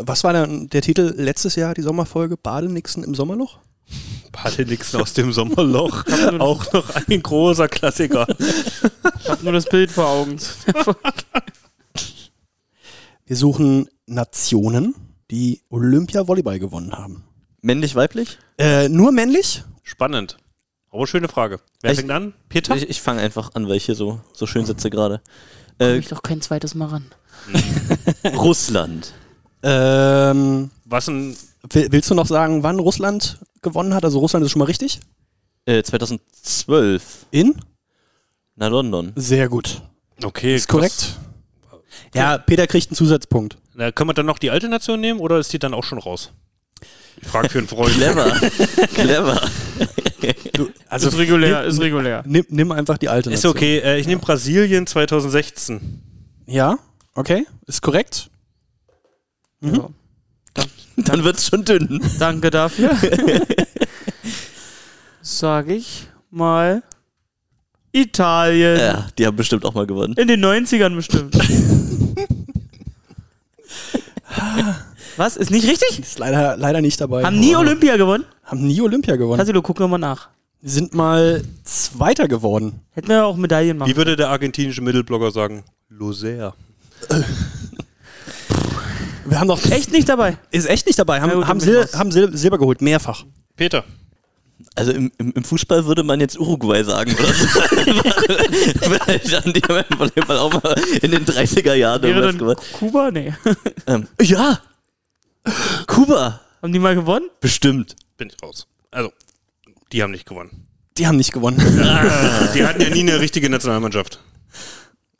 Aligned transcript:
Was 0.00 0.24
war 0.24 0.32
denn 0.32 0.68
der 0.70 0.82
Titel 0.82 1.14
letztes 1.16 1.56
Jahr, 1.56 1.74
die 1.74 1.82
Sommerfolge? 1.82 2.36
Badenixen 2.36 3.04
im 3.04 3.14
Sommerloch? 3.14 3.58
Badenixen 4.32 5.00
aus 5.00 5.12
dem 5.12 5.32
Sommerloch. 5.32 6.04
Auch 6.38 6.72
noch 6.72 6.88
ein 7.08 7.22
großer 7.22 7.68
Klassiker. 7.68 8.26
Ich 9.20 9.28
habe 9.28 9.42
nur 9.44 9.52
das 9.52 9.66
Bild 9.66 9.90
vor 9.90 10.06
Augen. 10.06 10.38
Wir 13.26 13.36
suchen 13.36 13.88
Nationen, 14.06 14.94
die 15.30 15.62
Olympia-Volleyball 15.70 16.58
gewonnen 16.58 16.92
haben. 16.92 17.24
Männlich, 17.60 17.94
weiblich? 17.94 18.38
Äh, 18.58 18.88
nur 18.88 19.12
männlich? 19.12 19.62
Spannend. 19.82 20.36
Aber 20.90 21.06
schöne 21.06 21.28
Frage. 21.28 21.60
Wer 21.80 21.92
Ich- 21.92 21.98
fängt 21.98 22.10
an? 22.10 22.34
Peter? 22.48 22.76
Ich, 22.76 22.88
ich 22.88 23.00
fange 23.00 23.20
einfach 23.20 23.54
an, 23.54 23.68
weil 23.68 23.76
ich 23.76 23.86
hier 23.86 23.94
so, 23.94 24.20
so 24.32 24.46
schön 24.46 24.66
sitze 24.66 24.90
gerade. 24.90 25.20
Äh, 25.80 25.96
ich 25.98 26.08
doch 26.08 26.22
kein 26.22 26.40
zweites 26.40 26.74
Mal 26.74 26.86
ran. 26.88 27.06
Russland. 28.36 29.14
Ähm, 29.62 30.70
Was 30.84 31.08
ein. 31.08 31.36
will- 31.70 31.88
willst 31.90 32.10
du 32.10 32.14
noch 32.14 32.26
sagen, 32.26 32.62
wann 32.62 32.78
Russland 32.78 33.38
gewonnen 33.62 33.94
hat? 33.94 34.04
Also 34.04 34.18
Russland 34.18 34.44
ist 34.44 34.52
schon 34.52 34.58
mal 34.60 34.64
richtig? 34.66 35.00
Äh, 35.66 35.82
2012. 35.82 37.26
In? 37.30 37.54
Na, 38.56 38.68
London. 38.68 39.12
Sehr 39.16 39.48
gut. 39.48 39.82
Okay, 40.22 40.56
Ist 40.56 40.68
korrekt. 40.68 41.16
Ja, 42.14 42.38
Peter 42.38 42.66
kriegt 42.66 42.88
einen 42.90 42.96
Zusatzpunkt. 42.96 43.56
Na, 43.74 43.90
können 43.92 44.10
wir 44.10 44.14
dann 44.14 44.26
noch 44.26 44.38
die 44.38 44.50
alte 44.50 44.68
Nation 44.68 45.00
nehmen 45.00 45.20
oder 45.20 45.38
ist 45.38 45.52
die 45.52 45.58
dann 45.58 45.72
auch 45.74 45.84
schon 45.84 45.98
raus? 45.98 46.30
Die 47.20 47.24
Frage 47.26 47.48
für 47.48 47.58
einen 47.58 47.68
Freund. 47.68 47.92
Clever. 47.94 48.30
Clever. 48.94 49.40
Also 50.88 51.08
ist 51.08 51.18
regulär, 51.18 51.60
nimm, 51.62 51.70
ist 51.70 51.80
regulär. 51.80 52.22
Nimm, 52.26 52.44
nimm 52.48 52.72
einfach 52.72 52.98
die 52.98 53.08
alte 53.08 53.30
Ist 53.30 53.38
Nation. 53.44 53.52
okay. 53.56 53.78
Äh, 53.78 53.98
ich 53.98 54.06
nehme 54.06 54.20
Brasilien 54.20 54.86
2016. 54.86 56.02
Ja, 56.46 56.78
okay. 57.14 57.46
Ist 57.66 57.80
korrekt. 57.82 58.30
Ja. 59.62 59.88
Dann 60.96 61.24
wird's 61.24 61.46
schon 61.48 61.64
dünn. 61.64 62.00
Danke 62.18 62.50
dafür. 62.50 62.90
Sag 65.22 65.68
ich 65.68 66.08
mal 66.30 66.82
Italien. 67.92 68.78
Ja, 68.78 69.08
die 69.16 69.26
haben 69.26 69.36
bestimmt 69.36 69.64
auch 69.64 69.74
mal 69.74 69.86
gewonnen. 69.86 70.14
In 70.14 70.28
den 70.28 70.44
90ern 70.44 70.94
bestimmt. 70.94 71.34
Was? 75.16 75.36
Ist 75.36 75.50
nicht 75.50 75.68
richtig? 75.68 76.00
Ist 76.00 76.18
leider, 76.18 76.56
leider 76.56 76.80
nicht 76.80 77.00
dabei. 77.00 77.22
Haben 77.24 77.38
nie 77.38 77.54
Olympia 77.54 77.96
gewonnen? 77.96 78.24
Haben 78.44 78.66
nie 78.66 78.80
Olympia 78.80 79.16
gewonnen. 79.16 79.38
Tassilo, 79.38 79.62
guck 79.62 79.78
nochmal 79.78 79.98
nach. 79.98 80.30
Die 80.62 80.68
sind 80.70 80.94
mal 80.94 81.42
Zweiter 81.64 82.28
geworden. 82.28 82.80
Hätten 82.92 83.08
wir 83.08 83.26
auch 83.26 83.36
Medaillen 83.36 83.78
machen. 83.78 83.90
Wie 83.90 83.96
würde 83.96 84.16
der 84.16 84.30
argentinische 84.30 84.80
Mittelblogger 84.80 85.30
sagen? 85.30 85.64
Loser. 85.88 86.54
Wir 89.24 89.40
haben 89.40 89.48
doch 89.48 89.64
Echt 89.70 89.92
nicht 89.92 90.08
dabei. 90.08 90.36
Ist 90.50 90.68
echt 90.68 90.86
nicht 90.86 90.98
dabei. 90.98 91.20
Haben, 91.20 91.30
Na 91.30 91.34
gut, 91.36 91.46
haben, 91.46 91.60
Sil 91.60 91.86
haben 91.94 92.10
Sil 92.12 92.34
Silber 92.36 92.58
geholt, 92.58 92.80
mehrfach. 92.82 93.24
Peter. 93.56 93.84
Also 94.74 94.92
im, 94.92 95.12
im, 95.18 95.32
im 95.32 95.44
Fußball 95.44 95.84
würde 95.86 96.02
man 96.02 96.20
jetzt 96.20 96.38
Uruguay 96.38 96.82
sagen, 96.84 97.12
oder 97.14 97.24
so. 97.34 97.46
Vielleicht 98.80 99.34
haben 99.44 99.52
die 99.52 99.60
beim 99.60 99.84
Volleyball 99.98 100.38
auch 100.38 100.62
mal 100.62 100.74
in 101.02 101.10
den 101.10 101.24
30er 101.24 101.74
Jahren 101.74 102.02
Wäre 102.02 102.22
dann 102.22 102.38
gewonnen. 102.38 102.60
Kuba? 102.72 103.10
Nee. 103.10 103.34
Ähm, 103.86 104.06
ja! 104.20 104.60
Kuba! 105.86 106.40
Haben 106.62 106.72
die 106.72 106.78
mal 106.78 106.94
gewonnen? 106.94 107.28
Bestimmt. 107.40 107.96
Bin 108.16 108.28
ich 108.28 108.42
raus. 108.42 108.66
Also, 108.90 109.12
die 109.92 110.02
haben 110.02 110.12
nicht 110.12 110.26
gewonnen. 110.26 110.68
Die 110.98 111.06
haben 111.06 111.16
nicht 111.16 111.32
gewonnen. 111.32 111.56
Die 112.54 112.64
hatten 112.64 112.82
ja 112.82 112.90
nie 112.90 113.00
eine 113.00 113.18
richtige 113.18 113.48
Nationalmannschaft. 113.48 114.20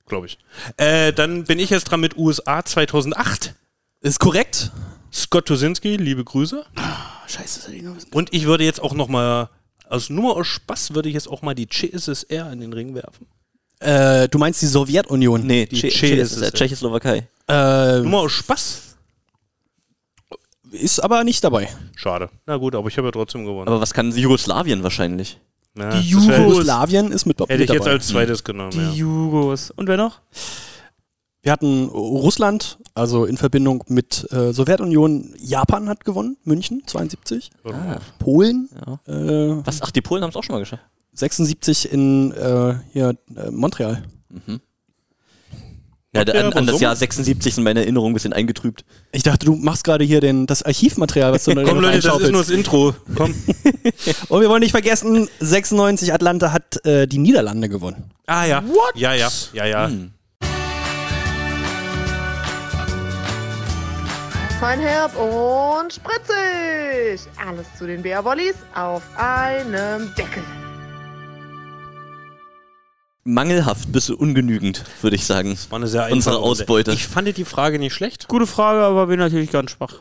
Glaube 0.07 0.27
ich. 0.27 0.39
Äh, 0.77 1.15
dann 1.15 1.45
bin 1.45 1.59
ich 1.59 1.71
jetzt 1.71 1.85
dran 1.85 2.01
mit 2.01 2.17
USA 2.19 2.63
2008. 2.63 3.55
Ist 4.03 4.19
korrekt. 4.19 4.71
Scott 5.13 5.47
Tosinski, 5.47 5.97
liebe 5.97 6.25
Grüße. 6.25 6.65
Scheiße, 7.29 7.59
das 7.61 7.67
hätte 7.69 7.77
ich 7.77 7.83
noch 7.83 7.97
wissen. 7.97 8.11
Und 8.13 8.33
ich 8.33 8.47
würde 8.47 8.65
jetzt 8.65 8.81
auch 8.83 8.95
noch 8.95 9.09
mal, 9.09 9.49
also 9.89 10.13
nur 10.13 10.37
aus 10.37 10.47
Spaß 10.47 10.95
würde 10.95 11.09
ich 11.09 11.15
jetzt 11.15 11.29
auch 11.29 11.43
mal 11.43 11.55
die 11.55 11.69
CSSR 11.69 12.51
in 12.53 12.61
den 12.61 12.73
Ring 12.73 12.95
werfen. 12.95 13.27
Äh, 13.81 14.29
du 14.29 14.39
meinst 14.39 14.63
die 14.63 14.67
Sowjetunion? 14.67 15.47
Nee, 15.47 15.67
Die 15.67 15.77
Tsche- 15.91 16.53
Tschechoslowakei. 16.53 17.29
Äh, 17.49 17.99
Nur 18.01 18.11
mal 18.11 18.19
aus 18.21 18.33
Spaß. 18.33 18.97
ist 20.73 21.01
aber 21.01 21.23
nicht 21.25 21.43
dabei. 21.45 21.69
Schade. 21.95 22.31
Na 22.47 22.57
gut, 22.57 22.75
aber 22.75 22.89
ich 22.89 22.97
habe 22.97 23.09
ja 23.09 23.13
trotzdem 23.13 23.45
gewonnen. 23.45 23.69
Aber 23.69 23.81
was 23.81 23.93
kann 23.93 24.11
Jugoslawien 24.17 24.83
wahrscheinlich? 24.83 25.39
Ja, 25.77 25.91
Die 26.01 26.09
Jugoslawien 26.09 27.13
ist 27.13 27.27
mit, 27.27 27.39
Hätte 27.41 27.53
mit 27.53 27.61
ich 27.63 27.71
jetzt 27.71 27.81
dabei. 27.81 27.91
als 27.93 28.07
zweites 28.09 28.45
genommen, 28.45 28.71
Die 28.71 28.79
ja. 28.79 28.91
Jugos. 28.93 29.71
Und 29.73 29.89
wer 29.89 29.97
noch? 29.97 30.21
Wir 31.43 31.51
hatten 31.51 31.87
Russland, 31.89 32.79
also 32.95 33.25
in 33.25 33.37
Verbindung 33.37 33.85
mit 33.89 34.27
äh, 34.33 34.53
Sowjetunion. 34.53 35.35
Japan 35.39 35.89
hat 35.89 36.05
gewonnen, 36.05 36.37
München 36.45 36.83
72. 36.87 37.51
Ah, 37.65 37.99
Polen 38.19 38.69
ja. 38.87 39.01
äh, 39.13 39.67
Was? 39.67 39.83
Ach, 39.83 39.91
die 39.91 40.01
Polen 40.01 40.23
haben 40.23 40.31
es 40.31 40.37
auch 40.37 40.45
schon 40.45 40.55
mal 40.55 40.61
geschafft. 40.61 40.85
76 41.15 41.93
in 41.93 42.33
äh, 42.33 42.75
hier, 42.93 43.17
äh, 43.37 43.51
Montreal. 43.51 44.03
Ja, 46.15 46.23
Okay, 46.23 46.39
an, 46.39 46.53
an 46.53 46.67
das 46.67 46.79
Jahr 46.81 46.95
76 46.95 47.55
sind 47.55 47.65
meine 47.65 47.81
Erinnerungen 47.81 48.11
ein 48.11 48.15
bisschen 48.15 48.35
eingetrübt. 48.35 48.85
Ich 49.13 49.23
dachte, 49.23 49.47
du 49.47 49.55
machst 49.55 49.83
gerade 49.85 50.05
hier 50.05 50.21
den, 50.21 50.47
das 50.47 50.63
Archivmaterial, 50.63 51.33
was 51.33 51.45
du 51.45 51.55
da 51.55 51.65
Komm 51.65 51.81
Leute, 51.81 52.01
das 52.01 52.21
ist 52.21 52.31
nur 52.31 52.43
das 52.43 52.51
Intro. 52.51 52.95
Komm. 53.15 53.35
Und 54.29 54.41
wir 54.43 54.51
wollen 54.51 54.61
nicht 54.61 54.73
vergessen, 54.73 55.29
96 55.41 56.13
Atlanta 56.13 56.53
hat 56.53 56.85
äh, 56.85 57.07
die 57.07 57.17
Niederlande 57.17 57.71
gewonnen. 57.71 58.11
Ah 58.27 58.45
ja. 58.45 58.63
Ja, 58.95 59.15
ja, 59.15 59.31
ja, 59.55 59.65
ja. 59.65 59.87
Hm. 59.89 60.13
Fein 64.63 64.79
herb 64.79 65.17
und 65.17 65.93
spritzig. 65.93 67.29
Alles 67.37 67.67
zu 67.77 67.85
den 67.85 68.01
Bärbollis 68.01 68.55
auf 68.77 69.03
einem 69.17 70.15
Deckel. 70.15 70.45
Mangelhaft 73.25 73.91
bis 73.91 74.09
ungenügend, 74.09 74.85
würde 75.01 75.17
ich 75.17 75.27
sagen. 75.27 75.59
War 75.69 75.81
eine 75.81 75.89
sehr 75.89 76.13
Unsere. 76.13 76.39
Ausbeute. 76.39 76.93
Ich 76.93 77.09
fand 77.09 77.37
die 77.37 77.45
Frage 77.45 77.81
nicht 77.81 77.93
schlecht. 77.93 78.29
Gute 78.29 78.47
Frage, 78.47 78.85
aber 78.85 79.09
bin 79.09 79.19
natürlich 79.19 79.51
ganz 79.51 79.73
schwach. 79.73 79.95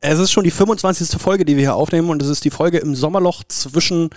Es 0.00 0.20
ist 0.20 0.30
schon 0.30 0.44
die 0.44 0.52
25. 0.52 1.20
Folge, 1.20 1.44
die 1.44 1.56
wir 1.56 1.62
hier 1.62 1.74
aufnehmen 1.74 2.10
und 2.10 2.22
es 2.22 2.28
ist 2.28 2.44
die 2.44 2.50
Folge 2.50 2.78
im 2.78 2.94
Sommerloch 2.94 3.42
zwischen 3.48 4.10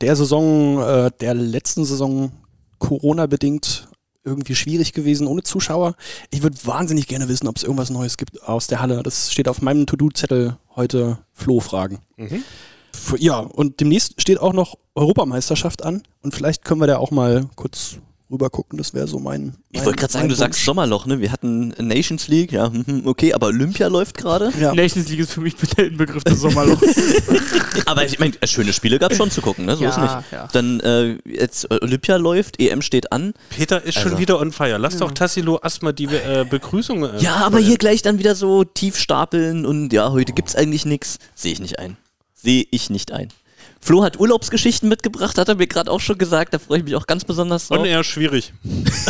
der 0.00 0.16
Saison, 0.16 0.80
äh, 0.80 1.10
der 1.20 1.34
letzten 1.34 1.84
Saison 1.84 2.32
Corona-bedingt 2.78 3.86
irgendwie 4.24 4.54
schwierig 4.54 4.92
gewesen, 4.92 5.26
ohne 5.26 5.42
Zuschauer. 5.42 5.94
Ich 6.30 6.42
würde 6.42 6.56
wahnsinnig 6.64 7.06
gerne 7.06 7.28
wissen, 7.28 7.46
ob 7.46 7.56
es 7.56 7.62
irgendwas 7.62 7.90
Neues 7.90 8.16
gibt 8.16 8.42
aus 8.42 8.66
der 8.66 8.80
Halle. 8.80 9.02
Das 9.02 9.30
steht 9.32 9.48
auf 9.48 9.60
meinem 9.62 9.86
To-Do-Zettel 9.86 10.56
heute 10.74 11.18
Flo-Fragen. 11.32 11.98
F- 12.92 13.16
Ja, 13.18 13.38
und 13.38 13.80
demnächst 13.80 14.20
steht 14.20 14.40
auch 14.40 14.52
noch 14.52 14.76
Europameisterschaft 14.94 15.84
an 15.84 16.02
und 16.22 16.34
vielleicht 16.34 16.64
können 16.64 16.80
wir 16.80 16.86
da 16.86 16.98
auch 16.98 17.10
mal 17.10 17.48
kurz 17.56 17.98
rüber 18.34 18.50
gucken. 18.50 18.76
Das 18.76 18.92
wäre 18.92 19.06
so 19.08 19.18
mein. 19.18 19.54
Ich 19.70 19.78
mein- 19.78 19.86
wollte 19.86 19.98
gerade 20.00 20.12
sagen, 20.12 20.28
du 20.28 20.34
sagst. 20.34 20.62
Sommerloch, 20.64 21.06
ne? 21.06 21.20
Wir 21.20 21.32
hatten 21.32 21.68
Nations 21.78 22.28
League, 22.28 22.52
ja, 22.52 22.68
mhm, 22.68 23.02
okay, 23.06 23.32
aber 23.32 23.46
Olympia 23.46 23.88
läuft 23.88 24.16
gerade. 24.18 24.52
Ja. 24.60 24.74
Nations 24.74 25.08
League 25.08 25.20
ist 25.20 25.32
für 25.32 25.40
mich 25.40 25.54
der 25.56 25.86
Inbegriff 25.86 26.22
des 26.24 26.40
Sommerlochs. 26.40 26.82
Aber 27.86 28.04
ich 28.04 28.18
meine, 28.18 28.34
schöne 28.44 28.72
Spiele 28.72 28.98
gab 28.98 29.10
es 29.12 29.18
schon 29.18 29.30
zu 29.30 29.40
gucken, 29.42 29.64
ne? 29.66 29.76
So 29.76 29.84
Ja, 29.84 29.90
ist 29.90 29.98
nicht. 29.98 30.32
ja. 30.32 30.48
Dann 30.52 30.80
äh, 30.80 31.16
jetzt 31.26 31.70
äh, 31.70 31.78
Olympia 31.82 32.16
läuft, 32.16 32.60
EM 32.60 32.82
steht 32.82 33.12
an. 33.12 33.34
Peter 33.50 33.82
ist 33.82 33.94
schon 33.94 34.04
Also. 34.12 34.18
wieder 34.18 34.38
on 34.40 34.52
fire. 34.52 34.78
Lass 34.78 34.96
doch 34.98 35.10
Tassilo 35.12 35.58
erstmal 35.62 35.92
die 35.92 36.04
äh, 36.06 36.46
Begrüßung. 36.48 37.04
Äh, 37.04 37.18
Ja, 37.20 37.36
aber 37.36 37.58
hier 37.58 37.76
gleich 37.76 38.02
dann 38.02 38.18
wieder 38.18 38.34
so 38.34 38.64
tief 38.64 38.96
stapeln 38.98 39.66
und 39.66 39.92
ja, 39.92 40.10
heute 40.12 40.32
gibt's 40.32 40.54
eigentlich 40.56 40.84
nichts. 40.86 41.18
Sehe 41.34 41.52
ich 41.52 41.60
nicht 41.60 41.78
ein. 41.78 41.96
Sehe 42.34 42.64
ich 42.70 42.90
nicht 42.90 43.12
ein. 43.12 43.28
Flo 43.84 44.02
hat 44.02 44.18
Urlaubsgeschichten 44.18 44.88
mitgebracht, 44.88 45.36
hat 45.36 45.46
er 45.50 45.56
mir 45.56 45.66
gerade 45.66 45.90
auch 45.90 46.00
schon 46.00 46.16
gesagt. 46.16 46.54
Da 46.54 46.58
freue 46.58 46.78
ich 46.78 46.84
mich 46.84 46.96
auch 46.96 47.06
ganz 47.06 47.26
besonders 47.26 47.68
drauf. 47.68 47.80
Und 47.80 47.84
eher 47.84 48.02
schwierig. 48.02 48.54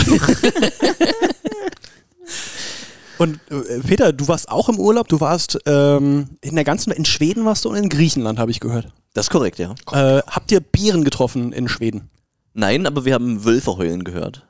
Und 3.19 3.39
äh, 3.49 3.79
Peter, 3.87 4.13
du 4.13 4.27
warst 4.27 4.49
auch 4.49 4.69
im 4.69 4.81
Urlaub. 4.81 5.07
Du 5.07 5.21
warst 5.21 5.57
ähm, 5.67 6.31
in 6.41 6.57
der 6.57 6.65
ganzen, 6.65 6.91
in 6.91 7.05
Schweden 7.05 7.45
warst 7.45 7.65
du 7.65 7.69
und 7.69 7.77
in 7.77 7.89
Griechenland, 7.89 8.41
habe 8.41 8.51
ich 8.51 8.59
gehört. 8.59 8.89
Das 9.13 9.27
ist 9.27 9.31
korrekt, 9.31 9.61
ja. 9.61 9.77
Äh, 9.93 10.21
habt 10.27 10.51
ihr 10.51 10.59
Bären 10.59 11.05
getroffen 11.05 11.53
in 11.53 11.69
Schweden? 11.69 12.11
Nein, 12.55 12.85
aber 12.89 13.05
wir 13.05 13.15
haben 13.15 13.45
Wölfe 13.45 13.77
heulen 13.77 14.03
gehört. 14.03 14.45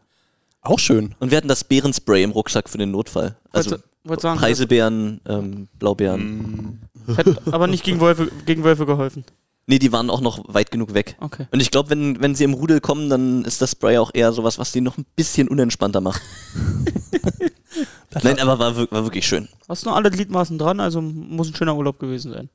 Auch 0.62 0.78
schön. 0.78 1.14
Und 1.18 1.30
wir 1.30 1.36
hatten 1.36 1.48
das 1.48 1.64
Bärenspray 1.64 2.22
im 2.22 2.30
Rucksack 2.30 2.70
für 2.70 2.78
den 2.78 2.90
Notfall. 2.90 3.36
Also 3.52 3.76
wollte 4.04 4.22
sagen, 4.22 4.40
Preiselbeeren, 4.40 5.20
ähm, 5.28 5.68
Blaubeeren. 5.78 6.80
Hat 7.14 7.26
aber 7.52 7.66
nicht 7.66 7.84
gegen 7.84 8.00
Wölfe, 8.00 8.30
gegen 8.46 8.64
Wölfe 8.64 8.86
geholfen. 8.86 9.26
Nee, 9.66 9.78
die 9.78 9.92
waren 9.92 10.10
auch 10.10 10.20
noch 10.20 10.44
weit 10.52 10.70
genug 10.70 10.92
weg. 10.92 11.16
Okay. 11.20 11.46
Und 11.50 11.60
ich 11.60 11.70
glaube, 11.70 11.88
wenn, 11.90 12.20
wenn 12.20 12.34
sie 12.34 12.44
im 12.44 12.52
Rudel 12.52 12.80
kommen, 12.80 13.08
dann 13.08 13.44
ist 13.44 13.62
das 13.62 13.70
Spray 13.72 13.96
auch 13.98 14.10
eher 14.12 14.32
sowas, 14.32 14.58
was 14.58 14.72
die 14.72 14.82
noch 14.82 14.98
ein 14.98 15.06
bisschen 15.16 15.48
unentspannter 15.48 16.00
macht. 16.02 16.20
Nein, 18.22 18.38
aber 18.40 18.58
war, 18.58 18.76
wir- 18.76 18.90
war 18.90 19.04
wirklich 19.04 19.26
schön. 19.26 19.48
Hast 19.68 19.84
noch 19.86 19.96
alle 19.96 20.10
Gliedmaßen 20.10 20.58
dran, 20.58 20.80
also 20.80 21.00
muss 21.00 21.48
ein 21.48 21.54
schöner 21.56 21.76
Urlaub 21.76 21.98
gewesen 21.98 22.32
sein. 22.32 22.48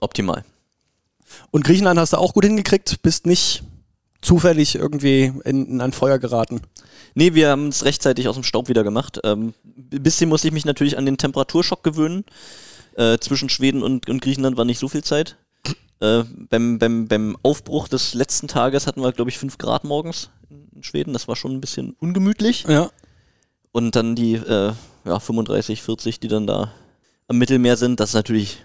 Optimal. 0.00 0.44
Und 1.50 1.64
Griechenland 1.64 1.98
hast 1.98 2.12
du 2.12 2.18
auch 2.18 2.32
gut 2.32 2.44
hingekriegt, 2.44 3.02
bist 3.02 3.26
nicht 3.26 3.62
zufällig 4.22 4.74
irgendwie 4.76 5.32
in, 5.44 5.66
in 5.66 5.80
ein 5.80 5.92
Feuer 5.92 6.18
geraten? 6.18 6.60
Nee, 7.14 7.34
wir 7.34 7.50
haben 7.50 7.68
es 7.68 7.84
rechtzeitig 7.84 8.28
aus 8.28 8.34
dem 8.36 8.44
Staub 8.44 8.68
wieder 8.68 8.84
gemacht. 8.84 9.20
Ähm, 9.24 9.52
ein 9.92 10.02
bisschen 10.02 10.28
musste 10.28 10.48
ich 10.48 10.54
mich 10.54 10.64
natürlich 10.64 10.96
an 10.96 11.06
den 11.06 11.18
Temperaturschock 11.18 11.82
gewöhnen. 11.82 12.24
Äh, 12.94 13.18
zwischen 13.18 13.48
Schweden 13.50 13.82
und, 13.82 14.08
und 14.08 14.22
Griechenland 14.22 14.56
war 14.56 14.64
nicht 14.64 14.78
so 14.78 14.88
viel 14.88 15.04
Zeit. 15.04 15.36
Äh, 16.00 16.24
beim, 16.50 16.78
beim, 16.78 17.08
beim 17.08 17.36
Aufbruch 17.42 17.88
des 17.88 18.12
letzten 18.14 18.48
Tages 18.48 18.86
hatten 18.86 19.00
wir, 19.02 19.12
glaube 19.12 19.30
ich, 19.30 19.38
5 19.38 19.56
Grad 19.58 19.84
morgens 19.84 20.30
in 20.74 20.82
Schweden. 20.82 21.12
Das 21.12 21.26
war 21.28 21.36
schon 21.36 21.52
ein 21.52 21.60
bisschen 21.60 21.96
ungemütlich. 22.00 22.64
Ja. 22.68 22.90
Und 23.72 23.96
dann 23.96 24.14
die 24.14 24.34
äh, 24.34 24.72
ja, 25.04 25.18
35, 25.18 25.82
40, 25.82 26.20
die 26.20 26.28
dann 26.28 26.46
da 26.46 26.72
am 27.28 27.38
Mittelmeer 27.38 27.76
sind, 27.76 27.98
das 28.00 28.10
ist 28.10 28.14
natürlich 28.14 28.64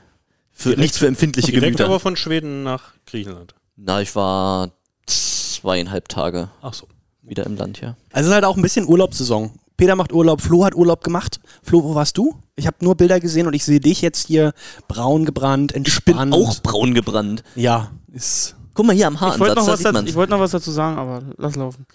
für, 0.51 0.69
Direkt- 0.69 0.79
nichts 0.81 0.97
für 0.97 1.07
empfindliche 1.07 1.51
Direkt 1.51 1.77
Gemüter. 1.77 1.85
aber 1.85 1.99
von 1.99 2.15
Schweden 2.15 2.63
nach 2.63 2.93
Griechenland. 3.05 3.55
Na, 3.77 4.01
ich 4.01 4.15
war 4.15 4.71
zweieinhalb 5.07 6.07
Tage 6.09 6.49
Ach 6.61 6.73
so. 6.73 6.87
wieder 7.21 7.45
im 7.45 7.55
Land, 7.55 7.81
ja. 7.81 7.95
Also 8.11 8.25
es 8.25 8.27
ist 8.27 8.33
halt 8.33 8.45
auch 8.45 8.55
ein 8.57 8.61
bisschen 8.61 8.87
Urlaubssaison. 8.87 9.51
Peter 9.81 9.95
macht 9.95 10.13
Urlaub, 10.13 10.41
Flo 10.41 10.63
hat 10.63 10.75
Urlaub 10.75 11.03
gemacht. 11.03 11.39
Flo, 11.63 11.83
wo 11.83 11.95
warst 11.95 12.15
du? 12.15 12.35
Ich 12.55 12.67
habe 12.67 12.77
nur 12.81 12.93
Bilder 12.95 13.19
gesehen 13.19 13.47
und 13.47 13.55
ich 13.55 13.65
sehe 13.65 13.79
dich 13.79 14.03
jetzt 14.03 14.27
hier 14.27 14.53
braun 14.87 15.25
gebrannt, 15.25 15.73
Bin 15.73 15.77
entspannt. 15.77 16.35
auch 16.35 16.61
braun 16.61 16.93
gebrannt. 16.93 17.43
Ja, 17.55 17.89
ist. 18.13 18.55
Guck 18.75 18.85
mal 18.85 18.95
hier 18.95 19.07
am 19.07 19.15
Ich 19.15 19.39
wollte 19.39 19.55
noch, 19.55 19.65
was 19.65 19.77
sieht 19.79 19.87
dazu- 19.87 19.93
man's. 19.93 20.09
ich 20.11 20.15
wollt 20.15 20.29
noch 20.29 20.39
was 20.39 20.51
dazu 20.51 20.69
sagen, 20.69 20.99
aber 20.99 21.23
lass 21.37 21.55
laufen. 21.55 21.87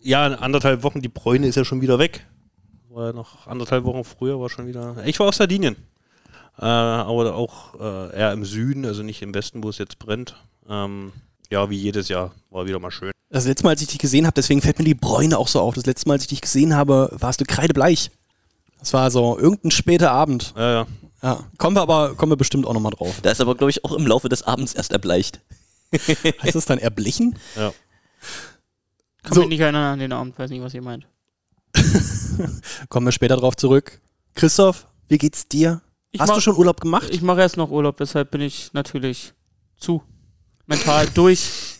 Ja, 0.00 0.26
in 0.26 0.34
anderthalb 0.34 0.82
Wochen, 0.82 1.02
die 1.02 1.08
Bräune 1.08 1.46
ist 1.46 1.54
ja 1.54 1.64
schon 1.64 1.80
wieder 1.82 2.00
weg. 2.00 2.26
War 2.90 3.06
ja 3.06 3.12
noch 3.12 3.46
anderthalb 3.46 3.84
Wochen 3.84 4.02
früher, 4.02 4.40
war 4.40 4.50
schon 4.50 4.66
wieder. 4.66 4.96
Ich 5.06 5.20
war 5.20 5.28
aus 5.28 5.36
Sardinien. 5.36 5.76
Äh, 6.58 6.64
aber 6.64 7.32
auch 7.36 7.78
äh, 7.80 8.16
eher 8.18 8.32
im 8.32 8.44
Süden, 8.44 8.84
also 8.86 9.04
nicht 9.04 9.22
im 9.22 9.32
Westen, 9.34 9.62
wo 9.62 9.68
es 9.68 9.78
jetzt 9.78 10.00
brennt. 10.00 10.34
Ähm, 10.68 11.12
ja, 11.48 11.70
wie 11.70 11.76
jedes 11.76 12.08
Jahr. 12.08 12.32
War 12.50 12.66
wieder 12.66 12.80
mal 12.80 12.90
schön. 12.90 13.12
Das 13.32 13.46
letzte 13.46 13.64
Mal, 13.64 13.70
als 13.70 13.80
ich 13.82 13.88
dich 13.88 13.98
gesehen 13.98 14.26
habe, 14.26 14.34
deswegen 14.34 14.60
fällt 14.60 14.78
mir 14.78 14.84
die 14.84 14.94
Bräune 14.94 15.38
auch 15.38 15.48
so 15.48 15.60
auf. 15.60 15.74
Das 15.74 15.86
letzte 15.86 16.06
Mal, 16.08 16.14
als 16.14 16.22
ich 16.24 16.28
dich 16.28 16.40
gesehen 16.42 16.76
habe, 16.76 17.08
warst 17.18 17.40
du 17.40 17.44
kreidebleich. 17.44 18.10
Das 18.78 18.92
war 18.92 19.10
so 19.10 19.38
irgendein 19.38 19.70
später 19.70 20.10
Abend. 20.12 20.52
Ja, 20.56 20.72
ja. 20.72 20.86
Ja, 21.22 21.44
kommen 21.56 21.76
wir 21.76 21.82
aber 21.82 22.16
kommen 22.16 22.32
wir 22.32 22.36
bestimmt 22.36 22.66
auch 22.66 22.74
nochmal 22.74 22.90
drauf. 22.92 23.20
Da 23.22 23.30
ist 23.30 23.40
aber, 23.40 23.54
glaube 23.54 23.70
ich, 23.70 23.84
auch 23.84 23.92
im 23.92 24.06
Laufe 24.08 24.28
des 24.28 24.42
Abends 24.42 24.74
erst 24.74 24.92
erbleicht. 24.92 25.40
Heißt 26.42 26.54
das 26.56 26.66
dann 26.66 26.78
erblichen? 26.78 27.38
ja. 27.56 27.72
Kann 29.22 29.34
So. 29.34 29.40
mich 29.42 29.50
nicht 29.50 29.60
erinnern 29.60 29.84
an 29.84 29.98
den 30.00 30.12
Abend, 30.12 30.36
weiß 30.36 30.50
nicht, 30.50 30.62
was 30.62 30.74
ihr 30.74 30.82
meint. 30.82 31.06
Kommen 32.88 33.06
wir 33.06 33.12
später 33.12 33.36
drauf 33.36 33.54
zurück. 33.56 34.00
Christoph, 34.34 34.88
wie 35.08 35.18
geht's 35.18 35.46
dir? 35.46 35.80
Ich 36.10 36.20
Hast 36.20 36.28
mach- 36.30 36.34
du 36.36 36.40
schon 36.40 36.56
Urlaub 36.56 36.80
gemacht? 36.80 37.08
Ich 37.10 37.22
mache 37.22 37.40
erst 37.40 37.56
noch 37.56 37.70
Urlaub, 37.70 37.96
deshalb 37.98 38.32
bin 38.32 38.40
ich 38.40 38.72
natürlich 38.72 39.32
zu 39.76 40.02
mental 40.72 41.06
durch, 41.12 41.76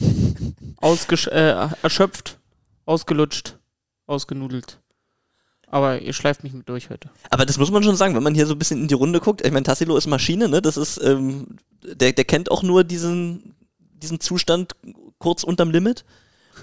ausgesch 0.77 1.27
äh, 1.29 1.69
erschöpft, 1.83 2.39
ausgelutscht, 2.85 3.57
ausgenudelt. 4.07 4.81
Aber 5.67 6.03
ihr 6.03 6.13
schleift 6.13 6.45
mich 6.45 6.53
mit 6.53 6.69
durch 6.69 6.91
heute. 6.91 7.09
Aber 7.31 7.47
das 7.47 7.57
muss 7.57 7.71
man 7.71 7.83
schon 7.83 7.97
sagen, 7.97 8.15
wenn 8.15 8.23
man 8.23 8.35
hier 8.35 8.47
so 8.47 8.53
ein 8.55 8.59
bisschen 8.59 8.83
in 8.83 8.89
die 8.89 8.95
Runde 8.95 9.21
guckt. 9.21 9.41
Ich 9.47 9.51
meine, 9.51 9.65
Tassilo 9.65 9.97
ist 9.97 10.07
Maschine, 10.07 10.47
ne? 10.47 10.61
Das 10.61 10.77
ist, 10.77 11.03
ähm, 11.03 11.57
der, 11.83 12.13
der 12.13 12.27
kennt 12.27 12.51
auch 12.51 12.63
nur 12.63 12.85
diesen, 12.85 13.55
diesen 14.03 14.21
Zustand 14.21 14.75
kurz 15.19 15.43
unterm 15.43 15.71
Limit. 15.71 16.05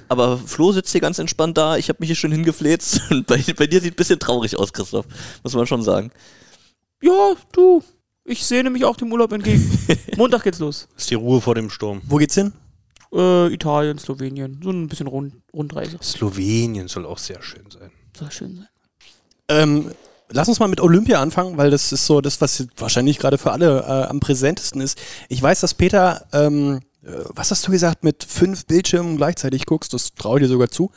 Aber 0.08 0.38
Flo 0.38 0.72
sitzt 0.72 0.92
hier 0.92 1.02
ganz 1.02 1.18
entspannt 1.18 1.58
da. 1.58 1.78
Ich 1.78 1.90
habe 1.90 1.98
mich 2.00 2.10
hier 2.10 2.16
schon 2.16 2.32
hingefläzt. 2.32 3.02
Und 3.10 3.26
bei, 3.26 3.44
bei 3.58 3.66
dir 3.66 3.82
sieht 3.82 3.94
ein 3.94 3.98
bisschen 3.98 4.20
traurig 4.20 4.56
aus, 4.56 4.72
Christoph. 4.72 5.08
Muss 5.42 5.56
man 5.56 5.66
schon 5.66 5.82
sagen. 5.82 6.12
Ja, 7.02 7.34
du, 7.54 7.82
ich 8.30 8.46
sehne 8.46 8.70
mich 8.70 8.86
auch 8.86 8.96
dem 8.96 9.12
Urlaub 9.12 9.32
entgegen. 9.32 9.70
Montag 10.18 10.44
geht's 10.44 10.60
los. 10.60 10.88
Ist 10.96 11.10
die 11.10 11.16
Ruhe 11.16 11.42
vor 11.42 11.56
dem 11.56 11.70
Sturm. 11.70 12.02
Wo 12.06 12.18
geht's 12.18 12.36
hin? 12.36 12.54
Äh, 13.12 13.52
Italien, 13.52 13.98
Slowenien, 13.98 14.60
so 14.64 14.70
ein 14.70 14.88
bisschen 14.88 15.08
Rund 15.08 15.34
Rundreise. 15.52 15.98
Slowenien 16.02 16.88
soll 16.88 17.08
auch 17.08 17.18
sehr 17.18 17.42
schön 17.42 17.66
sein. 17.72 17.90
Soll 18.16 18.32
schön 18.32 18.56
sein. 18.58 18.68
Ähm, 19.48 19.92
lass 20.30 20.48
uns 20.48 20.60
mal 20.60 20.68
mit 20.68 20.80
Olympia 20.80 21.20
anfangen, 21.20 21.58
weil 21.58 21.72
das 21.72 21.92
ist 21.92 22.06
so 22.06 22.22
das, 22.22 22.40
was 22.40 22.68
wahrscheinlich 22.78 23.18
gerade 23.18 23.40
für 23.40 23.52
alle 23.52 23.80
äh, 23.80 24.08
am 24.08 24.20
präsentesten 24.20 24.80
ist. 24.80 25.02
Ich 25.28 25.42
weiß, 25.42 25.62
dass 25.62 25.74
Peter, 25.74 26.28
ähm, 26.32 26.82
äh, 27.04 27.10
was 27.30 27.50
hast 27.50 27.66
du 27.68 27.72
gesagt, 27.72 28.04
mit 28.04 28.24
fünf 28.24 28.68
Bildschirmen 28.68 29.18
gleichzeitig 29.18 29.66
guckst, 29.66 29.92
das 29.94 30.14
traue 30.14 30.38
ich 30.38 30.44
dir 30.44 30.50
sogar 30.50 30.70
zu. 30.70 30.92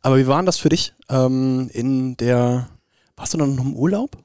Aber 0.00 0.18
wie 0.18 0.26
war 0.26 0.38
denn 0.38 0.46
das 0.46 0.58
für 0.58 0.68
dich 0.68 0.94
ähm, 1.08 1.70
in 1.72 2.16
der, 2.16 2.68
warst 3.14 3.34
du 3.34 3.38
dann 3.38 3.54
noch 3.54 3.64
im 3.64 3.76
Urlaub? 3.76 4.18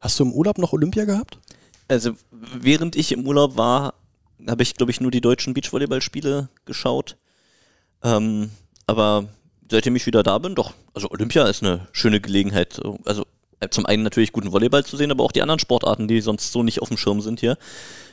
Hast 0.00 0.18
du 0.18 0.24
im 0.24 0.32
Urlaub 0.32 0.58
noch 0.58 0.72
Olympia 0.72 1.04
gehabt? 1.04 1.38
Also, 1.88 2.12
während 2.30 2.96
ich 2.96 3.12
im 3.12 3.26
Urlaub 3.26 3.56
war, 3.56 3.94
habe 4.46 4.62
ich, 4.62 4.74
glaube 4.74 4.92
ich, 4.92 5.00
nur 5.00 5.10
die 5.10 5.20
deutschen 5.20 5.54
Beachvolleyballspiele 5.54 6.48
geschaut. 6.64 7.16
Ähm, 8.04 8.50
aber 8.86 9.24
seitdem 9.70 9.96
ich 9.96 10.06
wieder 10.06 10.22
da 10.22 10.38
bin, 10.38 10.54
doch, 10.54 10.74
also 10.94 11.10
Olympia 11.10 11.46
ist 11.48 11.62
eine 11.62 11.88
schöne 11.92 12.20
Gelegenheit. 12.20 12.74
so- 12.74 12.98
Also 13.04 13.24
äh, 13.60 13.68
zum 13.70 13.86
einen 13.86 14.02
natürlich 14.04 14.32
guten 14.32 14.52
Volleyball 14.52 14.84
zu 14.84 14.96
sehen, 14.96 15.10
aber 15.10 15.24
auch 15.24 15.32
die 15.32 15.42
anderen 15.42 15.58
Sportarten, 15.58 16.06
die 16.08 16.20
sonst 16.20 16.52
so 16.52 16.62
nicht 16.62 16.80
auf 16.80 16.88
dem 16.88 16.96
Schirm 16.96 17.20
sind 17.20 17.40
hier. 17.40 17.56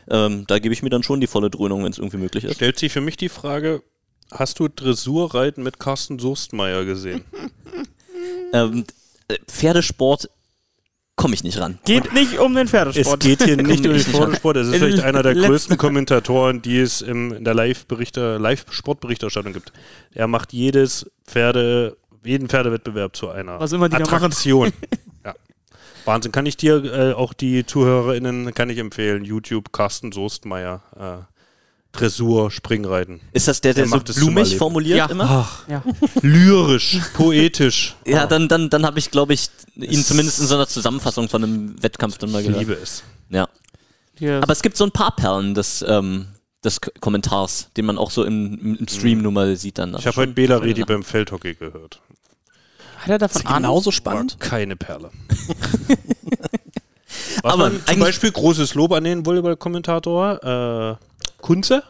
Ähm, 0.10 0.46
da 0.48 0.58
gebe 0.60 0.74
ich 0.74 0.82
mir 0.82 0.90
dann 0.90 1.04
schon 1.04 1.22
die 1.22 1.28
volle 1.28 1.50
Dröhnung, 1.50 1.84
wenn 1.84 1.92
es 1.92 1.98
irgendwie 1.98 2.18
möglich 2.18 2.44
ist. 2.46 2.56
Stellt 2.56 2.80
sich 2.80 2.92
für 2.92 3.02
mich 3.02 3.18
die 3.18 3.30
Frage, 3.30 3.84
hast 4.32 4.60
du 4.60 4.68
Dressurreiten 4.68 5.62
mit 5.64 5.80
Carsten 5.80 6.18
Soestmeier 6.20 6.86
gesehen? 6.86 7.26
Ähm, 8.54 8.86
äh, 9.28 9.38
Pferdesport 9.48 10.30
komme 11.16 11.34
ich 11.34 11.44
nicht 11.44 11.60
ran. 11.60 11.80
Geht 11.86 12.14
nicht 12.14 12.40
um 12.40 12.54
den 12.54 12.66
Es 12.66 12.72
Pferdesport. 12.72 13.20
geht 13.22 13.44
hier 13.44 13.58
nicht 13.58 13.86
um 13.86 13.94
den. 13.94 14.00
Pferdesport. 14.00 14.58
Es 14.58 14.68
ist 14.70 14.76
vielleicht 14.76 15.04
einer 15.04 15.24
der 15.24 15.36
größten 15.36 15.78
Kommentatoren, 15.78 16.62
die 16.62 16.80
es 16.80 17.02
im, 17.02 17.34
in 17.34 17.44
der 17.44 17.54
Live-Berichter, 17.54 18.40
Live-Sportberichterstattung 18.40 19.54
gibt. 19.54 19.72
Er 20.14 20.28
macht 20.28 20.54
jedes 20.54 21.10
Pferde, 21.26 21.98
jeden 22.24 22.50
Pferdewettbewerb 22.50 23.16
zu 23.16 23.30
einer 23.30 23.60
Was 23.60 23.72
immer 23.72 23.90
die. 23.90 23.96
Attraktion. 23.96 24.74
ja. 25.26 25.34
Wahnsinn. 26.06 26.32
Kann 26.32 26.46
ich 26.46 26.58
dir, 26.58 26.84
äh, 26.84 27.14
auch 27.14 27.34
die 27.34 27.66
ZuhörerInnen, 27.66 28.54
kann 28.54 28.70
ich 28.70 28.78
empfehlen. 28.78 29.24
YouTube, 29.24 29.72
Carsten 29.72 30.12
Soestmeier, 30.12 30.82
äh, 30.98 31.35
Dressur, 32.00 32.52
Springreiten. 32.52 33.22
Ist 33.34 33.48
das 33.48 33.62
der, 33.62 33.74
der 33.74 33.86
Er 33.86 33.90
so 33.90 34.00
blumig 34.00 34.58
formuliert 34.58 34.98
Ja. 34.98 35.06
immer? 35.08 35.24
Ach, 35.28 35.68
Ja. 35.68 35.84
lyrisch, 36.22 37.00
poetisch. 37.14 37.96
Ja, 38.06 38.28
dann, 38.28 38.48
dann, 38.48 38.70
dann 38.70 38.86
habe 38.86 39.00
ich, 39.00 39.12
glaube 39.12 39.34
ich, 39.34 39.50
ihn 39.76 40.00
Es- 40.00 40.08
zumindest 40.08 40.40
in 40.40 40.48
so 40.48 40.56
einer 40.56 40.68
Zusammenfassung 40.68 41.30
von 41.30 41.44
einem 41.44 41.82
Wettkampf 41.84 42.18
dann 42.18 42.32
mal 42.32 42.42
Ich 42.42 42.48
gehört. 42.48 42.62
liebe 42.62 42.74
es. 42.74 43.04
Ja. 43.30 43.48
Hier 44.18 44.40
Aber 44.42 44.54
es 44.54 44.62
gibt 44.62 44.78
so 44.78 44.84
ein 44.86 44.92
paar 44.92 45.16
Perlen 45.16 45.54
des, 45.56 45.84
ähm, 45.88 46.28
des 46.64 46.80
K 46.82 46.90
Kommentars, 47.02 47.70
den 47.78 47.86
man 47.86 47.98
auch 47.98 48.12
so 48.12 48.24
im, 48.24 48.58
im- 48.60 48.76
im 48.78 48.88
Stream 48.88 49.22
nur 49.22 49.32
mal 49.32 49.56
sieht 49.58 49.78
dann. 49.78 49.96
Ich 49.98 50.08
habe 50.08 50.18
heute 50.18 50.32
Bela 50.34 50.58
Redi 50.58 50.84
beim 50.84 51.04
Feldhockey 51.04 51.54
gehört. 51.56 52.00
hat 53.00 53.10
er 53.10 53.18
davon 53.18 53.46
Ahnung? 53.46 53.58
genauso 53.64 53.88
War 53.88 53.92
spannend? 53.94 54.40
keine 54.40 54.76
Perle. 54.76 55.12
Was 57.44 57.54
Aber 57.54 57.70
man 57.70 57.86
zum 57.86 58.00
Beispiel 58.00 58.32
großes 58.32 58.74
Lob 58.76 58.92
an 58.94 59.04
den 59.04 59.26
Volleyball-Kommentator 59.26 60.44
äh, 60.44 61.15
Kunze, 61.46 61.84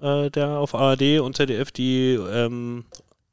äh, 0.00 0.30
der 0.30 0.48
auf 0.48 0.74
ARD 0.74 1.20
und 1.20 1.36
ZDF 1.36 1.70
die 1.70 2.14
ähm, 2.14 2.86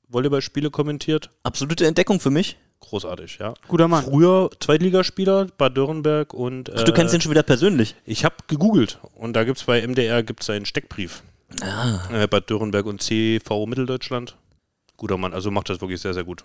Volleyballspiele 0.09 0.71
kommentiert. 0.71 1.29
Absolute 1.43 1.87
Entdeckung 1.87 2.19
für 2.19 2.31
mich. 2.31 2.57
Großartig, 2.81 3.37
ja. 3.39 3.53
Guter 3.69 3.87
Mann. 3.87 4.03
Früher 4.03 4.49
Zweitligaspieler, 4.59 5.47
Bad 5.57 5.77
Dürrenberg 5.77 6.33
und. 6.33 6.67
Äh, 6.67 6.73
Ach, 6.79 6.83
du 6.83 6.91
kennst 6.91 7.13
ihn 7.13 7.21
schon 7.21 7.31
wieder 7.31 7.43
persönlich. 7.43 7.95
Ich 8.03 8.25
habe 8.25 8.35
gegoogelt 8.47 8.99
und 9.15 9.31
da 9.37 9.45
gibt 9.45 9.57
es 9.57 9.63
bei 9.63 9.81
MDR 9.87 10.21
gibt's 10.21 10.49
einen 10.49 10.65
Steckbrief. 10.65 11.23
Ah. 11.61 12.01
Äh, 12.11 12.27
Bad 12.27 12.49
Dürrenberg 12.49 12.85
und 12.85 13.01
CV 13.01 13.65
Mitteldeutschland. 13.65 14.35
Guter 14.97 15.17
Mann, 15.17 15.33
also 15.33 15.49
macht 15.49 15.69
das 15.69 15.79
wirklich 15.79 16.01
sehr, 16.01 16.13
sehr 16.13 16.25
gut. 16.25 16.43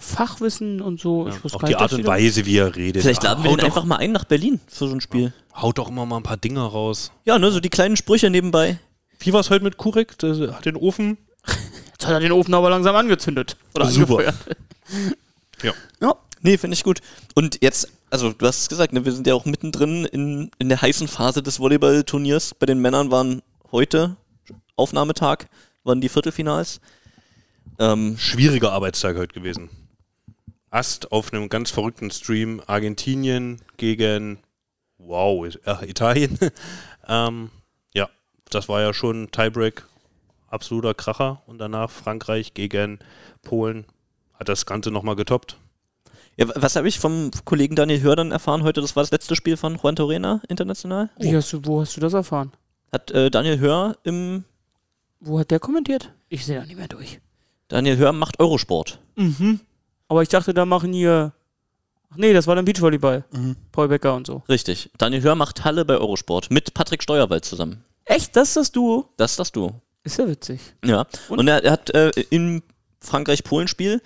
Fachwissen 0.00 0.80
und 0.80 1.00
so. 1.00 1.26
Ja. 1.26 1.34
Ich 1.34 1.44
wusste 1.44 1.58
Auch 1.58 1.62
die 1.62 1.76
Art 1.76 1.92
und 1.92 2.06
Weise, 2.06 2.46
wie 2.46 2.58
er 2.58 2.74
redet. 2.74 3.02
Vielleicht 3.02 3.22
laden 3.22 3.44
wir 3.44 3.50
haut 3.50 3.58
den 3.58 3.62
doch, 3.62 3.76
einfach 3.76 3.84
mal 3.84 3.96
ein 3.96 4.12
nach 4.12 4.24
Berlin 4.24 4.60
für 4.66 4.88
so 4.88 4.94
ein 4.94 5.00
Spiel. 5.00 5.32
Haut 5.54 5.78
doch 5.78 5.88
immer 5.88 6.06
mal 6.06 6.18
ein 6.18 6.22
paar 6.22 6.36
Dinger 6.36 6.62
raus. 6.62 7.10
Ja, 7.24 7.38
ne, 7.38 7.50
so 7.50 7.60
die 7.60 7.68
kleinen 7.68 7.96
Sprüche 7.96 8.30
nebenbei. 8.30 8.78
Wie 9.18 9.32
war 9.32 9.40
es 9.40 9.50
heute 9.50 9.64
mit 9.64 9.76
Kurek? 9.76 10.16
Der 10.18 10.54
hat 10.54 10.64
den 10.64 10.76
Ofen. 10.76 11.18
Jetzt 11.92 12.06
hat 12.06 12.12
er 12.12 12.20
den 12.20 12.32
Ofen 12.32 12.54
aber 12.54 12.70
langsam 12.70 12.94
angezündet. 12.94 13.56
Oder 13.74 13.86
Super. 13.86 14.18
angefeuert. 14.18 14.34
Ja, 16.00 16.14
nee, 16.40 16.56
finde 16.56 16.76
ich 16.76 16.84
gut. 16.84 17.00
Und 17.34 17.58
jetzt, 17.62 17.90
also 18.10 18.32
du 18.32 18.46
hast 18.46 18.60
es 18.60 18.68
gesagt, 18.68 18.92
ne, 18.92 19.04
wir 19.04 19.10
sind 19.10 19.26
ja 19.26 19.34
auch 19.34 19.44
mittendrin 19.44 20.04
in, 20.04 20.52
in 20.60 20.68
der 20.68 20.80
heißen 20.80 21.08
Phase 21.08 21.42
des 21.42 21.58
Volleyballturniers. 21.58 22.54
Bei 22.54 22.66
den 22.66 22.78
Männern 22.78 23.10
waren 23.10 23.42
heute, 23.72 24.16
Aufnahmetag, 24.76 25.46
waren 25.82 26.00
die 26.00 26.08
Viertelfinals. 26.08 26.80
Ähm, 27.80 28.16
Schwieriger 28.18 28.72
Arbeitstag 28.72 29.16
heute 29.16 29.34
gewesen. 29.34 29.68
Ast 30.70 31.12
auf 31.12 31.32
einem 31.32 31.48
ganz 31.48 31.70
verrückten 31.70 32.10
Stream 32.10 32.62
Argentinien 32.66 33.60
gegen 33.76 34.38
wow, 34.98 35.46
äh, 35.64 35.88
Italien. 35.88 36.38
ähm, 37.08 37.50
ja, 37.94 38.08
das 38.50 38.68
war 38.68 38.80
ja 38.80 38.92
schon 38.92 39.30
Tiebreak, 39.30 39.84
absoluter 40.48 40.94
Kracher. 40.94 41.42
Und 41.46 41.58
danach 41.58 41.90
Frankreich 41.90 42.54
gegen 42.54 42.98
Polen 43.42 43.86
hat 44.34 44.48
das 44.48 44.66
Ganze 44.66 44.90
nochmal 44.90 45.16
getoppt. 45.16 45.56
ja, 46.36 46.46
was 46.54 46.76
habe 46.76 46.88
ich 46.88 46.98
vom 46.98 47.30
Kollegen 47.44 47.76
Daniel 47.76 48.02
Hör 48.02 48.16
dann 48.16 48.30
erfahren 48.30 48.62
heute? 48.62 48.80
Das 48.80 48.94
war 48.94 49.02
das 49.02 49.10
letzte 49.10 49.36
Spiel 49.36 49.56
von 49.56 49.76
Juan 49.76 49.96
Torena 49.96 50.42
international. 50.48 51.10
Wie 51.18 51.34
hast 51.34 51.52
du, 51.52 51.64
wo 51.64 51.80
hast 51.80 51.96
du 51.96 52.00
das 52.00 52.12
erfahren? 52.12 52.52
Hat 52.92 53.10
äh, 53.10 53.30
Daniel 53.30 53.58
Hör 53.58 53.96
im 54.04 54.44
Wo 55.20 55.38
hat 55.38 55.50
der 55.50 55.60
kommentiert? 55.60 56.12
Ich 56.28 56.44
sehe 56.44 56.58
da 56.60 56.66
nicht 56.66 56.76
mehr 56.76 56.88
durch. 56.88 57.20
Daniel 57.68 57.96
Hör 57.98 58.12
macht 58.12 58.40
Eurosport. 58.40 58.98
Mhm. 59.16 59.60
Aber 60.08 60.22
ich 60.22 60.28
dachte, 60.28 60.54
da 60.54 60.64
machen 60.64 60.92
hier. 60.92 61.32
Ach 62.10 62.16
nee, 62.16 62.32
das 62.32 62.46
war 62.46 62.56
dann 62.56 62.64
Beachvolleyball. 62.64 63.24
Mhm. 63.30 63.56
Paul 63.70 63.88
Becker 63.88 64.14
und 64.14 64.26
so. 64.26 64.42
Richtig. 64.48 64.90
Daniel 64.96 65.22
Hör 65.22 65.34
macht 65.34 65.64
Halle 65.64 65.84
bei 65.84 65.98
Eurosport 65.98 66.50
mit 66.50 66.72
Patrick 66.72 67.02
Steuerwald 67.02 67.44
zusammen. 67.44 67.84
Echt? 68.06 68.34
Das 68.34 68.48
ist 68.48 68.56
das 68.56 68.72
Duo? 68.72 69.10
Das 69.18 69.32
ist 69.32 69.40
das 69.40 69.52
Duo. 69.52 69.80
Ist 70.04 70.18
ja 70.18 70.26
witzig. 70.26 70.60
Ja. 70.84 71.06
Und? 71.28 71.40
Und, 71.40 71.48
er, 71.48 71.62
er 71.62 71.72
hat 71.72 71.90
äh, 71.90 72.10
im 72.30 72.62
Frankreich-Polen-Spiel 73.00 74.00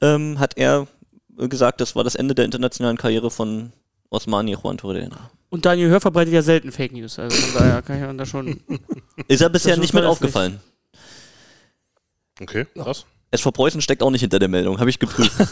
ähm, 0.00 0.38
hat 0.40 0.58
er 0.58 0.88
gesagt, 1.36 1.80
das 1.80 1.94
war 1.94 2.02
das 2.02 2.16
Ende 2.16 2.34
der 2.34 2.44
internationalen 2.44 2.96
Karriere 2.96 3.30
von 3.30 3.72
Osmani 4.10 4.56
Juan 4.60 4.78
Torredena. 4.78 5.30
Und 5.50 5.64
Daniel 5.64 5.90
Hör 5.90 6.00
verbreitet 6.00 6.34
ja 6.34 6.42
selten 6.42 6.72
Fake 6.72 6.92
News. 6.92 7.18
Also 7.18 7.36
von 7.36 7.62
daher 7.62 7.82
kann 7.82 7.96
ich 7.96 8.02
mir 8.02 8.14
da 8.14 8.26
schon. 8.26 8.60
Ist 9.28 9.40
er 9.40 9.48
bisher 9.48 9.76
nicht 9.76 9.94
mit 9.94 10.04
aufgefallen. 10.04 10.58
Okay, 12.40 12.66
krass. 12.74 13.06
SV 13.34 13.50
Preußen 13.52 13.80
steckt 13.80 14.02
auch 14.02 14.10
nicht 14.10 14.22
hinter 14.22 14.38
der 14.38 14.48
Meldung, 14.48 14.78
habe 14.80 14.90
ich 14.90 14.98
geprüft. 14.98 15.32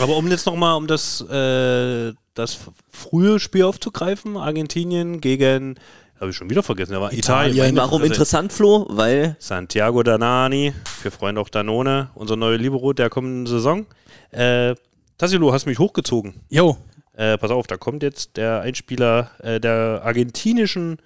Aber 0.00 0.16
um 0.16 0.28
jetzt 0.28 0.46
nochmal, 0.46 0.76
um 0.76 0.86
das, 0.86 1.20
äh, 1.28 2.12
das 2.34 2.58
frühe 2.90 3.38
Spiel 3.38 3.64
aufzugreifen, 3.64 4.36
Argentinien 4.36 5.20
gegen, 5.20 5.76
habe 6.18 6.30
ich 6.30 6.36
schon 6.36 6.50
wieder 6.50 6.62
vergessen, 6.62 6.94
aber 6.94 7.12
Italien. 7.12 7.54
Italien. 7.54 7.76
Warum 7.76 8.02
interessant, 8.04 8.52
Flo? 8.52 8.86
Weil 8.88 9.36
Santiago 9.38 10.02
Danani, 10.02 10.72
wir 11.02 11.10
freuen 11.10 11.36
auch 11.38 11.48
Danone, 11.48 12.10
unser 12.14 12.36
neuer 12.36 12.58
Libero 12.58 12.92
der 12.92 13.10
kommenden 13.10 13.46
Saison. 13.46 13.86
Äh, 14.30 14.74
Tassilo, 15.18 15.52
hast 15.52 15.66
mich 15.66 15.78
hochgezogen. 15.78 16.34
Jo, 16.48 16.76
Äh, 17.14 17.36
pass 17.36 17.50
auf, 17.50 17.66
da 17.66 17.76
kommt 17.76 18.02
jetzt 18.02 18.38
der 18.38 18.62
Einspieler 18.62 19.30
äh, 19.40 19.60
der 19.60 20.00
argentinischen 20.02 20.96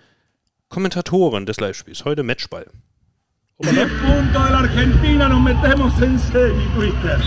Kommentatoren 0.68 1.46
des 1.46 1.58
Live-Spiels. 1.58 2.04
Heute 2.04 2.22
Matchball. 2.22 2.66
10 3.58 3.88
puntos 3.88 4.44
de 4.44 4.50
la 4.50 4.58
Argentina 4.58 5.28
nos 5.30 5.40
metemos 5.40 6.02
en 6.02 6.18
semi, 6.18 6.66
Twitter. 6.74 7.18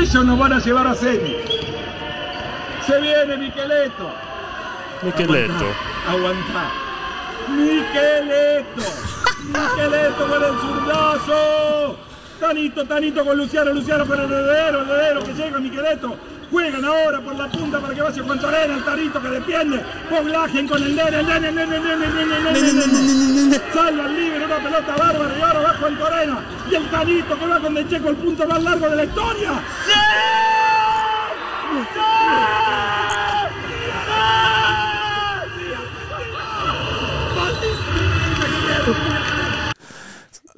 Ellos 0.00 0.24
nos 0.24 0.38
van 0.38 0.52
a 0.52 0.60
llevar 0.60 0.86
a 0.86 0.94
semi. 0.94 1.34
Se 2.86 3.00
viene 3.00 3.36
Miqueleto. 3.36 4.14
Micheletto. 5.02 5.66
Aguantá. 6.08 6.70
Miqueleto. 7.50 8.80
Miqueleto 9.48 10.28
con 10.28 10.44
el 10.44 10.60
zurdazo. 10.60 11.96
Tanito, 12.40 12.84
Tanito 12.84 13.24
con 13.24 13.36
Luciano, 13.36 13.72
Luciano 13.72 14.06
con 14.06 14.20
el 14.20 14.30
heredero, 14.30 14.82
el 14.82 14.90
heredero 14.90 15.24
que 15.24 15.32
llega 15.32 15.58
Miqueleto. 15.58 16.16
Juegan 16.50 16.84
ahora 16.84 17.20
por 17.20 17.34
la 17.34 17.48
punta 17.48 17.80
para 17.80 17.94
que 17.94 18.02
vaya 18.02 18.22
Juan 18.22 18.40
Torena, 18.40 18.74
el 18.76 18.84
Tarito 18.84 19.20
que 19.20 19.28
defiende. 19.28 19.84
Poblajen 20.08 20.68
con 20.68 20.82
el 20.82 20.94
nene, 20.94 21.20
el 21.20 21.26
nene, 21.26 21.48
el 21.48 21.54
nene, 21.54 21.76
el 21.76 21.82
nene, 21.82 22.04
el 22.04 23.46
nene. 23.46 23.60
Salva 23.74 24.06
el 24.06 24.16
libre, 24.16 24.44
una 24.44 24.58
pelota 24.58 24.96
bárbara 24.96 25.34
y 25.36 25.42
ahora 25.42 25.60
va 25.60 25.74
Juan 25.80 25.98
Torena. 25.98 26.38
Y 26.70 26.74
el 26.74 26.90
Tanito 26.90 27.38
que 27.38 27.46
va 27.46 27.58
con 27.58 27.74
De 27.74 27.88
Checo 27.88 28.10
el 28.10 28.16
punto 28.16 28.46
más 28.46 28.62
largo 28.62 28.88
de 28.90 28.96
la 28.96 29.04
historia. 29.04 29.50
¡Sí! 29.86 29.92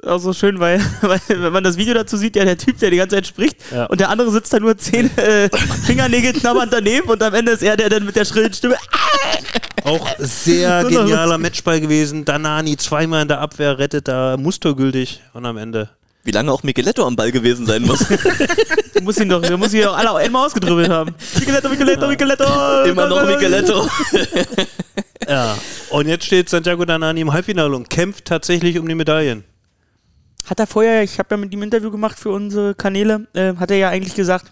Auch 0.05 0.19
so 0.19 0.31
schön, 0.33 0.59
weil, 0.59 0.79
weil 1.01 1.19
wenn 1.27 1.51
man 1.51 1.63
das 1.63 1.75
Video 1.77 1.93
dazu 1.93 2.15
sieht, 2.15 2.35
ja 2.35 2.45
der 2.45 2.57
Typ, 2.57 2.79
der 2.79 2.89
die 2.89 2.97
ganze 2.97 3.17
Zeit 3.17 3.27
spricht 3.27 3.57
Ja. 3.71 3.85
und 3.87 3.99
der 3.99 4.09
andere 4.09 4.31
sitzt 4.31 4.53
da 4.53 4.59
nur 4.59 4.77
zehn 4.77 5.09
äh, 5.17 5.49
Fingernägel 5.85 6.33
knabbernd 6.33 6.71
daneben 6.71 7.09
und 7.09 7.21
am 7.21 7.33
Ende 7.33 7.51
ist 7.51 7.63
er 7.63 7.75
der 7.75 7.89
dann 7.89 8.05
mit 8.05 8.15
der 8.15 8.23
schrillen 8.25 8.53
Stimme. 8.53 8.77
Auch 9.83 10.07
sehr 10.19 10.83
Wunderbar. 10.83 11.05
genialer 11.05 11.37
Matchball 11.37 11.79
gewesen. 11.81 12.23
Danani 12.25 12.77
zweimal 12.77 13.21
in 13.23 13.27
der 13.27 13.39
Abwehr 13.39 13.77
rettet 13.79 14.07
da 14.07 14.35
mustergültig 14.37 15.21
und 15.33 15.45
am 15.45 15.57
Ende. 15.57 15.89
wie 16.23 16.31
lange 16.31 16.51
auch 16.51 16.63
Micheletto 16.63 17.05
am 17.07 17.15
Ball 17.15 17.31
gewesen 17.31 17.65
sein 17.65 17.83
muss. 17.83 17.99
Du 18.93 19.01
musst 19.01 19.19
ihn 19.21 19.29
doch, 19.29 19.41
du 19.41 19.57
musst 19.57 19.73
ihn 19.73 19.83
doch 19.83 19.97
alle 19.97 20.13
einmal 20.15 20.45
ausgedribbelt 20.45 20.89
haben. 20.89 21.15
Micheletto, 21.39 21.69
Micheletto, 21.69 22.07
Micheletto. 22.07 22.43
Immer 22.85 23.07
noch 23.07 23.25
Micheletto. 23.25 23.87
Ja. 25.27 25.57
Und 25.89 26.07
jetzt 26.07 26.25
steht 26.25 26.49
Santiago 26.49 26.83
Danani 26.85 27.21
im 27.21 27.31
Halbfinale 27.33 27.73
und 27.75 27.89
kämpft 27.89 28.25
tatsächlich 28.25 28.77
um 28.79 28.87
die 28.87 28.95
Medaillen. 28.95 29.43
Hat 30.45 30.59
er 30.59 30.67
vorher, 30.67 31.03
ich 31.03 31.19
habe 31.19 31.29
ja 31.31 31.37
mit 31.37 31.53
ihm 31.53 31.63
Interview 31.63 31.91
gemacht 31.91 32.19
für 32.19 32.31
unsere 32.31 32.75
Kanäle, 32.75 33.27
äh, 33.33 33.55
hat 33.55 33.71
er 33.71 33.77
ja 33.77 33.89
eigentlich 33.89 34.15
gesagt, 34.15 34.51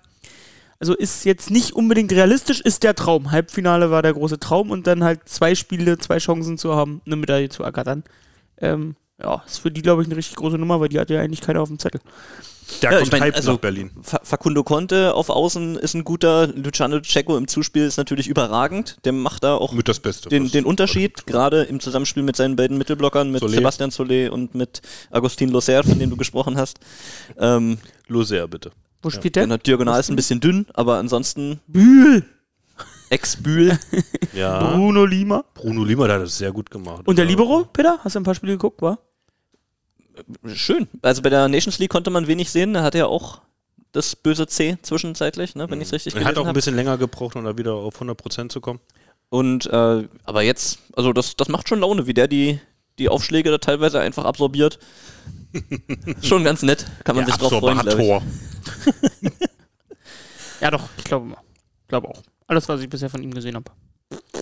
also 0.79 0.93
ist 0.95 1.25
jetzt 1.25 1.49
nicht 1.49 1.73
unbedingt 1.73 2.11
realistisch, 2.11 2.61
ist 2.61 2.83
der 2.83 2.93
Traum. 2.93 3.31
Halbfinale 3.31 3.89
war 3.89 4.03
der 4.03 4.13
große 4.13 4.39
Traum 4.39 4.69
und 4.69 4.85
dann 4.85 5.03
halt 5.03 5.27
zwei 5.27 5.55
Spiele, 5.55 5.97
zwei 5.97 6.19
Chancen 6.19 6.57
zu 6.57 6.75
haben, 6.75 7.01
eine 7.05 7.15
Medaille 7.15 7.49
zu 7.49 7.63
ergattern. 7.63 8.03
Ähm, 8.59 8.95
ja, 9.19 9.43
ist 9.47 9.57
für 9.57 9.71
die, 9.71 9.81
glaube 9.81 10.03
ich, 10.03 10.07
eine 10.07 10.17
richtig 10.17 10.35
große 10.35 10.57
Nummer, 10.57 10.79
weil 10.79 10.89
die 10.89 10.99
hat 10.99 11.09
ja 11.09 11.19
eigentlich 11.19 11.41
keiner 11.41 11.61
auf 11.61 11.69
dem 11.69 11.79
Zettel. 11.79 12.01
Der 12.81 12.91
Ja, 12.91 12.97
kommt 12.97 13.07
ich 13.07 13.11
mein, 13.13 13.21
halb 13.21 13.35
also- 13.35 13.53
nach 13.53 13.59
Berlin. 13.59 13.91
Fa- 14.01 14.19
Facundo 14.23 14.63
Conte 14.63 15.13
auf 15.13 15.29
Außen 15.29 15.77
ist 15.77 15.93
ein 15.93 16.03
guter. 16.03 16.47
Luciano 16.47 16.99
Ceco 17.03 17.37
im 17.37 17.47
Zuspiel 17.47 17.83
ist 17.85 17.97
natürlich 17.97 18.27
überragend. 18.27 18.97
Der 19.05 19.13
macht 19.13 19.43
da 19.43 19.55
auch 19.55 19.71
Mit 19.73 19.87
das 19.87 19.99
Beste. 19.99 20.29
den, 20.29 20.51
den 20.51 20.65
Unterschied, 20.65 21.25
gerade 21.25 21.63
im 21.63 21.79
Zusammenspiel 21.79 22.23
mit 22.23 22.35
seinen 22.35 22.55
beiden 22.55 22.77
Mittelblockern, 22.77 23.31
mit 23.31 23.41
Solé. 23.41 23.55
Sebastian 23.55 23.89
Solé 23.91 24.29
und 24.29 24.53
mit 24.55 24.81
Agustin 25.11 25.49
Loser, 25.49 25.83
von 25.83 25.97
dem 25.97 26.09
du 26.09 26.17
gesprochen 26.17 26.57
hast. 26.57 26.79
Ähm, 27.39 27.77
Loser, 28.07 28.47
bitte. 28.47 28.71
Wo 29.01 29.09
spielt 29.09 29.35
der? 29.35 29.43
genau, 29.43 29.57
diagonal 29.57 29.99
ist 29.99 30.09
ein 30.09 30.15
bisschen 30.15 30.39
dünn, 30.39 30.65
aber 30.73 30.97
ansonsten 30.97 31.59
Bühl. 31.67 32.25
Ex-Bühl. 33.09 33.79
Ja. 34.33 34.71
Bruno 34.73 35.05
Lima. 35.05 35.45
Bruno 35.53 35.83
Lima 35.85 36.07
der 36.07 36.17
hat 36.17 36.23
das 36.23 36.37
sehr 36.37 36.51
gut 36.51 36.69
gemacht. 36.69 37.03
Und 37.07 37.17
der 37.17 37.23
Libero, 37.25 37.65
Peter? 37.71 37.99
Hast 38.03 38.15
du 38.15 38.19
ein 38.19 38.23
paar 38.23 38.35
Spiele 38.35 38.53
geguckt, 38.53 38.81
war? 38.81 38.99
Schön. 40.53 40.87
Also 41.01 41.21
bei 41.21 41.29
der 41.29 41.47
Nations 41.47 41.79
League 41.79 41.91
konnte 41.91 42.09
man 42.09 42.27
wenig 42.27 42.49
sehen. 42.51 42.73
Da 42.73 42.83
hat 42.83 42.95
er 42.95 43.07
auch 43.07 43.41
das 43.91 44.15
böse 44.15 44.47
C 44.47 44.77
zwischenzeitlich, 44.81 45.55
ne, 45.55 45.69
wenn 45.69 45.81
ich 45.81 45.87
es 45.87 45.93
richtig 45.93 46.13
Er 46.13 46.19
hat 46.19 46.25
gelesen 46.25 46.37
auch 46.39 46.43
ein 46.43 46.47
habe. 46.47 46.57
bisschen 46.57 46.75
länger 46.75 46.97
gebraucht, 46.97 47.35
um 47.35 47.43
da 47.45 47.57
wieder 47.57 47.73
auf 47.73 48.01
100% 48.01 48.49
zu 48.49 48.61
kommen. 48.61 48.79
Und 49.29 49.65
äh, 49.67 50.07
aber 50.23 50.41
jetzt, 50.43 50.79
also 50.95 51.13
das, 51.13 51.35
das 51.35 51.47
macht 51.49 51.67
schon 51.67 51.79
Laune, 51.79 52.07
wie 52.07 52.13
der 52.13 52.27
die, 52.27 52.59
die 52.99 53.09
Aufschläge 53.09 53.49
da 53.51 53.57
teilweise 53.57 53.99
einfach 53.99 54.25
absorbiert. 54.25 54.79
schon 56.21 56.43
ganz 56.43 56.61
nett. 56.61 56.85
Kann 57.03 57.15
man 57.15 57.25
sich 57.25 57.35
drauf 57.35 57.51
freuen, 57.51 57.79
ich. 57.87 57.95
Ja, 60.61 60.71
doch, 60.71 60.89
ich 60.97 61.03
glaube 61.03 61.27
mal. 61.27 61.37
glaube 61.87 62.07
auch. 62.09 62.21
Alles, 62.47 62.67
was 62.67 62.81
ich 62.81 62.89
bisher 62.89 63.09
von 63.09 63.21
ihm 63.21 63.33
gesehen 63.33 63.55
habe. 63.55 63.71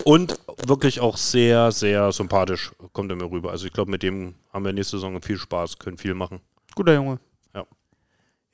Und 0.04 0.38
wirklich 0.64 1.00
auch 1.00 1.16
sehr, 1.16 1.72
sehr 1.72 2.12
sympathisch 2.12 2.72
kommt 2.92 3.10
er 3.10 3.16
mir 3.16 3.30
rüber. 3.30 3.50
Also 3.50 3.66
ich 3.66 3.72
glaube, 3.72 3.90
mit 3.90 4.02
dem 4.02 4.34
haben 4.52 4.64
wir 4.64 4.72
nächste 4.72 4.98
Saison 4.98 5.20
viel 5.22 5.38
Spaß, 5.38 5.78
können 5.78 5.98
viel 5.98 6.14
machen. 6.14 6.40
Guter 6.74 6.94
Junge. 6.94 7.18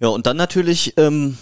Ja, 0.03 0.09
und 0.09 0.27
dann 0.27 0.37
natürlich 0.37 0.95
ähm, 0.97 1.39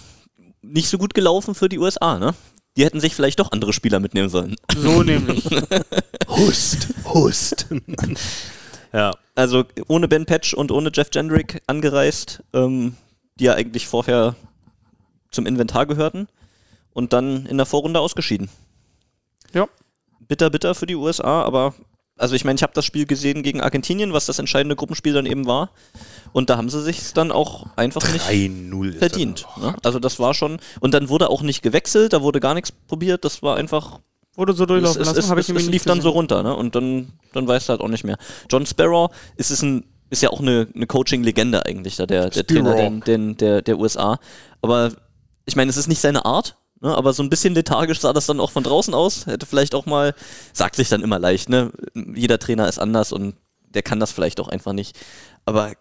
nicht 0.61 0.87
so 0.87 0.99
gut 0.99 1.15
gelaufen 1.15 1.55
für 1.55 1.67
die 1.67 1.79
USA, 1.79 2.19
ne? 2.19 2.35
Die 2.77 2.85
hätten 2.85 2.99
sich 2.99 3.15
vielleicht 3.15 3.39
doch 3.39 3.51
andere 3.51 3.73
Spieler 3.73 3.99
mitnehmen 3.99 4.29
sollen. 4.29 4.55
So 4.77 5.01
nämlich. 5.01 5.43
Hust, 6.27 6.89
Hust. 7.05 7.65
ja, 8.93 9.15
Also 9.33 9.63
ohne 9.87 10.07
Ben 10.07 10.27
Patch 10.27 10.53
und 10.53 10.71
ohne 10.71 10.91
Jeff 10.93 11.09
Jendrick 11.11 11.63
angereist, 11.65 12.43
ähm, 12.53 12.95
die 13.39 13.45
ja 13.45 13.55
eigentlich 13.55 13.87
vorher 13.87 14.35
zum 15.31 15.47
Inventar 15.47 15.87
gehörten 15.87 16.27
und 16.93 17.13
dann 17.13 17.47
in 17.47 17.57
der 17.57 17.65
Vorrunde 17.65 17.99
ausgeschieden. 17.99 18.47
Ja. 19.53 19.67
Bitter, 20.31 20.49
bitter 20.49 20.73
für 20.75 20.85
die 20.85 20.95
USA, 20.95 21.43
aber 21.43 21.73
also 22.17 22.35
ich 22.35 22.45
meine, 22.45 22.55
ich 22.55 22.63
habe 22.63 22.71
das 22.73 22.85
Spiel 22.85 23.05
gesehen 23.05 23.43
gegen 23.43 23.59
Argentinien, 23.59 24.13
was 24.13 24.27
das 24.27 24.39
entscheidende 24.39 24.77
Gruppenspiel 24.77 25.11
dann 25.11 25.25
eben 25.25 25.45
war. 25.45 25.71
Und 26.31 26.49
da 26.49 26.55
haben 26.55 26.69
sie 26.69 26.81
sich 26.81 27.11
dann 27.11 27.33
auch 27.33 27.65
einfach 27.75 28.01
nicht 28.13 28.25
3-0 28.25 28.91
ist 28.91 28.99
verdient. 28.99 29.45
Ne? 29.59 29.75
Also 29.83 29.99
das 29.99 30.21
war 30.21 30.33
schon. 30.33 30.61
Und 30.79 30.93
dann 30.93 31.09
wurde 31.09 31.29
auch 31.29 31.41
nicht 31.41 31.63
gewechselt, 31.63 32.13
da 32.13 32.21
wurde 32.21 32.39
gar 32.39 32.53
nichts 32.53 32.71
probiert. 32.71 33.25
Das 33.25 33.43
war 33.43 33.57
einfach. 33.57 33.99
Wurde 34.35 34.53
so 34.53 34.63
Es, 34.63 34.67
durchlaufen 34.69 35.01
es, 35.01 35.07
lassen, 35.07 35.19
es, 35.19 35.29
habe 35.29 35.41
es, 35.41 35.49
ich 35.49 35.55
es 35.55 35.63
nicht 35.63 35.71
lief 35.73 35.83
dann 35.83 35.99
so 35.99 36.11
runter, 36.11 36.43
ne? 36.43 36.55
Und 36.55 36.75
dann, 36.75 37.11
dann 37.33 37.45
weißt 37.45 37.67
du 37.67 37.71
halt 37.71 37.81
auch 37.81 37.89
nicht 37.89 38.05
mehr. 38.05 38.17
John 38.49 38.65
Sparrow 38.65 39.11
ist, 39.35 39.51
es 39.51 39.61
ein, 39.61 39.83
ist 40.09 40.21
ja 40.21 40.29
auch 40.29 40.39
eine, 40.39 40.69
eine 40.73 40.87
Coaching-Legende 40.87 41.65
eigentlich, 41.65 41.97
da 41.97 42.05
der, 42.05 42.29
der 42.29 42.47
Trainer 42.47 42.75
der, 42.75 42.89
der, 42.89 43.17
der, 43.33 43.61
der 43.63 43.77
USA. 43.77 44.17
Aber 44.61 44.93
ich 45.45 45.57
meine, 45.57 45.69
es 45.69 45.75
ist 45.75 45.89
nicht 45.89 45.99
seine 45.99 46.23
Art, 46.23 46.55
ne? 46.81 46.95
aber 46.95 47.13
so 47.13 47.23
ein 47.23 47.29
bisschen 47.29 47.53
lethargisch 47.55 47.99
sah 47.99 48.13
das 48.13 48.25
dann 48.25 48.39
auch 48.39 48.51
von 48.51 48.63
draußen 48.63 48.93
aus. 48.93 49.25
Hätte 49.25 49.45
vielleicht 49.45 49.75
auch 49.75 49.85
mal, 49.85 50.13
sagt 50.53 50.75
sich 50.75 50.89
dann 50.89 51.01
immer 51.01 51.19
leicht, 51.19 51.49
ne? 51.49 51.71
Jeder 51.93 52.39
Trainer 52.39 52.67
ist 52.67 52.79
anders 52.79 53.11
und 53.11 53.35
der 53.69 53.83
kann 53.83 53.99
das 53.99 54.11
vielleicht 54.11 54.39
auch 54.39 54.47
einfach 54.49 54.73
nicht. 54.73 54.97
Aber 55.45 55.73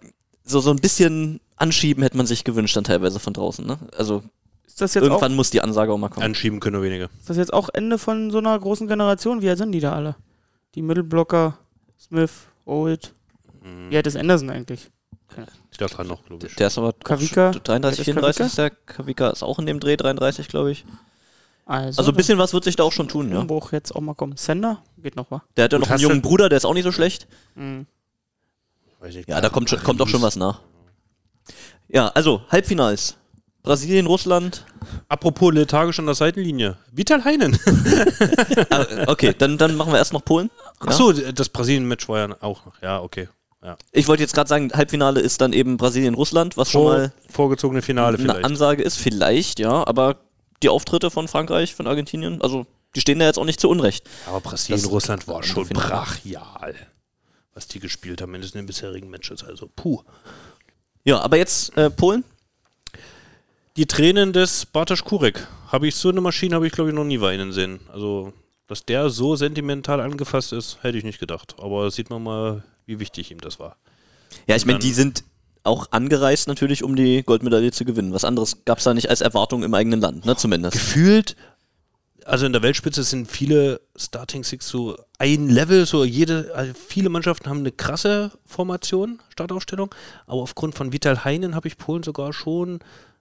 so, 0.45 0.61
so 0.61 0.71
ein 0.71 0.77
bisschen 0.77 1.41
anschieben 1.57 2.03
hätte 2.03 2.17
man 2.17 2.27
sich 2.27 2.45
gewünscht 2.45 2.77
dann 2.77 2.85
teilweise 2.85 3.19
von 3.19 3.33
draußen, 3.33 3.67
ne? 3.67 3.79
Also 3.97 4.23
Ist 4.67 4.81
das, 4.81 4.95
jetzt 4.95 5.03
auch, 5.03 5.09
irgendwann 5.09 5.35
muss 5.35 5.51
die 5.51 5.61
Ansage 5.61 5.93
auch 5.93 5.99
mal 5.99 6.09
kommen. 6.09 6.25
Anschieben 6.25 6.61
können 6.61 6.75
nur 6.75 6.85
wenige. 6.85 7.11
ist 7.19 7.29
das 7.29 7.37
jetzt 7.37 7.53
auch 7.53 7.69
Ende 7.73 7.99
von 7.99 8.31
so 8.31 8.39
einer 8.39 8.59
großen 8.59 8.87
Generation? 8.87 9.43
Wie 9.43 9.49
alt 9.49 9.59
sind 9.59 9.73
die 9.73 9.81
da 9.81 9.93
alle? 9.93 10.17
Die 10.75 10.83
Mittelblocker, 10.83 11.59
Smith, 11.99 12.33
Old. 12.65 13.15
Wie 13.91 13.97
alt 13.97 14.07
ist 14.07 14.17
Anderson 14.17 14.49
eigentlich? 14.49 14.91
Stefan 15.71 16.07
noch, 16.09 16.25
glaube 16.25 16.47
ich. 16.47 16.55
Der 16.57 16.67
ist 16.67 16.79
aber 16.79 16.93
Kavika? 16.93 17.51
auch 17.51 17.55
33, 17.55 18.01
Ist 18.01 18.05
34 18.05 18.37
Kavika? 18.39 18.47
ist 18.47 18.59
der. 18.59 18.71
Kavika 18.71 19.31
ist 19.31 19.43
auch 19.43 19.59
in 19.59 19.67
dem 19.67 19.81
Dreh, 19.81 19.97
33, 19.97 20.49
glaube 20.49 20.73
ich. 20.73 20.85
Also, 21.67 22.01
Also 22.01 22.11
ein 22.13 22.17
bisschen 22.17 22.39
was 22.39 22.53
wird 22.53 22.65
sich 22.65 22.77
da 22.77 22.83
auch 22.83 22.93
schon 22.93 23.07
tun, 23.09 23.31
ja. 23.33 23.39
Umbruch 23.39 23.73
jetzt 23.73 23.95
auch 23.95 24.01
mal 24.01 24.15
kommen. 24.15 24.37
Sender? 24.37 24.83
Geht 24.99 25.15
noch, 25.17 25.31
wa? 25.31 25.43
Der 25.57 25.65
hat 25.65 25.73
ja 25.73 25.79
noch 25.79 25.89
einen 25.91 26.01
jungen 26.01 26.21
Bruder, 26.23 26.49
der 26.49 26.57
ist 26.59 26.65
auch 26.65 26.75
nicht 26.75 26.85
so 26.85 26.93
schlecht. 26.93 27.29
Mhm. 27.55 27.87
Weiß 28.99 29.15
ich 29.15 29.27
Ja, 29.29 29.41
da 29.41 29.49
kommt, 29.49 29.71
schon, 29.71 29.83
kommt 29.83 30.01
auch 30.03 30.09
schon 30.09 30.21
was 30.23 30.37
nach. 30.37 30.61
Ja, 31.89 32.09
also 32.09 32.43
Halbfinals. 32.51 33.17
Brasilien, 33.63 34.07
Russland. 34.07 34.65
Apropos 35.09 35.53
lethargisch 35.53 35.99
an 35.99 36.07
der 36.07 36.15
Seitenlinie. 36.15 36.77
Vital 36.93 37.25
Heinen. 37.25 37.59
Ah, 38.71 38.87
okay, 39.09 39.35
dann, 39.37 39.59
dann 39.59 39.77
machen 39.77 39.93
wir 39.93 39.99
erst 39.99 40.13
noch 40.13 40.25
Polen. 40.25 40.51
Ja? 40.83 40.89
Achso, 40.89 41.13
das 41.13 41.49
Brasilien-Match 41.49 42.09
war 42.09 42.19
ja 42.29 42.37
auch 42.41 42.65
noch. 42.65 42.81
Ja, 42.83 43.01
okay. 43.01 43.29
Ja. 43.63 43.77
Ich 43.93 44.09
wollte 44.09 44.23
jetzt 44.23 44.35
gerade 44.35 44.49
sagen, 44.49 44.73
Halbfinale 44.73 45.21
ist 45.21 45.41
dann 45.41 45.53
eben 45.53 45.77
Brasilien-Russland, 45.77 46.57
was 46.57 46.71
schon 46.71 46.83
Vor, 46.83 46.93
mal 46.93 47.13
vorgezogene 47.29 47.83
Finale 47.83 48.17
eine 48.17 48.29
vielleicht. 48.29 48.45
Ansage 48.45 48.83
ist. 48.83 48.97
Vielleicht, 48.97 49.59
ja, 49.59 49.87
aber 49.87 50.17
die 50.63 50.69
Auftritte 50.69 51.11
von 51.11 51.29
Frankreich, 51.29 51.75
von 51.75 51.87
Argentinien, 51.87 52.41
also 52.41 52.67
die 52.95 53.01
stehen 53.01 53.19
da 53.19 53.27
jetzt 53.27 53.39
auch 53.39 53.45
nicht 53.45 53.61
zu 53.61 53.69
Unrecht. 53.69 54.09
Aber 54.27 54.41
Brasilien-Russland 54.41 55.29
war 55.29 55.43
schon 55.43 55.67
Finale. 55.67 55.87
brachial, 55.89 56.75
was 57.55 57.69
die 57.69 57.81
gespielt 57.81 58.23
haben, 58.23 58.33
mindestens 58.33 58.57
in 58.59 58.63
den 58.63 58.67
bisherigen 58.67 59.11
Matches. 59.11 59.45
Also, 59.45 59.69
puh. 59.75 60.03
Ja, 61.05 61.21
aber 61.21 61.37
jetzt 61.37 61.77
äh, 61.77 61.91
Polen. 61.91 62.25
Die 63.77 63.87
Tränen 63.87 64.33
des 64.33 64.67
Bartosz 64.67 65.05
Kurek. 65.05 65.47
Habe 65.69 65.87
ich 65.87 65.95
so 65.95 66.09
eine 66.09 66.21
Maschine, 66.21 66.57
habe 66.57 66.67
ich 66.67 66.73
glaube 66.73 66.91
ich 66.91 66.97
noch 66.97 67.05
nie 67.05 67.21
weinen 67.21 67.53
sehen. 67.53 67.81
Also, 67.93 68.33
dass 68.67 68.85
der 68.85 69.11
so 69.11 69.37
sentimental 69.37 70.01
angefasst 70.01 70.53
ist, 70.53 70.79
hätte 70.83 70.99
ich 70.99 71.05
nicht 71.05 71.21
gedacht. 71.21 71.55
Aber 71.59 71.91
sieht 71.91 72.11
man 72.11 72.23
mal, 72.23 72.65
wie 72.87 73.01
wichtig 73.01 73.31
ihm 73.31 73.41
das 73.41 73.59
war. 73.59 73.77
Ja, 74.47 74.57
ich 74.57 74.67
meine, 74.67 74.79
die 74.79 74.93
sind 74.93 75.25
auch 75.63 75.89
angereist 75.91 76.49
natürlich, 76.49 76.83
um 76.83 76.97
die 76.97 77.23
Goldmedaille 77.23 77.73
zu 77.73 77.85
gewinnen. 77.85 78.13
Was 78.13 78.25
anderes 78.25 78.65
gab 78.65 78.79
es 78.79 78.85
da 78.85 78.95
nicht 78.95 79.11
als 79.11 79.21
Erwartung 79.21 79.63
im 79.63 79.75
eigenen 79.75 80.01
Land, 80.01 80.25
ne, 80.25 80.37
zumindest. 80.37 80.73
Gefühlt, 80.73 81.37
also 82.25 82.47
in 82.47 82.53
der 82.53 82.63
Weltspitze 82.63 83.03
sind 83.03 83.31
viele 83.31 83.81
Starting 83.97 84.45
Six 84.45 84.69
so 84.69 84.97
ein 85.19 85.49
Level, 85.49 85.85
so 85.85 86.05
jede, 86.05 86.53
also 86.55 86.73
viele 86.75 87.09
Mannschaften 87.11 87.49
haben 87.49 87.59
eine 87.59 87.73
krasse 87.73 88.33
Formation, 88.47 89.21
Startaufstellung, 89.31 89.95
aber 90.27 90.41
aufgrund 90.41 90.75
von 90.75 90.93
Vital 90.93 91.25
Heinen 91.25 91.55
habe 91.55 91.69
ich 91.69 91.77
Polen 91.77 92.03
sogar 92.03 92.33
schon 92.33 92.81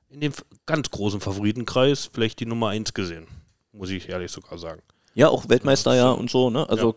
in 0.10 0.22
dem 0.22 0.34
ganz 0.66 0.90
großen 0.90 1.20
Favoritenkreis 1.20 2.10
vielleicht 2.12 2.40
die 2.40 2.46
Nummer 2.46 2.70
1 2.70 2.94
gesehen, 2.94 3.28
muss 3.74 3.90
ich 3.90 4.10
ehrlich 4.10 4.32
sogar 4.32 4.58
sagen. 4.58 4.82
Ja, 5.14 5.30
auch 5.30 5.50
Weltmeister 5.50 5.96
ja 5.96 6.12
und 6.12 6.30
so, 6.30 6.50
ne? 6.50 6.70
Also 6.70 6.96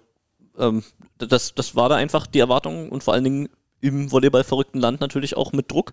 ähm, 0.58 0.82
das, 1.18 1.54
das 1.54 1.76
war 1.76 1.88
da 1.88 1.96
einfach 1.96 2.26
die 2.26 2.40
Erwartung 2.40 2.90
und 2.90 3.02
vor 3.02 3.14
allen 3.14 3.24
Dingen 3.24 3.48
im 3.80 4.10
Volleyball 4.10 4.44
verrückten 4.44 4.80
Land 4.80 5.00
natürlich 5.00 5.36
auch 5.36 5.52
mit 5.52 5.70
Druck. 5.70 5.92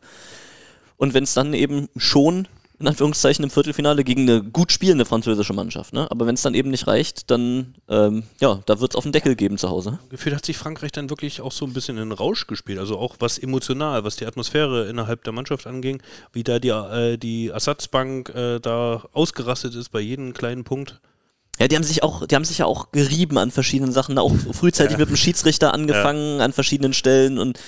Und 0.98 1.14
wenn 1.14 1.24
es 1.24 1.34
dann 1.34 1.54
eben 1.54 1.88
schon 1.96 2.48
in 2.80 2.88
Anführungszeichen 2.88 3.44
im 3.44 3.50
Viertelfinale 3.50 4.06
gegen 4.06 4.22
eine 4.22 4.42
gut 4.42 4.72
spielende 4.72 5.04
französische 5.04 5.54
Mannschaft, 5.54 5.94
ne? 5.94 6.10
Aber 6.10 6.26
wenn 6.26 6.36
es 6.36 6.42
dann 6.42 6.54
eben 6.54 6.72
nicht 6.72 6.88
reicht, 6.88 7.30
dann 7.30 7.76
ähm, 7.90 8.24
ja, 8.40 8.62
da 8.66 8.80
wird 8.80 8.94
es 8.94 8.96
auf 8.96 9.04
den 9.04 9.12
Deckel 9.12 9.36
geben 9.36 9.58
zu 9.58 9.70
Hause. 9.70 10.00
Gefühlt 10.10 10.34
hat 10.34 10.46
sich 10.46 10.58
Frankreich 10.58 10.94
dann 10.94 11.10
wirklich 11.10 11.42
auch 11.42 11.52
so 11.52 11.66
ein 11.66 11.74
bisschen 11.74 11.98
in 11.98 12.14
Rausch 12.14 12.48
gespielt, 12.48 12.80
also 12.80 12.98
auch 12.98 13.18
was 13.20 13.38
emotional, 13.38 14.06
was 14.06 14.16
die 14.16 14.26
Atmosphäre 14.26 14.88
innerhalb 14.88 15.26
der 15.26 15.34
Mannschaft 15.34 15.68
anging, 15.68 16.02
wie 16.32 16.44
da 16.44 16.60
die, 16.60 16.70
äh, 16.70 17.18
die 17.18 17.50
Ersatzbank 17.50 18.30
äh, 18.30 18.60
da 18.60 19.04
ausgerastet 19.12 19.76
ist 19.76 19.90
bei 19.90 20.00
jedem 20.00 20.32
kleinen 20.32 20.64
Punkt. 20.64 21.02
Ja, 21.60 21.68
die 21.68 21.76
haben 21.76 21.84
sich 21.84 22.04
auch, 22.04 22.26
die 22.26 22.36
haben 22.36 22.46
sich 22.46 22.60
ja 22.60 22.66
auch 22.66 22.92
gerieben 22.92 23.38
an 23.38 23.52
verschiedenen 23.52 23.92
Sachen, 23.92 24.18
auch 24.18 24.34
frühzeitig 24.54 24.98
mit 24.98 25.10
dem 25.10 25.16
Schiedsrichter 25.18 25.74
angefangen 25.74 26.40
an 26.42 26.54
verschiedenen 26.54 26.94
Stellen 26.94 27.38
und 27.38 27.60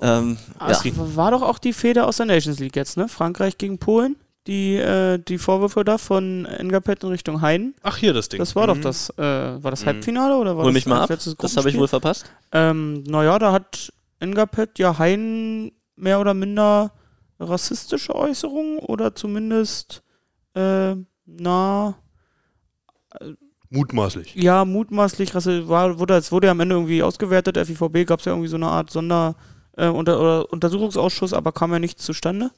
ähm, 0.00 0.36
Ah, 0.58 0.70
ja. 0.70 0.78
Es 0.84 1.16
war 1.16 1.30
doch 1.30 1.42
auch 1.42 1.58
die 1.58 1.72
Feder 1.72 2.06
aus 2.08 2.16
der 2.18 2.26
Nations 2.26 2.58
League 2.58 2.76
jetzt, 2.76 2.96
ne? 2.96 3.08
Frankreich 3.08 3.56
gegen 3.58 3.78
Polen. 3.78 4.16
Die, 4.48 4.74
äh, 4.76 5.18
die 5.18 5.38
Vorwürfe 5.38 5.84
da 5.84 5.98
von 5.98 6.46
Engapet 6.46 7.04
in 7.04 7.10
Richtung 7.10 7.40
Heiden. 7.42 7.76
Ach, 7.84 7.96
hier 7.96 8.12
das 8.12 8.28
Ding. 8.28 8.40
Das 8.40 8.56
war 8.56 8.66
doch 8.66 8.74
Mhm. 8.74 8.82
das, 8.82 9.08
äh, 9.10 9.22
war 9.22 9.70
das 9.70 9.86
Halbfinale 9.86 10.36
oder 10.36 10.56
war 10.56 10.64
Hol 10.64 10.72
das 10.72 10.74
mich 10.74 10.86
mal 10.86 11.06
das 11.06 11.28
ab, 11.28 11.34
das 11.38 11.56
habe 11.56 11.70
ich 11.70 11.78
wohl 11.78 11.86
verpasst. 11.86 12.24
Ähm, 12.50 13.04
naja, 13.04 13.38
da 13.38 13.52
hat 13.52 13.92
Engapet 14.18 14.80
ja 14.80 14.98
Hein 14.98 15.70
mehr 15.94 16.18
oder 16.20 16.34
minder 16.34 16.90
rassistische 17.38 18.14
Äußerungen 18.16 18.80
oder 18.80 19.14
zumindest 19.14 20.02
äh, 20.54 20.96
na 21.26 21.94
Mutmaßlich. 23.70 24.34
ja 24.34 24.64
mutmaßlich 24.66 25.30
rassi- 25.34 25.66
war 25.68 25.98
wurde 25.98 26.14
es 26.16 26.30
wurde 26.30 26.46
ja 26.48 26.50
am 26.50 26.60
Ende 26.60 26.74
irgendwie 26.74 27.02
ausgewertet. 27.02 27.56
FIVB 27.56 28.04
gab 28.06 28.18
es 28.20 28.26
ja 28.26 28.32
irgendwie 28.32 28.48
so 28.48 28.56
eine 28.56 28.66
Art 28.66 28.90
Sonder 28.90 29.34
äh, 29.78 29.88
unter, 29.88 30.20
oder 30.20 30.52
Untersuchungsausschuss, 30.52 31.32
aber 31.32 31.52
kam 31.52 31.72
ja 31.72 31.78
nichts 31.78 32.04
zustande. 32.04 32.50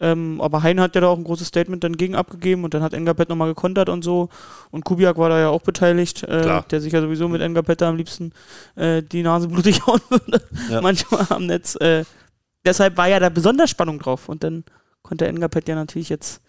Ähm, 0.00 0.40
aber 0.40 0.62
Hein 0.62 0.80
hat 0.80 0.94
ja 0.94 1.00
da 1.00 1.08
auch 1.08 1.16
ein 1.18 1.24
großes 1.24 1.48
Statement 1.48 1.82
dann 1.82 1.96
gegen 1.96 2.14
abgegeben 2.14 2.62
und 2.64 2.72
dann 2.74 2.82
hat 2.82 2.92
Engapet 2.94 3.28
nochmal 3.28 3.48
gekontert 3.48 3.88
und 3.88 4.02
so. 4.02 4.28
Und 4.70 4.84
Kubiak 4.84 5.16
war 5.18 5.28
da 5.28 5.38
ja 5.40 5.48
auch 5.48 5.62
beteiligt, 5.62 6.22
äh, 6.24 6.42
der 6.70 6.80
sich 6.80 6.92
ja 6.92 7.00
sowieso 7.00 7.28
mit 7.28 7.40
Engapet 7.40 7.82
am 7.82 7.96
liebsten 7.96 8.32
äh, 8.76 9.02
die 9.02 9.22
Nase 9.22 9.48
blutig 9.48 9.84
hauen 9.86 10.00
würde. 10.08 10.40
Ja. 10.70 10.80
Manchmal 10.80 11.26
am 11.30 11.46
Netz. 11.46 11.74
Äh, 11.76 12.04
deshalb 12.64 12.96
war 12.96 13.08
ja 13.08 13.18
da 13.18 13.28
besonders 13.28 13.70
Spannung 13.70 13.98
drauf. 13.98 14.28
Und 14.28 14.44
dann 14.44 14.64
konnte 15.02 15.26
Engapet 15.26 15.68
ja 15.68 15.74
natürlich 15.74 16.08
jetzt 16.10 16.42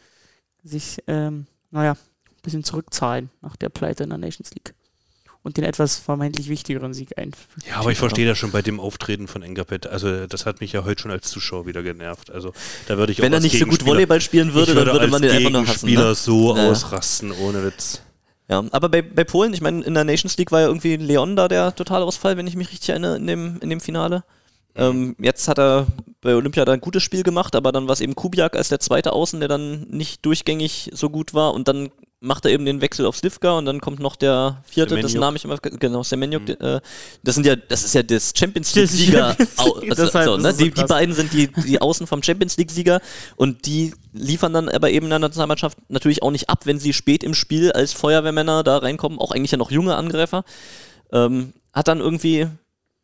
sich, 0.64 1.00
ähm, 1.08 1.48
naja, 1.72 1.96
ein 2.40 2.44
bisschen 2.44 2.64
zurückzahlen 2.64 3.30
nach 3.42 3.56
der 3.56 3.70
Pleite 3.70 4.04
in 4.04 4.10
der 4.10 4.18
Nations 4.18 4.52
League. 4.54 4.74
Und 5.42 5.56
den 5.56 5.64
etwas 5.64 5.96
vermeintlich 5.98 6.50
wichtigeren 6.50 6.94
Sieg 6.94 7.18
einführen. 7.18 7.64
Ja, 7.66 7.78
aber 7.78 7.94
ich 7.94 7.98
verstehe 7.98 8.28
das 8.28 8.38
schon 8.38 8.52
bei 8.52 8.62
dem 8.62 8.78
Auftreten 8.82 9.30
von 9.30 9.42
Engapet. 9.42 9.88
Also, 9.88 10.28
das 10.28 10.46
hat 10.46 10.60
mich 10.60 10.74
ja 10.74 10.84
heute 10.84 11.02
schon 11.02 11.12
als 11.12 11.30
Zuschauer 11.30 11.66
wieder 11.66 11.82
genervt. 11.82 12.30
Also, 12.30 12.52
da 12.88 12.98
würde 12.98 13.14
ich 13.14 13.20
Wenn 13.20 13.28
auch 13.32 13.36
er 13.36 13.36
als 13.38 13.44
nicht 13.46 13.54
so 13.58 13.66
gut 13.66 13.76
Gegenspieler- 13.80 13.86
Volleyball 13.88 14.20
spielen 14.22 14.54
würde, 14.54 14.74
ich 14.74 14.78
dann 14.78 14.88
würde 14.88 15.08
man 15.08 15.22
den 15.22 15.32
einfach 15.32 15.50
nur 15.50 15.62
hassen. 15.62 15.88
Gegenspieler 15.88 16.10
Ne? 16.10 16.16
so 16.16 16.56
Ja. 16.58 16.70
ausrasten, 16.70 17.32
ohne 17.32 17.64
Witz. 17.64 18.02
Ja, 18.50 18.66
aber 18.72 18.90
bei, 18.90 19.02
bei 19.02 19.24
Polen, 19.24 19.54
ich 19.54 19.62
meine, 19.62 19.82
in 19.84 19.94
der 19.94 20.04
Nations 20.04 20.36
League 20.38 20.52
war 20.52 20.60
ja 20.60 20.68
irgendwie 20.68 20.98
Leon 20.98 21.38
da 21.38 21.48
der 21.48 21.74
Totalausfall, 21.74 22.36
wenn 22.36 22.48
ich 22.48 22.56
mich 22.58 22.70
richtig 22.72 22.90
erinnere, 22.90 23.16
in 23.16 23.26
dem, 23.28 23.60
in 23.62 23.70
dem 23.70 23.80
Finale. 23.80 24.26
Ähm, 24.76 25.16
jetzt 25.20 25.48
hat 25.48 25.58
er 25.58 25.88
bei 26.22 26.36
Olympia 26.36 26.66
da 26.66 26.74
ein 26.74 26.82
gutes 26.82 27.02
Spiel 27.04 27.24
gemacht, 27.24 27.56
aber 27.56 27.72
dann 27.72 27.88
war 27.88 27.94
es 27.94 28.02
eben 28.02 28.14
Kubiak 28.16 28.56
als 28.56 28.70
der 28.70 28.80
zweite 28.80 29.14
Außen, 29.14 29.40
der 29.40 29.48
dann 29.50 29.82
nicht 29.90 30.26
durchgängig 30.26 30.90
so 30.94 31.10
gut 31.10 31.34
war 31.34 31.54
und 31.54 31.68
dann 31.68 31.90
macht 32.22 32.46
er 32.46 32.52
eben 32.52 32.66
den 32.66 32.82
Wechsel 32.82 33.06
auf 33.06 33.16
Slivka 33.16 33.58
und 33.58 33.66
dann 33.66 33.80
kommt 33.80 34.00
noch 34.00 34.16
der 34.16 34.62
vierte, 34.66 34.90
Semenjuk. 34.90 35.08
dessen 35.08 35.20
Name 35.22 35.38
ich 35.38 35.46
immer, 35.46 35.58
genau, 35.58 36.04
Semenjuk, 36.04 36.50
äh, 36.50 36.82
das 37.24 37.36
sind 37.36 37.46
ja, 37.46 37.56
das 37.56 37.84
ist 37.84 37.96
ja 37.96 38.04
das 38.04 38.34
Champions 38.36 38.76
League, 38.76 39.16
also, 39.16 39.76
so, 39.76 40.36
ist 40.36 40.42
ne? 40.42 40.54
die, 40.54 40.70
beiden 40.70 41.16
sind 41.16 41.32
die, 41.32 41.48
die 41.48 41.82
Außen 41.82 42.08
vom 42.08 42.22
Champions 42.22 42.58
League-Sieger 42.58 43.00
und 43.38 43.66
die 43.66 43.94
liefern 44.12 44.54
dann 44.54 44.68
aber 44.68 44.90
eben 44.90 45.06
in 45.06 45.12
der 45.12 45.20
Nationalmannschaft 45.20 45.78
natürlich 45.90 46.22
auch 46.22 46.32
nicht 46.32 46.50
ab, 46.50 46.66
wenn 46.66 46.80
sie 46.80 46.92
spät 46.92 47.24
im 47.24 47.34
Spiel 47.34 47.72
als 47.72 47.94
Feuerwehrmänner 47.94 48.64
da 48.64 48.78
reinkommen, 48.80 49.20
auch 49.20 49.32
eigentlich 49.32 49.52
ja 49.52 49.58
noch 49.58 49.72
junge 49.72 49.96
Angreifer. 49.96 50.44
Ähm, 51.12 51.54
hat 51.72 51.88
dann 51.88 52.00
irgendwie 52.00 52.48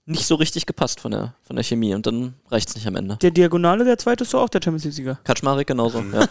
nicht 0.06 0.28
so 0.28 0.36
richtig 0.36 0.66
gepasst 0.66 1.00
von 1.00 1.12
der, 1.12 1.36
von 1.44 1.56
der 1.56 1.64
Chemie 1.64 1.96
und 1.96 2.06
dann 2.06 2.36
reicht 2.50 2.70
es 2.70 2.76
nicht 2.76 2.88
am 2.88 2.96
Ende. 2.96 3.18
Der 3.22 3.32
Diagonale, 3.32 3.86
der 3.86 3.98
zweite 3.98 4.24
ist 4.24 4.34
doch 4.34 4.42
auch 4.42 4.50
der 4.50 4.62
Champions 4.64 4.84
League-Sieger. 4.84 5.20
Kaczmarek 5.24 5.68
genauso, 5.68 6.04
ja. 6.14 6.28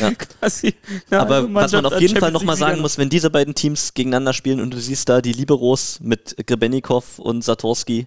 Ja. 0.00 0.10
quasi 0.40 0.74
Aber 1.10 1.52
was 1.54 1.72
man 1.72 1.86
auf 1.86 2.00
jeden 2.00 2.18
Fall 2.18 2.32
nochmal 2.32 2.56
sagen 2.56 2.80
muss, 2.80 2.98
wenn 2.98 3.08
diese 3.08 3.30
beiden 3.30 3.54
Teams 3.54 3.94
gegeneinander 3.94 4.32
spielen 4.32 4.60
und 4.60 4.72
du 4.72 4.78
siehst 4.80 5.08
da 5.08 5.20
die 5.20 5.32
Liberos 5.32 5.98
mit 6.00 6.36
Grebennikov 6.46 7.18
und 7.18 7.44
Satorski, 7.44 8.06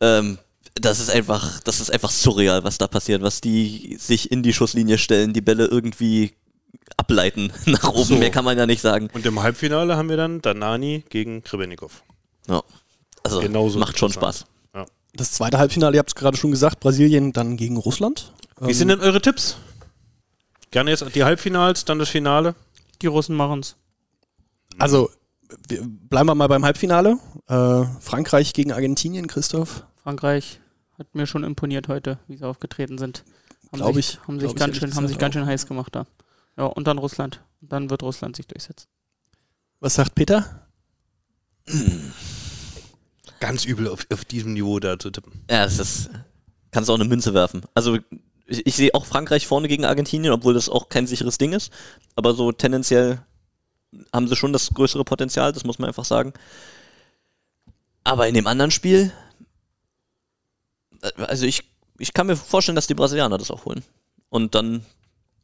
ähm, 0.00 0.38
das 0.74 1.00
ist 1.00 1.10
einfach, 1.10 1.60
das 1.60 1.80
ist 1.80 1.90
einfach 1.92 2.10
surreal, 2.10 2.64
was 2.64 2.78
da 2.78 2.86
passiert, 2.86 3.22
was 3.22 3.40
die 3.40 3.96
sich 3.98 4.30
in 4.30 4.42
die 4.42 4.52
Schusslinie 4.52 4.98
stellen, 4.98 5.32
die 5.32 5.40
Bälle 5.40 5.66
irgendwie 5.66 6.32
ableiten 6.96 7.52
nach 7.66 7.88
oben, 7.88 8.04
So. 8.04 8.16
mehr 8.16 8.30
kann 8.30 8.44
man 8.44 8.56
ja 8.58 8.66
nicht 8.66 8.80
sagen. 8.80 9.08
Und 9.12 9.24
im 9.26 9.42
Halbfinale 9.42 9.96
haben 9.96 10.08
wir 10.08 10.16
dann 10.16 10.40
Danani 10.42 11.04
gegen 11.08 11.42
Krebenikov. 11.42 12.02
Ja. 12.48 12.62
Also 13.22 13.40
Genauso 13.40 13.78
macht 13.78 13.98
schon. 13.98 14.12
Spaß. 14.12 14.46
Das 15.12 15.32
zweite 15.32 15.58
Halbfinale, 15.58 15.96
ihr 15.96 15.98
habt 15.98 16.10
es 16.10 16.14
gerade 16.14 16.36
schon 16.36 16.52
gesagt, 16.52 16.78
Brasilien 16.78 17.32
dann 17.32 17.56
gegen 17.56 17.76
Russland. 17.76 18.32
Wie 18.60 18.68
Ähm, 18.68 18.74
sind 18.74 18.88
denn 18.88 19.00
eure 19.00 19.20
Tipps? 19.20 19.56
Gerne 20.70 20.90
jetzt 20.90 21.04
die 21.14 21.24
Halbfinals, 21.24 21.84
dann 21.84 21.98
das 21.98 22.08
Finale. 22.08 22.54
Die 23.02 23.06
Russen 23.06 23.34
machen's. 23.34 23.76
Also, 24.78 25.10
wir, 25.68 25.82
bleiben 25.82 26.28
wir 26.28 26.34
mal 26.34 26.46
beim 26.46 26.64
Halbfinale. 26.64 27.18
Äh, 27.48 27.84
Frankreich 28.00 28.52
gegen 28.52 28.72
Argentinien, 28.72 29.26
Christoph. 29.26 29.84
Frankreich 29.96 30.60
hat 30.96 31.14
mir 31.14 31.26
schon 31.26 31.44
imponiert 31.44 31.88
heute, 31.88 32.18
wie 32.28 32.36
sie 32.36 32.44
aufgetreten 32.44 32.98
sind. 32.98 33.24
Haben 33.72 33.78
Glaub 33.78 33.94
sich, 33.94 34.14
ich. 34.14 34.26
Haben 34.26 34.38
sich, 34.38 34.50
ich 34.50 34.56
ganz 34.56 34.76
ehrlich 34.76 34.80
schön, 34.80 34.94
haben 34.94 35.08
sich 35.08 35.18
ganz 35.18 35.34
schön 35.34 35.46
heiß 35.46 35.66
gemacht 35.66 35.94
da. 35.94 36.06
Ja, 36.56 36.66
und 36.66 36.86
dann 36.86 36.98
Russland. 36.98 37.42
Und 37.60 37.72
dann 37.72 37.90
wird 37.90 38.02
Russland 38.02 38.36
sich 38.36 38.46
durchsetzen. 38.46 38.88
Was 39.80 39.94
sagt 39.94 40.14
Peter? 40.14 40.68
Ganz 43.40 43.64
übel 43.64 43.88
auf, 43.88 44.06
auf 44.12 44.24
diesem 44.24 44.52
Niveau 44.52 44.78
da 44.78 44.98
zu 44.98 45.10
tippen. 45.10 45.32
Ja, 45.50 45.64
das 45.64 45.78
ist, 45.78 46.10
kannst 46.70 46.88
du 46.88 46.92
auch 46.92 46.98
eine 46.98 47.08
Münze 47.08 47.34
werfen. 47.34 47.62
Also 47.74 47.98
ich, 48.50 48.66
ich 48.66 48.74
sehe 48.74 48.94
auch 48.94 49.06
Frankreich 49.06 49.46
vorne 49.46 49.68
gegen 49.68 49.84
Argentinien, 49.84 50.32
obwohl 50.32 50.54
das 50.54 50.68
auch 50.68 50.88
kein 50.88 51.06
sicheres 51.06 51.38
Ding 51.38 51.52
ist. 51.52 51.72
Aber 52.16 52.34
so 52.34 52.52
tendenziell 52.52 53.22
haben 54.12 54.28
sie 54.28 54.36
schon 54.36 54.52
das 54.52 54.70
größere 54.70 55.04
Potenzial, 55.04 55.52
das 55.52 55.64
muss 55.64 55.78
man 55.78 55.88
einfach 55.88 56.04
sagen. 56.04 56.32
Aber 58.04 58.28
in 58.28 58.34
dem 58.34 58.46
anderen 58.46 58.70
Spiel, 58.70 59.12
äh, 61.02 61.22
also 61.22 61.46
ich, 61.46 61.62
ich 61.98 62.12
kann 62.12 62.26
mir 62.26 62.36
vorstellen, 62.36 62.76
dass 62.76 62.86
die 62.86 62.94
Brasilianer 62.94 63.38
das 63.38 63.50
auch 63.50 63.64
holen. 63.64 63.84
Und 64.28 64.54
dann 64.54 64.84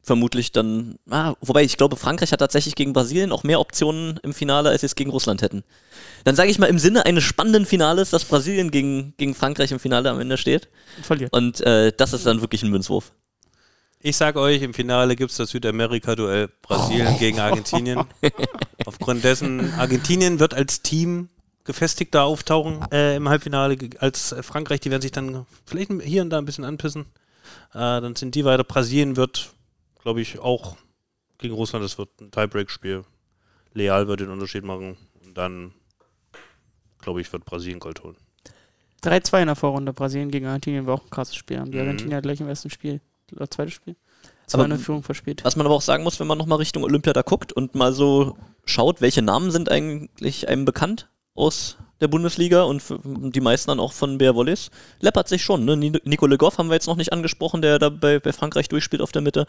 vermutlich 0.07 0.53
dann, 0.53 0.99
ah, 1.11 1.35
wobei 1.40 1.64
ich 1.64 1.77
glaube, 1.77 1.97
Frankreich 1.97 2.31
hat 2.31 2.38
tatsächlich 2.38 2.77
gegen 2.77 2.92
Brasilien 2.92 3.33
auch 3.33 3.42
mehr 3.42 3.59
Optionen 3.59 4.21
im 4.23 4.33
Finale, 4.33 4.71
als 4.71 4.83
sie 4.83 4.87
es 4.87 4.95
gegen 4.95 5.11
Russland 5.11 5.42
hätten. 5.42 5.64
Dann 6.23 6.37
sage 6.37 6.49
ich 6.49 6.61
mal 6.61 6.66
im 6.66 6.79
Sinne 6.79 7.07
eines 7.07 7.25
spannenden 7.25 7.66
Finales, 7.66 8.11
dass 8.11 8.25
Brasilien 8.25 8.71
gegen, 8.71 9.14
gegen 9.16 9.35
Frankreich 9.35 9.73
im 9.73 9.81
Finale 9.81 10.09
am 10.09 10.21
Ende 10.21 10.38
steht. 10.38 10.69
Und 10.97 11.07
verliert. 11.07 11.33
Und 11.33 11.61
äh, 11.62 11.92
das 11.97 12.12
ist 12.12 12.25
dann 12.25 12.40
wirklich 12.40 12.62
ein 12.62 12.71
Münzwurf. 12.71 13.12
Ich 13.99 14.16
sag 14.16 14.37
euch, 14.37 14.62
im 14.62 14.75
Finale 14.75 15.16
gibt 15.16 15.33
es 15.33 15.38
das 15.38 15.51
Südamerika-Duell 15.51 16.51
Brasilien 16.62 17.19
gegen 17.19 17.40
Argentinien. 17.40 18.05
Aufgrund 18.87 19.25
dessen, 19.25 19.75
Argentinien 19.75 20.38
wird 20.38 20.55
als 20.55 20.83
Team 20.83 21.29
gefestigter 21.64 22.23
auftauchen 22.23 22.87
äh, 22.92 23.16
im 23.16 23.29
Halbfinale 23.29 23.77
als 23.99 24.37
Frankreich. 24.42 24.79
Die 24.79 24.92
werden 24.92 25.03
sich 25.03 25.11
dann 25.11 25.47
vielleicht 25.64 25.90
hier 26.03 26.23
und 26.23 26.31
da 26.31 26.38
ein 26.38 26.45
bisschen 26.45 26.64
anpissen. 26.64 27.07
Äh, 27.75 28.01
dann 28.01 28.14
sind 28.14 28.37
die 28.37 28.45
weiter. 28.45 28.62
Brasilien 28.62 29.16
wird, 29.16 29.51
glaube 30.07 30.21
ich, 30.21 30.38
auch 30.38 30.77
gegen 31.38 31.53
Russland, 31.55 31.85
das 31.85 31.99
wird 31.99 32.09
ein 32.21 32.31
Tiebreak-Spiel. 32.31 33.03
Leal 33.75 34.07
wird 34.07 34.21
den 34.21 34.31
Unterschied 34.31 34.62
machen. 34.62 34.97
Und 35.25 35.37
dann, 35.37 35.75
glaube 37.01 37.21
ich, 37.21 37.33
wird 37.33 37.45
Brasilien 37.45 37.81
Gold 37.81 38.05
holen. 38.05 38.14
3-2 39.03 39.40
in 39.40 39.47
der 39.49 39.57
Vorrunde. 39.57 39.92
Brasilien 39.92 40.31
gegen 40.31 40.47
Argentinien 40.47 40.87
war 40.87 40.95
auch 40.95 41.03
ein 41.03 41.11
krasses 41.11 41.35
Spiel. 41.35 41.59
Haben 41.59 41.73
die 41.73 41.79
Mhm. 41.79 41.88
Argentinier 41.88 42.21
gleich 42.23 42.40
im 42.40 42.47
ersten 42.47 42.71
Spiel, 42.71 43.01
oder 43.35 43.51
zweites 43.51 43.75
Spiel, 43.75 43.97
Aber- 44.53 44.69
2 44.69 44.79
Führung 44.79 45.03
verspielt. 45.03 45.45
Was 45.45 45.57
man 45.57 45.66
aber 45.66 45.75
auch 45.75 45.83
sagen 45.83 46.05
muss, 46.05 46.21
wenn 46.21 46.29
man 46.29 46.38
nochmal 46.38 46.59
Richtung 46.59 46.85
Olympia 46.85 47.12
da 47.12 47.23
guckt 47.23 47.53
und 47.53 47.75
mal 47.75 47.92
so 47.92 48.38
schaut, 48.64 49.01
welche 49.01 49.23
Namen 49.23 49.51
sind 49.51 49.69
eigentlich 49.73 50.47
einem 50.49 50.64
bekannt 50.64 51.11
aus 51.35 51.79
der 52.00 52.09
Bundesliga 52.09 52.62
und 52.62 52.82
die 53.04 53.40
meisten 53.40 53.68
dann 53.70 53.80
auch 53.80 53.92
von 53.92 54.18
Bär 54.18 54.35
Wollis, 54.35 54.70
läppert 55.00 55.28
sich 55.28 55.42
schon. 55.42 55.64
Ne? 55.64 55.76
Ni- 55.76 55.98
Nico 56.04 56.26
Le 56.26 56.37
Goff 56.37 56.59
haben 56.59 56.68
wir 56.68 56.74
jetzt 56.74 56.87
noch 56.87 56.96
nicht 56.96 57.12
angesprochen, 57.12 57.62
der 57.62 57.78
da 57.78 57.88
bei, 57.88 58.18
bei 58.18 58.32
Frankreich 58.32 58.68
durchspielt 58.68 59.00
auf 59.00 59.12
der 59.12 59.22
Mitte. 59.22 59.46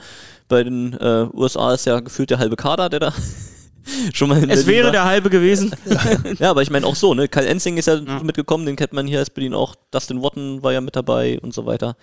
Bei 0.47 0.63
den 0.63 0.93
äh, 0.93 1.27
USA 1.33 1.73
ist 1.73 1.85
ja 1.85 1.99
gefühlt 1.99 2.29
der 2.29 2.39
halbe 2.39 2.55
Kader, 2.55 2.87
der 2.89 2.99
da 3.01 3.13
schon 4.13 4.29
mal 4.29 4.41
in 4.41 4.49
Es 4.49 4.63
Berlin 4.65 4.75
wäre 4.75 4.85
war. 4.85 4.91
der 4.93 5.03
halbe 5.05 5.29
gewesen. 5.29 5.75
Ja, 6.39 6.51
aber 6.51 6.61
ich 6.61 6.69
meine 6.69 6.85
auch 6.85 6.95
so, 6.95 7.13
ne? 7.13 7.27
Kyle 7.27 7.47
Ensing 7.47 7.75
ist 7.77 7.87
ja, 7.87 7.95
Ja. 7.95 8.23
mitgekommen, 8.23 8.65
den 8.65 8.75
kennt 8.77 8.93
man 8.93 9.07
hier 9.07 9.19
als 9.19 9.29
Berlin 9.29 9.53
auch. 9.53 9.75
Dustin 9.91 10.21
Watton 10.21 10.63
war 10.63 10.71
ja 10.71 10.79
mit 10.81 10.95
dabei 10.95 11.39
und 11.41 11.53
so 11.53 11.65
weiter. 11.65 11.97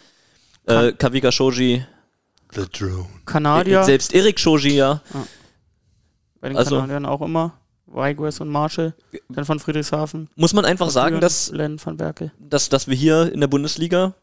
Äh, 0.66 0.92
Kavika 0.92 1.30
Shoji, 1.32 1.84
The 2.54 2.64
Drone. 2.70 3.06
Kanadier, 3.26 3.82
selbst 3.84 4.14
Erik 4.14 4.38
Shoji, 4.38 4.76
ja. 4.76 5.00
bei 6.40 6.48
den 6.48 6.56
also- 6.58 6.76
Kanadiern 6.76 7.06
auch 7.06 7.22
immer. 7.22 7.54
Weigwes 7.86 8.40
und 8.40 8.48
Marshall, 8.48 8.94
dann 9.28 9.44
von 9.44 9.60
Friedrichshafen. 9.60 10.28
Muss 10.36 10.52
man 10.52 10.64
einfach 10.64 10.90
sagen, 10.90 11.20
dass 11.20 11.50
Len 11.50 11.78
van 11.82 11.96
Berkel. 11.96 12.32
dass, 12.38 12.68
dass 12.68 12.88
wir 12.88 12.96
hier 12.96 13.32
in 13.32 13.40
der 13.40 13.48
Bundesliga 13.48 14.14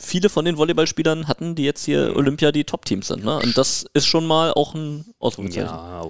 viele 0.00 0.28
von 0.28 0.44
den 0.44 0.56
Volleyballspielern 0.56 1.28
hatten, 1.28 1.54
die 1.54 1.64
jetzt 1.64 1.84
hier 1.84 2.16
Olympia 2.16 2.52
die 2.52 2.64
Top-Teams 2.64 3.08
sind. 3.08 3.24
Ne? 3.24 3.38
Und 3.38 3.58
das 3.58 3.86
ist 3.94 4.06
schon 4.06 4.26
mal 4.26 4.52
auch 4.52 4.74
ein 4.74 5.04
Ausrufezeichen. 5.18 5.68
Ja, 5.68 6.06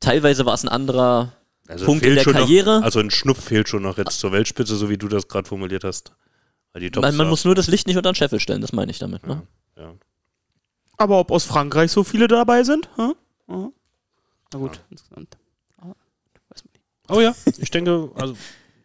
Teilweise 0.00 0.46
war 0.46 0.54
es 0.54 0.64
ein 0.64 0.68
anderer 0.68 1.32
also 1.68 1.84
Punkt 1.84 2.02
in 2.02 2.08
fehlt 2.08 2.18
der 2.18 2.22
schon 2.24 2.32
Karriere. 2.32 2.78
Noch, 2.78 2.84
also 2.84 3.00
ein 3.00 3.10
Schnupf 3.10 3.44
fehlt 3.44 3.68
schon 3.68 3.82
noch 3.82 3.98
jetzt 3.98 4.18
zur 4.18 4.32
Weltspitze, 4.32 4.76
so 4.76 4.88
wie 4.88 4.96
du 4.96 5.08
das 5.08 5.28
gerade 5.28 5.46
formuliert 5.46 5.84
hast. 5.84 6.12
Weil 6.72 6.88
die 6.88 6.98
man, 6.98 7.16
man 7.16 7.28
muss 7.28 7.44
nur 7.44 7.54
das 7.54 7.66
Licht 7.66 7.86
nicht 7.86 7.96
unter 7.96 8.10
den 8.10 8.14
Scheffel 8.14 8.40
stellen, 8.40 8.60
das 8.60 8.72
meine 8.72 8.90
ich 8.90 8.98
damit. 8.98 9.26
Ne? 9.26 9.42
ja. 9.76 9.94
Aber 10.96 11.18
ob 11.18 11.30
aus 11.30 11.44
Frankreich 11.44 11.90
so 11.90 12.04
viele 12.04 12.28
dabei 12.28 12.62
sind? 12.62 12.88
Hm? 12.96 13.14
Mhm. 13.46 13.72
Na 14.52 14.58
gut, 14.58 14.80
insgesamt. 14.90 15.36
Oh 17.10 17.20
ja, 17.20 17.34
ich 17.58 17.70
denke, 17.70 18.10
also 18.14 18.36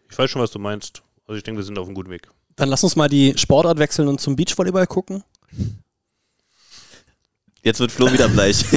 ich 0.10 0.18
weiß 0.18 0.30
schon, 0.30 0.42
was 0.42 0.52
du 0.52 0.60
meinst. 0.60 1.04
Also 1.28 1.38
ich 1.38 1.44
denke, 1.44 1.60
wir 1.60 1.64
sind 1.64 1.78
auf 1.78 1.86
einem 1.86 1.96
guten 1.96 2.10
Weg. 2.10 2.30
Dann 2.56 2.70
lass 2.70 2.84
uns 2.84 2.96
mal 2.96 3.10
die 3.10 3.38
Sportart 3.38 3.80
wechseln 3.80 4.08
und 4.08 4.22
zum 4.22 4.36
Beachvolleyball 4.36 4.88
gucken. 4.88 5.24
Jetzt 7.64 7.80
wird 7.80 7.92
Flo 7.92 8.12
wieder 8.12 8.30
bleich. 8.30 8.64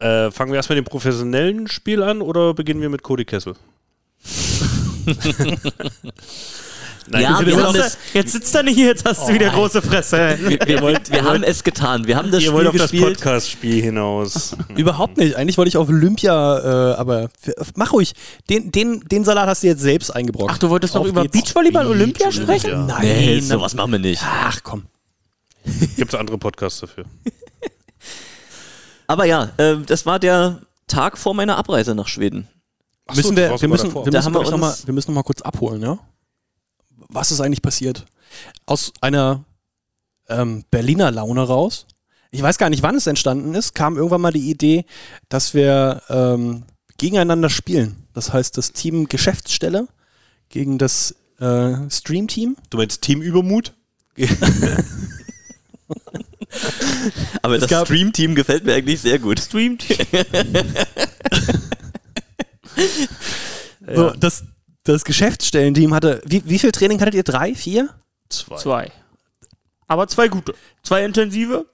Äh, 0.00 0.30
fangen 0.30 0.50
wir 0.50 0.56
erst 0.56 0.70
mit 0.70 0.78
dem 0.78 0.86
professionellen 0.86 1.68
Spiel 1.68 2.02
an 2.02 2.22
oder 2.22 2.54
beginnen 2.54 2.80
wir 2.80 2.88
mit 2.88 3.02
Cody 3.02 3.26
Kessel? 3.26 3.54
Nein, 7.08 7.22
Ja, 7.22 7.44
wir 7.44 7.56
haben 7.56 7.64
auf- 7.66 7.76
das- 7.76 7.98
Jetzt 8.12 8.32
sitzt 8.32 8.54
er 8.54 8.62
nicht 8.62 8.74
hier, 8.76 8.86
jetzt 8.86 9.04
hast 9.04 9.28
du 9.28 9.32
wieder 9.34 9.50
große 9.50 9.82
Fresse. 9.82 10.38
wir 10.40 10.58
wir, 10.60 11.00
wir 11.08 11.24
haben 11.24 11.42
es 11.42 11.64
getan. 11.64 12.06
Wir 12.06 12.16
haben 12.16 12.30
das 12.30 12.42
ihr 12.42 12.52
wollt 12.52 12.68
Spiel 12.68 12.80
auf 12.80 12.82
das 12.84 12.90
gespielt. 12.92 13.14
Podcast-Spiel 13.16 13.82
hinaus. 13.82 14.56
Überhaupt 14.76 15.16
nicht. 15.16 15.34
Eigentlich 15.36 15.58
wollte 15.58 15.68
ich 15.70 15.76
auf 15.76 15.88
Olympia, 15.88 16.92
äh, 16.92 16.94
aber 16.96 17.28
mach 17.74 17.92
ruhig. 17.92 18.12
Den, 18.48 18.70
den, 18.70 19.00
den 19.00 19.24
Salat 19.24 19.48
hast 19.48 19.62
du 19.62 19.68
jetzt 19.68 19.80
selbst 19.82 20.10
eingebrockt. 20.10 20.52
Ach, 20.54 20.58
du 20.58 20.68
wolltest 20.70 20.94
noch 20.94 21.02
Auf 21.02 21.08
über. 21.08 21.24
Beachvolleyball 21.24 21.86
Olympia 21.86 22.26
Beach 22.26 22.36
sprechen? 22.42 22.72
Olympia. 22.74 22.98
Nein, 22.98 23.06
Nee, 23.06 23.40
sowas 23.40 23.74
machen 23.74 23.92
wir 23.92 23.98
nicht. 23.98 24.22
Ach 24.24 24.58
komm. 24.62 24.84
Gibt 25.96 26.12
es 26.14 26.18
andere 26.18 26.38
Podcasts 26.38 26.80
dafür? 26.80 27.04
Aber 29.06 29.24
ja, 29.24 29.50
äh, 29.56 29.76
das 29.86 30.06
war 30.06 30.18
der 30.18 30.60
Tag 30.86 31.18
vor 31.18 31.34
meiner 31.34 31.56
Abreise 31.56 31.94
nach 31.94 32.08
Schweden. 32.08 32.48
Ach 33.06 33.14
so, 33.14 33.20
müssen 33.22 33.36
wir, 33.36 33.50
müssen, 33.68 33.92
wir 33.94 34.22
haben 34.22 34.32
noch 34.32 34.56
mal, 34.56 34.74
wir 34.84 34.94
müssen 34.94 35.10
noch 35.10 35.16
mal 35.16 35.22
kurz 35.24 35.42
abholen, 35.42 35.82
ja? 35.82 35.98
Was 37.12 37.30
ist 37.30 37.40
eigentlich 37.40 37.62
passiert? 37.62 38.06
Aus 38.66 38.92
einer 39.00 39.44
ähm, 40.28 40.64
Berliner 40.70 41.10
Laune 41.10 41.42
raus. 41.42 41.86
Ich 42.30 42.42
weiß 42.42 42.58
gar 42.58 42.70
nicht, 42.70 42.82
wann 42.82 42.94
es 42.94 43.06
entstanden 43.08 43.54
ist, 43.54 43.74
kam 43.74 43.96
irgendwann 43.96 44.20
mal 44.20 44.32
die 44.32 44.50
Idee, 44.50 44.84
dass 45.28 45.52
wir 45.54 46.02
ähm, 46.08 46.62
gegeneinander 46.98 47.50
spielen. 47.50 48.06
Das 48.12 48.32
heißt, 48.32 48.56
das 48.56 48.72
Team 48.72 49.08
Geschäftsstelle 49.08 49.88
gegen 50.48 50.78
das 50.78 51.16
äh, 51.40 51.74
Stream-Team. 51.90 52.56
Du 52.70 52.78
meinst 52.78 53.02
Team 53.02 53.20
Übermut? 53.22 53.72
Aber 57.42 57.56
Es 57.56 57.66
das 57.66 57.86
Stream-Team 57.86 58.34
gefällt 58.34 58.64
mir 58.64 58.74
eigentlich 58.74 59.00
sehr 59.00 59.18
gut. 59.18 59.40
Streamt. 59.40 59.84
So, 63.94 64.10
das, 64.10 64.44
das 64.84 65.04
Geschäftsstellenteam 65.04 65.94
hatte, 65.94 66.22
wie, 66.26 66.42
wie 66.46 66.58
viel 66.58 66.72
Training 66.72 67.00
hattet 67.00 67.14
ihr? 67.14 67.22
Drei, 67.22 67.54
vier? 67.54 67.90
Zwei. 68.28 68.56
Zwei. 68.56 68.92
Aber 69.86 70.06
zwei 70.08 70.28
gute. 70.28 70.54
Zwei 70.82 71.04
intensive 71.04 71.66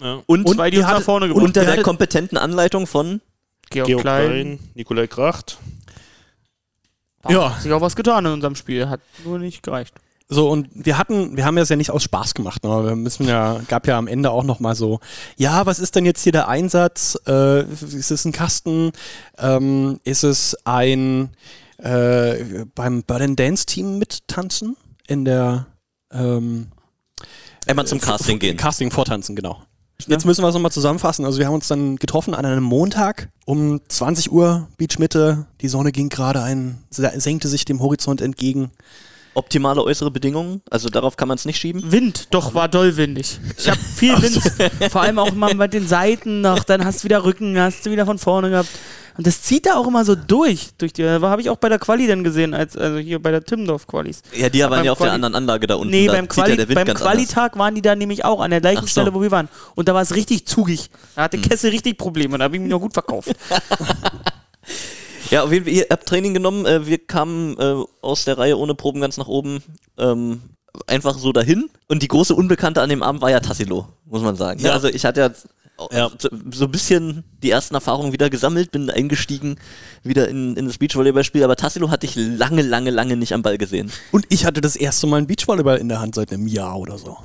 Ja. 0.00 0.22
und, 0.26 0.46
Und 0.46 0.56
zwei, 0.56 0.70
die 0.70 0.78
uns 0.78 0.86
nach 0.86 1.02
vorne 1.02 1.28
gebracht 1.28 1.44
Unter 1.44 1.64
der 1.64 1.82
kompetenten 1.82 2.38
Anleitung 2.38 2.86
von 2.86 3.20
Georg, 3.70 3.86
Georg 3.86 4.02
Klein. 4.02 4.26
Klein, 4.26 4.58
Nikolai 4.74 5.06
Kracht. 5.06 5.58
Ja. 7.24 7.30
Ja. 7.30 7.54
Hat 7.54 7.62
sich 7.62 7.72
auch 7.72 7.80
was 7.80 7.96
getan 7.96 8.26
in 8.26 8.32
unserem 8.32 8.56
Spiel. 8.56 8.88
Hat 8.88 9.00
nur 9.24 9.38
nicht 9.38 9.62
gereicht. 9.62 9.94
So, 10.26 10.48
und 10.48 10.68
wir 10.72 10.96
hatten, 10.96 11.36
wir 11.36 11.44
haben 11.44 11.56
das 11.56 11.68
ja 11.68 11.76
nicht 11.76 11.90
aus 11.90 12.02
Spaß 12.02 12.32
gemacht, 12.32 12.64
ne? 12.64 12.84
Wir 12.86 12.96
müssen 12.96 13.28
ja, 13.28 13.60
gab 13.68 13.86
ja 13.86 13.98
am 13.98 14.08
Ende 14.08 14.30
auch 14.30 14.42
noch 14.42 14.58
mal 14.58 14.74
so, 14.74 15.00
ja, 15.36 15.66
was 15.66 15.78
ist 15.78 15.96
denn 15.96 16.06
jetzt 16.06 16.22
hier 16.22 16.32
der 16.32 16.48
Einsatz? 16.48 17.18
Äh, 17.26 17.64
ist 17.70 18.10
es 18.10 18.24
ein 18.24 18.32
Kasten? 18.32 18.92
Ähm, 19.38 20.00
ist 20.02 20.24
es 20.24 20.56
ein 20.64 21.28
äh, 21.78 22.64
beim 22.74 23.02
Berlin 23.02 23.36
Dance 23.36 23.66
Team 23.66 23.98
mittanzen? 23.98 24.76
In 25.06 25.24
der 25.24 25.66
ähm, 26.12 26.68
einmal 27.66 27.86
zum 27.86 28.00
Casting 28.00 28.38
gehen. 28.38 28.56
Casting 28.56 28.90
vortanzen, 28.90 29.36
genau. 29.36 29.62
Jetzt 30.06 30.26
müssen 30.26 30.42
wir 30.42 30.48
es 30.48 30.54
nochmal 30.54 30.72
zusammenfassen. 30.72 31.24
Also 31.24 31.38
wir 31.38 31.46
haben 31.46 31.54
uns 31.54 31.68
dann 31.68 31.96
getroffen 31.96 32.34
an 32.34 32.44
einem 32.44 32.64
Montag 32.64 33.30
um 33.46 33.80
20 33.88 34.32
Uhr, 34.32 34.68
Beachmitte. 34.76 35.46
Die 35.60 35.68
Sonne 35.68 35.92
ging 35.92 36.08
gerade 36.08 36.42
ein, 36.42 36.78
senkte 36.90 37.48
sich 37.48 37.64
dem 37.64 37.80
Horizont 37.80 38.20
entgegen. 38.20 38.70
Optimale 39.34 39.82
äußere 39.82 40.12
Bedingungen, 40.12 40.62
also 40.70 40.88
darauf 40.88 41.16
kann 41.16 41.26
man 41.26 41.36
es 41.36 41.44
nicht 41.44 41.58
schieben. 41.58 41.90
Wind, 41.90 42.28
doch, 42.30 42.54
war 42.54 42.68
doll 42.68 42.96
windig. 42.96 43.40
Ich 43.58 43.68
habe 43.68 43.80
viel 43.80 44.14
Wind, 44.22 44.40
vor 44.92 45.02
allem 45.02 45.18
auch 45.18 45.32
mal 45.32 45.54
mit 45.54 45.74
den 45.74 45.88
Seiten 45.88 46.40
noch, 46.40 46.62
dann 46.62 46.84
hast 46.84 47.00
du 47.00 47.04
wieder 47.04 47.24
Rücken, 47.24 47.58
hast 47.58 47.84
du 47.84 47.90
wieder 47.90 48.06
von 48.06 48.18
vorne 48.18 48.50
gehabt. 48.50 48.68
Und 49.16 49.26
das 49.26 49.42
zieht 49.42 49.66
da 49.66 49.76
auch 49.76 49.86
immer 49.86 50.04
so 50.04 50.14
durch. 50.14 50.70
durch 50.78 50.92
die, 50.92 51.04
habe 51.08 51.40
ich 51.40 51.48
auch 51.50 51.56
bei 51.56 51.68
der 51.68 51.78
Quali 51.78 52.06
dann 52.06 52.24
gesehen, 52.24 52.52
als, 52.54 52.76
also 52.76 52.98
hier 52.98 53.22
bei 53.22 53.30
der 53.30 53.44
Timmendorf-Qualis. 53.44 54.22
Ja, 54.36 54.48
die 54.48 54.60
waren 54.60 54.70
Beim 54.70 54.84
ja 54.84 54.92
auf 54.92 54.98
der 54.98 55.06
Quali- 55.08 55.14
anderen 55.14 55.34
Anlage 55.34 55.66
da 55.66 55.76
unten. 55.76 55.90
Nee, 55.90 56.06
beim, 56.08 56.16
ja 56.24 56.26
Quali, 56.26 56.56
der 56.56 56.68
Wind 56.68 56.84
beim. 56.84 56.94
Qualitag 56.96 57.56
waren 57.58 57.74
die 57.74 57.82
da 57.82 57.94
nämlich 57.94 58.24
auch 58.24 58.40
an 58.40 58.50
der 58.50 58.60
gleichen 58.60 58.82
so. 58.82 58.86
Stelle, 58.88 59.14
wo 59.14 59.22
wir 59.22 59.30
waren. 59.30 59.48
Und 59.76 59.88
da 59.88 59.94
war 59.94 60.02
es 60.02 60.14
richtig 60.14 60.46
zugig. 60.46 60.90
Da 61.14 61.20
Hm. 61.20 61.24
hatte 61.24 61.38
Kessel 61.38 61.70
richtig 61.70 61.96
Probleme. 61.98 62.36
Da 62.38 62.44
habe 62.44 62.56
ich 62.56 62.62
mich 62.62 62.70
noch 62.70 62.80
gut 62.80 62.92
verkauft. 62.94 63.30
Ja, 65.30 65.42
auf 65.42 65.52
jeden 65.52 65.64
Fall, 65.64 65.72
ihr 65.74 65.86
habt 65.90 66.06
Training 66.06 66.34
genommen. 66.34 66.66
Äh, 66.66 66.86
wir 66.86 66.98
kamen 66.98 67.56
äh, 67.58 67.82
aus 68.02 68.24
der 68.24 68.36
Reihe 68.38 68.58
ohne 68.58 68.74
Proben 68.74 69.00
ganz 69.00 69.16
nach 69.16 69.26
oben. 69.26 69.62
Ähm, 69.98 70.42
einfach 70.86 71.16
so 71.18 71.32
dahin. 71.32 71.70
Und 71.88 72.02
die 72.02 72.08
große 72.08 72.34
Unbekannte 72.34 72.82
an 72.82 72.90
dem 72.90 73.02
Abend 73.02 73.22
war 73.22 73.30
ja 73.30 73.40
Tassilo, 73.40 73.88
muss 74.04 74.22
man 74.22 74.36
sagen. 74.36 74.60
Ja. 74.60 74.68
Ja. 74.68 74.72
Also 74.74 74.88
ich 74.88 75.04
hatte 75.04 75.20
ja, 75.20 75.30
Ja. 75.90 76.10
So, 76.18 76.28
ein 76.66 76.70
bisschen 76.70 77.24
die 77.42 77.50
ersten 77.50 77.74
Erfahrungen 77.74 78.12
wieder 78.12 78.30
gesammelt, 78.30 78.70
bin 78.70 78.90
eingestiegen 78.90 79.56
wieder 80.04 80.28
in, 80.28 80.56
in 80.56 80.66
das 80.66 80.78
Beachvolleyballspiel, 80.78 81.42
aber 81.42 81.56
Tassilo 81.56 81.90
hatte 81.90 82.06
ich 82.06 82.14
lange, 82.14 82.62
lange, 82.62 82.90
lange 82.90 83.16
nicht 83.16 83.34
am 83.34 83.42
Ball 83.42 83.58
gesehen. 83.58 83.90
Und 84.12 84.24
ich 84.28 84.44
hatte 84.44 84.60
das 84.60 84.76
erste 84.76 85.08
Mal 85.08 85.16
einen 85.18 85.26
Beachvolleyball 85.26 85.78
in 85.78 85.88
der 85.88 86.00
Hand 86.00 86.14
seit 86.14 86.32
einem 86.32 86.46
Jahr 86.46 86.78
oder 86.78 86.96
so. 86.96 87.18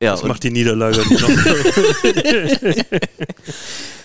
Ja, 0.00 0.12
Das 0.12 0.22
macht 0.22 0.44
die 0.44 0.50
Niederlage 0.50 0.98
noch. 0.98 1.28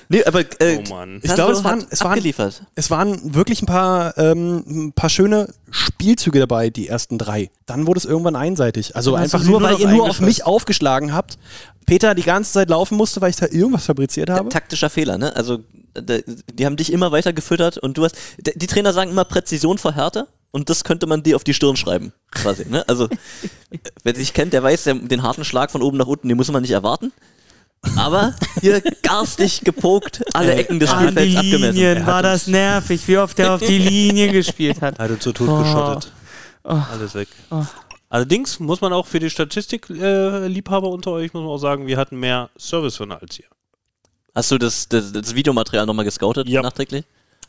nee, 0.09 0.23
aber 0.23 0.39
äh, 0.59 0.79
Oh 0.79 0.89
Mann. 0.89 1.19
Ich 1.21 1.31
glaube, 1.35 1.51
es 1.51 1.63
waren, 1.63 1.85
es 1.91 2.01
waren 2.01 2.13
abgeliefert. 2.13 2.63
Es 2.73 2.89
waren 2.89 3.35
wirklich 3.35 3.61
ein 3.61 3.67
paar, 3.67 4.17
ähm, 4.17 4.63
ein 4.65 4.93
paar 4.93 5.11
schöne 5.11 5.53
Spielzüge 5.69 6.39
dabei, 6.39 6.71
die 6.71 6.87
ersten 6.87 7.19
drei. 7.19 7.51
Dann 7.67 7.85
wurde 7.85 7.99
es 7.99 8.05
irgendwann 8.05 8.35
einseitig. 8.35 8.95
Also 8.95 9.11
Dann 9.11 9.21
einfach 9.21 9.43
nur, 9.43 9.59
nur 9.59 9.69
weil 9.69 9.79
ihr 9.79 9.87
nur 9.87 10.09
auf 10.09 10.19
mich 10.19 10.47
aufgeschlagen 10.47 11.13
habt. 11.13 11.37
Peter 11.85 12.15
die 12.15 12.23
ganze 12.23 12.51
Zeit 12.53 12.69
laufen 12.69 12.97
musste, 12.97 13.21
weil 13.21 13.29
ich 13.29 13.35
da 13.35 13.47
irgendwas 13.47 13.85
fabriziert 13.85 14.29
habe. 14.29 14.49
Taktischer 14.49 14.89
Fehler, 14.89 15.17
ne? 15.17 15.35
Also 15.35 15.59
die 15.95 16.65
haben 16.65 16.75
dich 16.75 16.91
immer 16.91 17.11
weiter 17.11 17.33
gefüttert 17.33 17.77
und 17.77 17.97
du 17.97 18.03
hast. 18.05 18.15
Die 18.39 18.67
Trainer 18.67 18.93
sagen 18.93 19.11
immer 19.11 19.25
Präzision 19.25 19.77
vor 19.77 19.93
Härte 19.93 20.27
und 20.51 20.69
das 20.69 20.83
könnte 20.83 21.05
man 21.05 21.21
dir 21.23 21.35
auf 21.35 21.43
die 21.43 21.53
Stirn 21.53 21.75
schreiben, 21.75 22.13
quasi. 22.31 22.65
Ne? 22.67 22.87
Also 22.87 23.09
wer 24.03 24.13
dich 24.13 24.33
kennt, 24.33 24.53
der 24.53 24.63
weiß, 24.63 24.83
den 24.85 25.21
harten 25.23 25.45
Schlag 25.45 25.69
von 25.71 25.81
oben 25.83 25.97
nach 25.97 26.07
unten, 26.07 26.27
den 26.29 26.37
muss 26.37 26.51
man 26.51 26.61
nicht 26.63 26.71
erwarten. 26.71 27.11
Aber 27.97 28.33
hier 28.61 28.81
garstig 29.03 29.61
gepokt, 29.61 30.23
alle 30.33 30.53
Ecken 30.55 30.79
des 30.79 30.89
An 30.89 30.99
die 30.99 31.11
Spielfelds 31.11 31.35
abgemessen. 31.37 31.75
Linien 31.75 32.07
war 32.07 32.23
das 32.23 32.47
nervig, 32.47 33.05
wie 33.09 33.17
oft 33.17 33.37
er 33.39 33.53
auf 33.55 33.59
die 33.61 33.77
Linie 33.77 34.31
gespielt 34.31 34.81
hat. 34.81 34.97
Hat 34.99 35.11
uns 35.11 35.23
so 35.23 35.33
tot 35.33 35.49
Oh. 35.49 35.57
geschottet. 35.61 36.11
Oh. 36.63 36.79
Alles 36.91 37.13
weg. 37.13 37.27
Oh. 37.51 37.61
Allerdings 38.13 38.59
muss 38.59 38.79
man 38.79 38.93
auch 38.93 39.07
für 39.07 39.19
die 39.19 39.31
Statistikliebhaber 39.31 40.87
unter 40.89 41.11
euch, 41.13 41.33
muss 41.33 41.41
man 41.41 41.49
auch 41.49 41.57
sagen, 41.57 41.87
wir 41.87 41.97
hatten 41.97 42.19
mehr 42.19 42.51
Service-Hörner 42.59 43.19
als 43.19 43.39
ihr. 43.39 43.45
Hast 44.35 44.51
du 44.51 44.59
das, 44.59 44.87
das, 44.87 45.11
das 45.11 45.33
Videomaterial 45.33 45.87
nochmal 45.87 46.05
gescoutet 46.05 46.47
Ja. 46.47 46.61
nachträglich? 46.61 47.05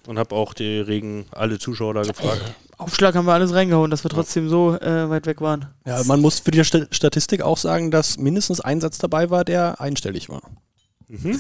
Und 0.07 0.18
habe 0.18 0.35
auch 0.35 0.55
die 0.55 0.79
Regen 0.81 1.27
alle 1.33 1.59
Zuschauer 1.59 1.92
da 1.92 2.03
gefragt. 2.03 2.40
Aufschlag 2.79 3.14
haben 3.14 3.27
wir 3.27 3.35
alles 3.35 3.53
reingehauen, 3.53 3.90
dass 3.90 4.05
wir 4.05 4.11
trotzdem 4.11 4.48
so 4.48 4.74
äh, 4.77 5.11
weit 5.11 5.27
weg 5.27 5.42
waren. 5.42 5.66
Ja, 5.87 6.03
man 6.05 6.20
muss 6.22 6.38
für 6.40 6.50
die 6.50 6.64
Sta- 6.64 6.87
Statistik 6.90 7.42
auch 7.42 7.59
sagen, 7.59 7.90
dass 7.90 8.16
mindestens 8.16 8.61
ein 8.61 8.81
Satz 8.81 8.96
dabei 8.96 9.29
war, 9.29 9.44
der 9.44 9.83
einstellig 9.83 10.31
war. 10.31 10.40
Mhm. 11.09 11.38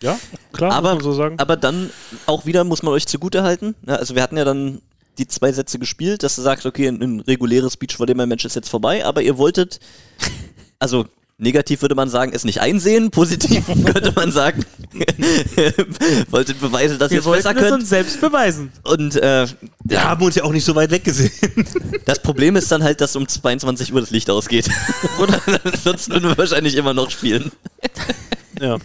Ja, 0.00 0.16
klar, 0.52 0.72
Aber- 0.74 0.94
muss 0.94 1.02
man 1.02 1.12
so 1.12 1.16
sagen. 1.18 1.38
Aber 1.40 1.56
dann 1.56 1.90
auch 2.26 2.46
wieder 2.46 2.62
muss 2.62 2.84
man 2.84 2.94
euch 2.94 3.06
zugutehalten. 3.06 3.74
Ne? 3.82 3.98
Also 3.98 4.14
wir 4.14 4.22
hatten 4.22 4.36
ja 4.36 4.44
dann 4.44 4.80
die 5.18 5.26
zwei 5.26 5.52
Sätze 5.52 5.78
gespielt, 5.78 6.22
dass 6.22 6.36
du 6.36 6.42
sagst, 6.42 6.66
okay, 6.66 6.88
ein, 6.88 7.02
ein 7.02 7.20
reguläres 7.20 7.76
Beachvolleyball-Match 7.76 8.44
ist 8.44 8.56
jetzt 8.56 8.68
vorbei, 8.68 9.04
aber 9.04 9.22
ihr 9.22 9.38
wolltet, 9.38 9.80
also 10.78 11.06
negativ 11.36 11.82
würde 11.82 11.94
man 11.96 12.08
sagen, 12.08 12.32
es 12.34 12.44
nicht 12.44 12.60
einsehen, 12.60 13.10
positiv 13.10 13.66
könnte 13.84 14.12
man 14.14 14.30
sagen, 14.30 14.64
wolltet 16.30 16.60
beweisen, 16.60 16.98
dass 16.98 17.10
ihr 17.10 17.24
Wir 17.24 17.30
es 17.30 17.42
besser 17.42 17.48
wollten 17.48 17.58
es 17.58 17.62
könnt. 17.64 17.80
uns 17.80 17.88
selbst 17.88 18.20
beweisen. 18.20 18.72
Und 18.84 19.16
äh, 19.16 19.46
Wir 19.84 19.96
ja, 19.96 20.04
haben 20.04 20.24
uns 20.24 20.36
ja 20.36 20.44
auch 20.44 20.52
nicht 20.52 20.64
so 20.64 20.74
weit 20.74 20.90
weg 20.90 21.04
gesehen. 21.04 21.32
das 22.04 22.22
Problem 22.22 22.56
ist 22.56 22.70
dann 22.70 22.82
halt, 22.84 23.00
dass 23.00 23.16
um 23.16 23.26
22 23.26 23.92
Uhr 23.92 24.00
das 24.00 24.10
Licht 24.10 24.30
ausgeht. 24.30 24.68
Und 25.18 25.34
ansonsten 25.64 26.12
würden 26.12 26.30
wir 26.30 26.38
wahrscheinlich 26.38 26.76
immer 26.76 26.94
noch 26.94 27.10
spielen. 27.10 27.50
ja. 28.60 28.78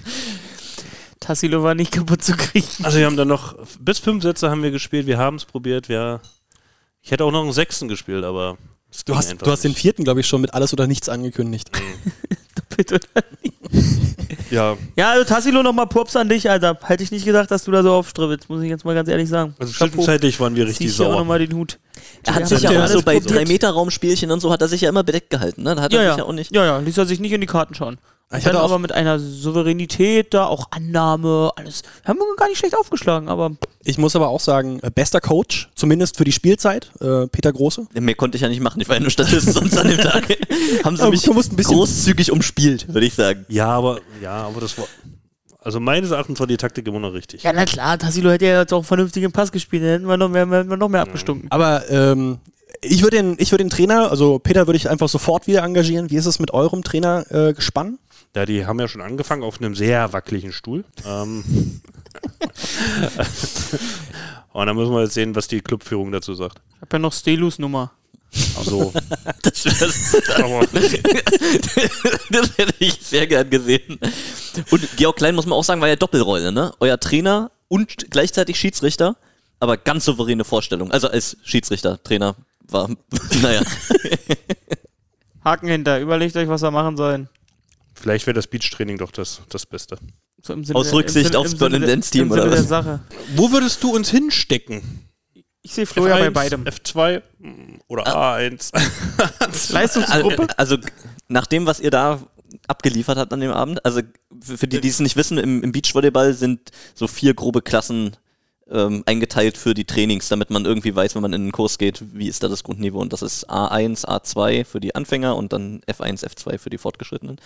Tassilo 1.29 1.61
war 1.61 1.75
nicht 1.75 1.91
kaputt 1.91 2.23
zu 2.23 2.35
kriegen. 2.35 2.65
Also 2.81 2.97
wir 2.97 3.05
haben 3.05 3.15
dann 3.15 3.27
noch, 3.27 3.55
bis 3.79 3.99
fünf 3.99 4.23
Sätze 4.23 4.49
haben 4.49 4.63
wir 4.63 4.71
gespielt, 4.71 5.05
wir 5.05 5.19
haben 5.19 5.35
es 5.35 5.45
probiert, 5.45 5.87
wir, 5.87 6.21
ich 7.03 7.11
hätte 7.11 7.23
auch 7.23 7.31
noch 7.31 7.43
einen 7.43 7.51
sechsten 7.51 7.87
gespielt, 7.87 8.23
aber 8.23 8.57
Du 9.05 9.15
hast, 9.15 9.39
du 9.39 9.51
hast 9.51 9.63
den 9.63 9.75
vierten, 9.75 10.03
glaube 10.03 10.21
ich, 10.21 10.27
schon 10.27 10.41
mit 10.41 10.55
alles 10.55 10.73
oder 10.73 10.87
nichts 10.87 11.07
angekündigt. 11.07 11.69
Bitte. 12.75 12.99
Ja, 14.51 14.77
Ja, 14.95 15.11
also 15.11 15.23
Tassilo 15.25 15.61
nochmal 15.61 15.85
Props 15.85 16.15
an 16.15 16.27
dich, 16.27 16.49
Alter. 16.49 16.79
Hätte 16.83 17.03
ich 17.03 17.11
nicht 17.11 17.25
gedacht, 17.25 17.51
dass 17.51 17.63
du 17.63 17.71
da 17.71 17.83
so 17.83 17.93
aufstribbelst, 17.93 18.49
muss 18.49 18.63
ich 18.63 18.69
jetzt 18.69 18.83
mal 18.83 18.95
ganz 18.95 19.07
ehrlich 19.07 19.29
sagen. 19.29 19.55
also 19.59 19.71
zwischenzeitlich 19.71 20.39
waren 20.39 20.55
wir 20.55 20.65
Zieh 20.65 20.69
richtig 20.69 20.87
ich 20.87 20.95
sauer. 20.95 21.19
nochmal 21.19 21.37
den 21.37 21.53
Hut. 21.53 21.77
Er 22.23 22.33
hat 22.35 22.41
Ja, 22.41 22.47
sich 22.47 22.61
ja 22.61 22.71
ihr 22.71 22.83
auch 22.83 22.87
so 22.87 23.01
bei 23.01 23.19
probiert? 23.19 23.47
3-Meter-Raumspielchen 23.47 24.31
und 24.31 24.39
so 24.39 24.51
hat 24.51 24.61
er 24.61 24.67
sich 24.67 24.81
ja 24.81 24.89
immer 24.89 25.03
bedeckt 25.03 25.29
gehalten. 25.29 25.63
Ne? 25.63 25.75
Da 25.75 25.81
hat 25.83 25.93
Ja, 25.93 25.99
er 25.99 26.05
ja. 26.05 26.11
sich 26.13 26.17
ja 26.19 26.25
auch 26.25 26.33
nicht. 26.33 26.53
ja, 26.55 26.65
ja, 26.65 26.77
ließ 26.79 26.97
er 26.97 27.05
sich 27.05 27.19
nicht 27.19 27.31
in 27.31 27.41
die 27.41 27.47
Karten 27.47 27.73
schauen. 27.75 27.97
Ich 28.37 28.45
hatte 28.45 28.59
aber 28.59 28.77
mit 28.77 28.91
einer 28.91 29.17
Souveränität 29.17 30.35
da, 30.35 30.45
auch 30.45 30.67
Annahme, 30.69 31.51
alles. 31.55 31.81
Haben 32.05 32.19
wir 32.19 32.35
gar 32.37 32.47
nicht 32.47 32.59
schlecht 32.59 32.75
aufgeschlagen, 32.77 33.27
aber 33.27 33.51
ich 33.83 33.97
muss 33.97 34.15
aber 34.15 34.27
auch 34.29 34.39
sagen, 34.39 34.79
äh, 34.83 34.91
bester 34.93 35.19
Coach, 35.19 35.69
zumindest 35.73 36.15
für 36.15 36.25
die 36.25 36.31
Spielzeit, 36.31 36.91
äh, 37.01 37.25
Peter 37.25 37.51
Große. 37.51 37.87
Mehr 37.99 38.13
konnte 38.13 38.35
ich 38.35 38.43
ja 38.43 38.49
nicht 38.49 38.61
machen. 38.61 38.81
Ich 38.81 38.87
war 38.87 38.97
ja 38.97 39.01
nur 39.01 39.09
Statist 39.09 39.51
sonst 39.51 39.75
an 39.79 39.87
dem 39.87 39.97
Tag. 39.97 40.25
Haben 40.83 40.95
sie 40.95 41.01
Aber 41.01 41.09
mich 41.11 41.23
du 41.23 41.33
musst 41.33 41.51
ein 41.51 41.55
bisschen- 41.55 41.75
großzügig 41.77 42.31
umspielt, 42.31 42.93
würde 42.93 43.07
ich 43.07 43.15
sagen. 43.15 43.45
Ja, 43.49 43.69
aber, 43.69 43.99
ja, 44.21 44.43
aber 44.43 44.61
das 44.61 44.77
war, 44.77 44.85
also 45.69 45.79
meines 45.79 46.09
Erachtens 46.09 46.39
war 46.39 46.47
die 46.47 46.57
Taktik 46.57 46.87
immer 46.87 46.99
noch 46.99 47.13
richtig. 47.13 47.43
ja, 47.43 47.53
na 47.53 47.63
klar, 47.65 47.99
Tassilo 47.99 48.31
hätte 48.31 48.47
ja 48.47 48.61
jetzt 48.61 48.73
auch 48.73 48.83
vernünftig 48.83 49.21
im 49.21 49.31
Pass 49.31 49.51
gespielt, 49.51 49.83
dann 49.83 49.91
hätten 49.91 50.07
wir 50.07 50.17
noch 50.17 50.27
mehr, 50.27 50.49
hätten 50.49 50.71
wir 50.71 50.77
noch 50.77 50.89
mehr 50.89 51.01
abgestunken. 51.01 51.45
Aber 51.51 51.87
ähm, 51.91 52.39
ich 52.81 53.03
würde 53.03 53.17
den, 53.17 53.35
ich 53.37 53.51
würde 53.51 53.63
den 53.63 53.69
Trainer, 53.69 54.09
also 54.09 54.39
Peter 54.39 54.65
würde 54.65 54.77
ich 54.77 54.89
einfach 54.89 55.09
sofort 55.09 55.45
wieder 55.45 55.61
engagieren. 55.61 56.09
Wie 56.09 56.15
ist 56.15 56.25
es 56.25 56.39
mit 56.39 56.55
eurem 56.55 56.83
Trainer 56.83 57.23
äh, 57.29 57.53
gespannt? 57.53 57.99
Ja, 58.35 58.47
die 58.47 58.65
haben 58.65 58.79
ja 58.79 58.87
schon 58.87 59.01
angefangen 59.01 59.43
auf 59.43 59.61
einem 59.61 59.75
sehr 59.75 60.11
wackeligen 60.11 60.53
Stuhl. 60.53 60.85
Ähm 61.05 61.43
Und 64.51 64.65
dann 64.65 64.75
müssen 64.75 64.91
wir 64.91 65.03
jetzt 65.03 65.13
sehen, 65.13 65.35
was 65.35 65.47
die 65.47 65.61
Clubführung 65.61 66.11
dazu 66.11 66.33
sagt. 66.33 66.63
Ich 66.77 66.81
hab 66.81 66.91
ja 66.91 66.97
noch 66.97 67.13
Stelus 67.13 67.59
Nummer. 67.59 67.91
Also, 68.57 68.93
Das, 72.29 72.57
hätte 72.57 72.73
ich 72.79 72.99
sehr 73.01 73.27
gern 73.27 73.49
gesehen. 73.49 73.99
Und 74.71 74.87
Georg 74.97 75.15
Klein, 75.17 75.35
muss 75.35 75.45
man 75.45 75.57
auch 75.57 75.63
sagen, 75.63 75.81
war 75.81 75.87
ja 75.87 75.95
Doppelrolle, 75.95 76.51
ne? 76.51 76.73
Euer 76.79 76.99
Trainer 76.99 77.51
und 77.67 78.09
gleichzeitig 78.11 78.59
Schiedsrichter, 78.59 79.15
aber 79.59 79.77
ganz 79.77 80.05
souveräne 80.05 80.43
Vorstellung. 80.43 80.91
Also 80.91 81.07
als 81.09 81.37
Schiedsrichter, 81.43 82.01
Trainer 82.03 82.35
war, 82.67 82.89
naja. 83.41 83.61
Haken 85.43 85.67
hinter, 85.67 85.99
überlegt 85.99 86.35
euch, 86.35 86.47
was 86.47 86.61
wir 86.61 86.71
machen 86.71 86.97
sollen. 86.97 87.29
vielleicht 87.95 88.27
wäre 88.27 88.35
das 88.35 88.47
Beachtraining 88.47 88.97
doch 88.97 89.11
das, 89.11 89.41
das 89.49 89.65
Beste. 89.65 89.97
So 90.41 90.53
im 90.53 90.63
Aus 90.75 90.93
Rücksicht 90.93 91.35
aufs 91.35 91.51
Sinne 91.51 91.59
der- 91.61 91.69
Berlin-Dance-Team 91.79 92.23
im 92.23 92.31
oder 92.31 92.41
Sinne 92.43 92.51
was? 92.53 92.59
der 92.59 92.67
Sache. 92.67 92.99
Wo 93.35 93.51
würdest 93.51 93.83
du 93.83 93.93
uns 93.93 94.09
hinstecken? 94.09 95.08
Ich 95.61 95.73
sehe 95.73 95.85
Flo 95.85 96.07
ja 96.07 96.15
bei 96.15 96.27
F1, 96.27 96.31
beidem. 96.31 96.63
F2 96.63 97.21
mm, 97.39 97.81
oder 97.87 98.07
A1? 98.07 98.71
Leistungsgruppe? 99.73 100.47
Also 100.57 100.77
nach 101.27 101.47
dem, 101.47 101.65
was 101.65 101.79
ihr 101.79 101.91
da 101.91 102.21
abgeliefert 102.67 103.17
habt 103.17 103.33
an 103.33 103.41
dem 103.41 103.51
Abend, 103.51 103.83
also 103.85 104.01
für 104.41 104.67
die, 104.67 104.79
die 104.79 104.87
es 104.87 104.99
nicht 104.99 105.15
wissen, 105.15 105.37
im, 105.37 105.61
im 105.61 105.71
Beachvolleyball 105.71 106.33
sind 106.33 106.71
so 106.95 107.07
vier 107.07 107.33
grobe 107.33 107.61
Klassen 107.61 108.15
ähm, 108.69 109.03
eingeteilt 109.05 109.57
für 109.57 109.73
die 109.73 109.85
Trainings, 109.85 110.29
damit 110.29 110.49
man 110.49 110.65
irgendwie 110.65 110.95
weiß, 110.95 111.15
wenn 111.15 111.21
man 111.21 111.33
in 111.33 111.45
den 111.45 111.51
Kurs 111.51 111.77
geht, 111.77 112.03
wie 112.13 112.27
ist 112.27 112.43
da 112.43 112.47
das 112.47 112.63
Grundniveau. 112.63 112.99
Und 112.99 113.11
das 113.13 113.21
ist 113.21 113.49
A1, 113.49 114.05
A2 114.05 114.65
für 114.65 114.79
die 114.79 114.95
Anfänger 114.95 115.35
und 115.35 115.53
dann 115.53 115.81
F1, 115.81 116.25
F2 116.25 116.57
für 116.57 116.69
die 116.69 116.77
Fortgeschrittenen. 116.77 117.37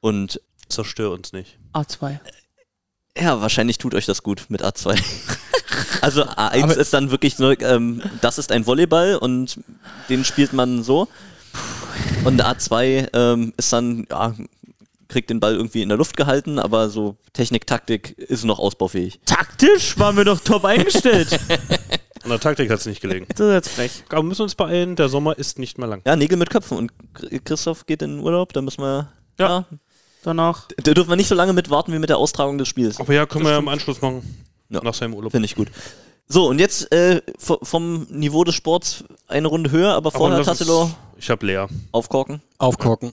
Und 0.00 0.40
Zerstör 0.68 1.10
uns 1.10 1.32
nicht. 1.32 1.58
A2. 1.74 2.20
Ja, 3.18 3.40
wahrscheinlich 3.40 3.78
tut 3.78 3.94
euch 3.94 4.06
das 4.06 4.22
gut 4.22 4.46
mit 4.48 4.62
A2. 4.64 5.00
also 6.00 6.24
A1 6.24 6.62
Aber- 6.62 6.76
ist 6.76 6.92
dann 6.92 7.10
wirklich 7.10 7.36
so, 7.36 7.50
ähm, 7.52 8.02
das 8.20 8.38
ist 8.38 8.52
ein 8.52 8.66
Volleyball 8.66 9.16
und 9.16 9.58
den 10.08 10.24
spielt 10.24 10.52
man 10.52 10.82
so. 10.82 11.08
Und 12.24 12.42
A2 12.42 13.08
ähm, 13.12 13.52
ist 13.56 13.72
dann, 13.72 14.06
ja, 14.10 14.34
kriegt 15.08 15.30
den 15.30 15.40
Ball 15.40 15.56
irgendwie 15.56 15.82
in 15.82 15.88
der 15.88 15.98
Luft 15.98 16.16
gehalten, 16.16 16.58
aber 16.60 16.88
so 16.88 17.16
Technik, 17.32 17.66
Taktik 17.66 18.16
ist 18.18 18.44
noch 18.44 18.58
ausbaufähig. 18.60 19.18
Taktisch 19.26 19.98
waren 19.98 20.16
wir 20.16 20.24
doch 20.24 20.40
top 20.40 20.64
eingestellt. 20.64 21.38
An 22.22 22.28
der 22.30 22.38
Taktik 22.38 22.70
hat 22.70 22.78
es 22.78 22.86
nicht 22.86 23.00
gelegen. 23.00 23.26
das 23.30 23.40
ist 23.40 23.52
jetzt 23.52 23.68
frech. 23.70 24.04
Aber 24.10 24.18
wir 24.18 24.24
müssen 24.24 24.42
uns 24.42 24.54
beeilen, 24.54 24.94
der 24.94 25.08
Sommer 25.08 25.36
ist 25.38 25.58
nicht 25.58 25.78
mehr 25.78 25.88
lang. 25.88 26.02
Ja, 26.06 26.14
Nägel 26.16 26.36
mit 26.38 26.50
Köpfen. 26.50 26.76
Und 26.76 26.92
Chri- 27.14 27.40
Christoph 27.42 27.86
geht 27.86 28.02
in 28.02 28.16
den 28.16 28.20
Urlaub, 28.20 28.52
da 28.52 28.60
müssen 28.60 28.82
wir. 28.82 29.08
Ja. 29.38 29.48
Ja. 29.48 29.64
Danach. 30.22 30.68
Da 30.82 30.92
dürfen 30.92 31.08
wir 31.10 31.16
nicht 31.16 31.28
so 31.28 31.34
lange 31.34 31.52
mitwarten 31.52 31.92
wie 31.92 31.98
mit 31.98 32.10
der 32.10 32.18
Austragung 32.18 32.58
des 32.58 32.68
Spiels. 32.68 33.00
Aber 33.00 33.12
ja, 33.14 33.26
können 33.26 33.44
wir 33.44 33.52
ja 33.52 33.58
im 33.58 33.68
Anschluss 33.68 34.00
machen. 34.02 34.22
Ja. 34.68 34.80
Nach 34.82 34.94
seinem 34.94 35.14
Urlaub. 35.14 35.32
Finde 35.32 35.46
ich 35.46 35.54
gut. 35.56 35.68
So, 36.28 36.48
und 36.48 36.60
jetzt 36.60 36.92
äh, 36.92 37.22
vom 37.38 38.04
Niveau 38.04 38.44
des 38.44 38.54
Sports 38.54 39.02
eine 39.26 39.48
Runde 39.48 39.70
höher, 39.72 39.94
aber 39.94 40.12
vorher 40.12 40.42
Tassilo 40.44 40.90
Ich 41.16 41.28
habe 41.28 41.44
leer. 41.44 41.68
aufkorken. 41.90 42.40
Aufkorken. 42.58 43.12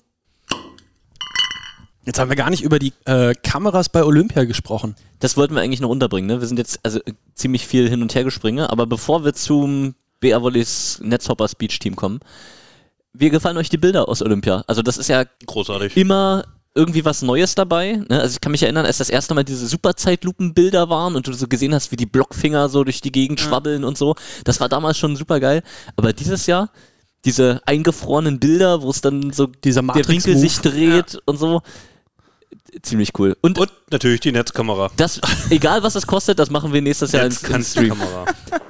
Jetzt 2.06 2.20
haben 2.20 2.30
wir 2.30 2.36
gar 2.38 2.50
nicht 2.50 2.64
über 2.64 2.80
die 2.80 2.94
äh, 3.06 3.34
Kameras 3.34 3.90
bei 3.90 4.04
Olympia 4.04 4.46
gesprochen. 4.46 4.96
Das 5.20 5.36
wollten 5.36 5.56
wir 5.56 5.62
eigentlich 5.62 5.82
noch 5.82 5.90
unterbringen. 5.90 6.28
Ne? 6.28 6.40
Wir 6.40 6.48
sind 6.48 6.58
jetzt 6.58 6.80
also 6.84 7.00
äh, 7.00 7.14
ziemlich 7.34 7.66
viel 7.68 7.90
hin 7.90 8.02
und 8.02 8.14
her 8.16 8.24
gespringe, 8.24 8.70
aber 8.70 8.86
bevor 8.86 9.26
wir 9.26 9.34
zum 9.34 9.96
BR 10.20 10.42
Volleys 10.42 11.00
Netzhopper 11.02 11.48
Speech 11.48 11.80
Team 11.80 11.96
kommen, 11.96 12.20
wie 13.14 13.30
gefallen 13.30 13.58
euch 13.58 13.70
die 13.70 13.78
Bilder 13.78 14.08
aus 14.08 14.22
Olympia? 14.22 14.64
Also 14.68 14.84
das 14.84 14.98
ist 14.98 15.08
ja 15.10 15.26
Großartig. 15.48 15.98
immer 15.98 16.46
irgendwie 16.78 17.04
was 17.04 17.24
Neues 17.24 17.56
dabei. 17.56 18.00
Ne? 18.08 18.22
Also 18.22 18.36
ich 18.36 18.42
kann 18.42 18.52
mich 18.52 18.64
erinnern, 18.64 18.86
als 18.86 19.00
das 19.00 19.10
erste 19.10 19.34
Mal 19.34 19.44
diese 19.44 19.68
Superzeitlupenbilder 19.68 20.90
waren 20.90 21.16
und 21.16 21.28
du 21.28 21.34
so 21.34 21.48
gesehen 21.48 21.74
hast, 21.74 21.92
wie 21.92 21.98
die 21.98 22.06
Blockfinger 22.06 22.70
so 22.70 22.84
durch 22.84 23.02
die 23.02 23.12
Gegend 23.12 23.40
schwabbeln 23.40 23.84
und 23.84 23.98
so. 23.98 24.16
Das 24.46 24.60
war 24.60 24.70
damals 24.70 24.98
schon 24.98 25.16
super 25.16 25.40
geil. 25.40 25.64
Aber 25.96 26.14
dieses 26.14 26.46
Jahr, 26.46 26.70
diese 27.26 27.62
eingefrorenen 27.66 28.40
Bilder, 28.40 28.84
wo 28.84 28.92
es 28.92 29.02
dann 29.02 29.34
so 29.34 29.48
Dieser 29.48 29.82
der 29.82 30.08
Winkel 30.08 30.38
sich 30.38 30.60
dreht 30.60 31.20
und 31.26 31.38
so. 31.38 31.62
Ziemlich 32.82 33.12
cool. 33.20 33.36
Und, 33.42 33.58
Und 33.58 33.72
natürlich 33.92 34.20
die 34.20 34.32
Netzkamera. 34.32 34.92
das, 34.98 35.20
egal 35.50 35.84
was 35.84 35.96
es 35.96 36.08
kostet, 36.08 36.40
das 36.40 36.50
machen 36.50 36.74
wir 36.74 36.82
nächstes 36.82 37.12
Jahr 37.12 37.26
ins, 37.26 37.44
ins 37.44 37.72
Stream. 37.72 37.90
Netzkamera. 37.90 38.26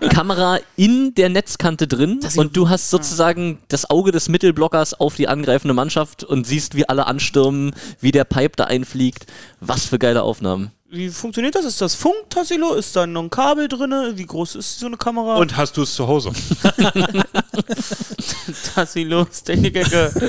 Kamera 0.10 0.60
in 0.76 1.14
der 1.16 1.30
Netzkante 1.30 1.88
drin 1.88 2.20
und 2.36 2.56
du 2.56 2.70
hast 2.70 2.90
sozusagen 2.90 3.60
das 3.68 3.90
Auge 3.90 4.12
des 4.12 4.30
Mittelblockers 4.30 4.94
auf 4.94 5.16
die 5.16 5.28
angreifende 5.28 5.74
Mannschaft 5.74 6.24
und 6.24 6.46
siehst, 6.46 6.76
wie 6.76 6.88
alle 6.88 7.08
anstürmen, 7.08 7.74
wie 8.00 8.12
der 8.12 8.24
Pipe 8.24 8.56
da 8.56 8.66
einfliegt. 8.66 9.26
Was 9.60 9.86
für 9.86 9.98
geile 10.00 10.24
Aufnahmen. 10.24 10.72
Wie 10.90 11.10
funktioniert 11.10 11.56
das? 11.56 11.66
Ist 11.66 11.82
das 11.82 11.96
Funk, 11.96 12.30
Tassilo? 12.30 12.74
Ist 12.74 12.96
da 12.96 13.06
noch 13.06 13.24
ein 13.24 13.30
Kabel 13.30 13.68
drin? 13.68 13.94
Wie 14.16 14.26
groß 14.26 14.56
ist 14.56 14.80
so 14.80 14.86
eine 14.86 14.96
Kamera? 14.96 15.36
Und 15.36 15.58
hast 15.58 15.76
du 15.76 15.82
es 15.82 15.94
zu 15.94 16.08
Hause? 16.08 16.32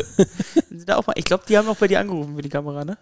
Da 0.88 0.96
auch 0.96 1.06
mal, 1.06 1.12
ich 1.16 1.24
glaube, 1.26 1.44
die 1.46 1.58
haben 1.58 1.68
auch 1.68 1.76
bei 1.76 1.86
dir 1.86 2.00
angerufen 2.00 2.34
für 2.34 2.40
die 2.40 2.48
Kamera, 2.48 2.82
ne? 2.82 2.96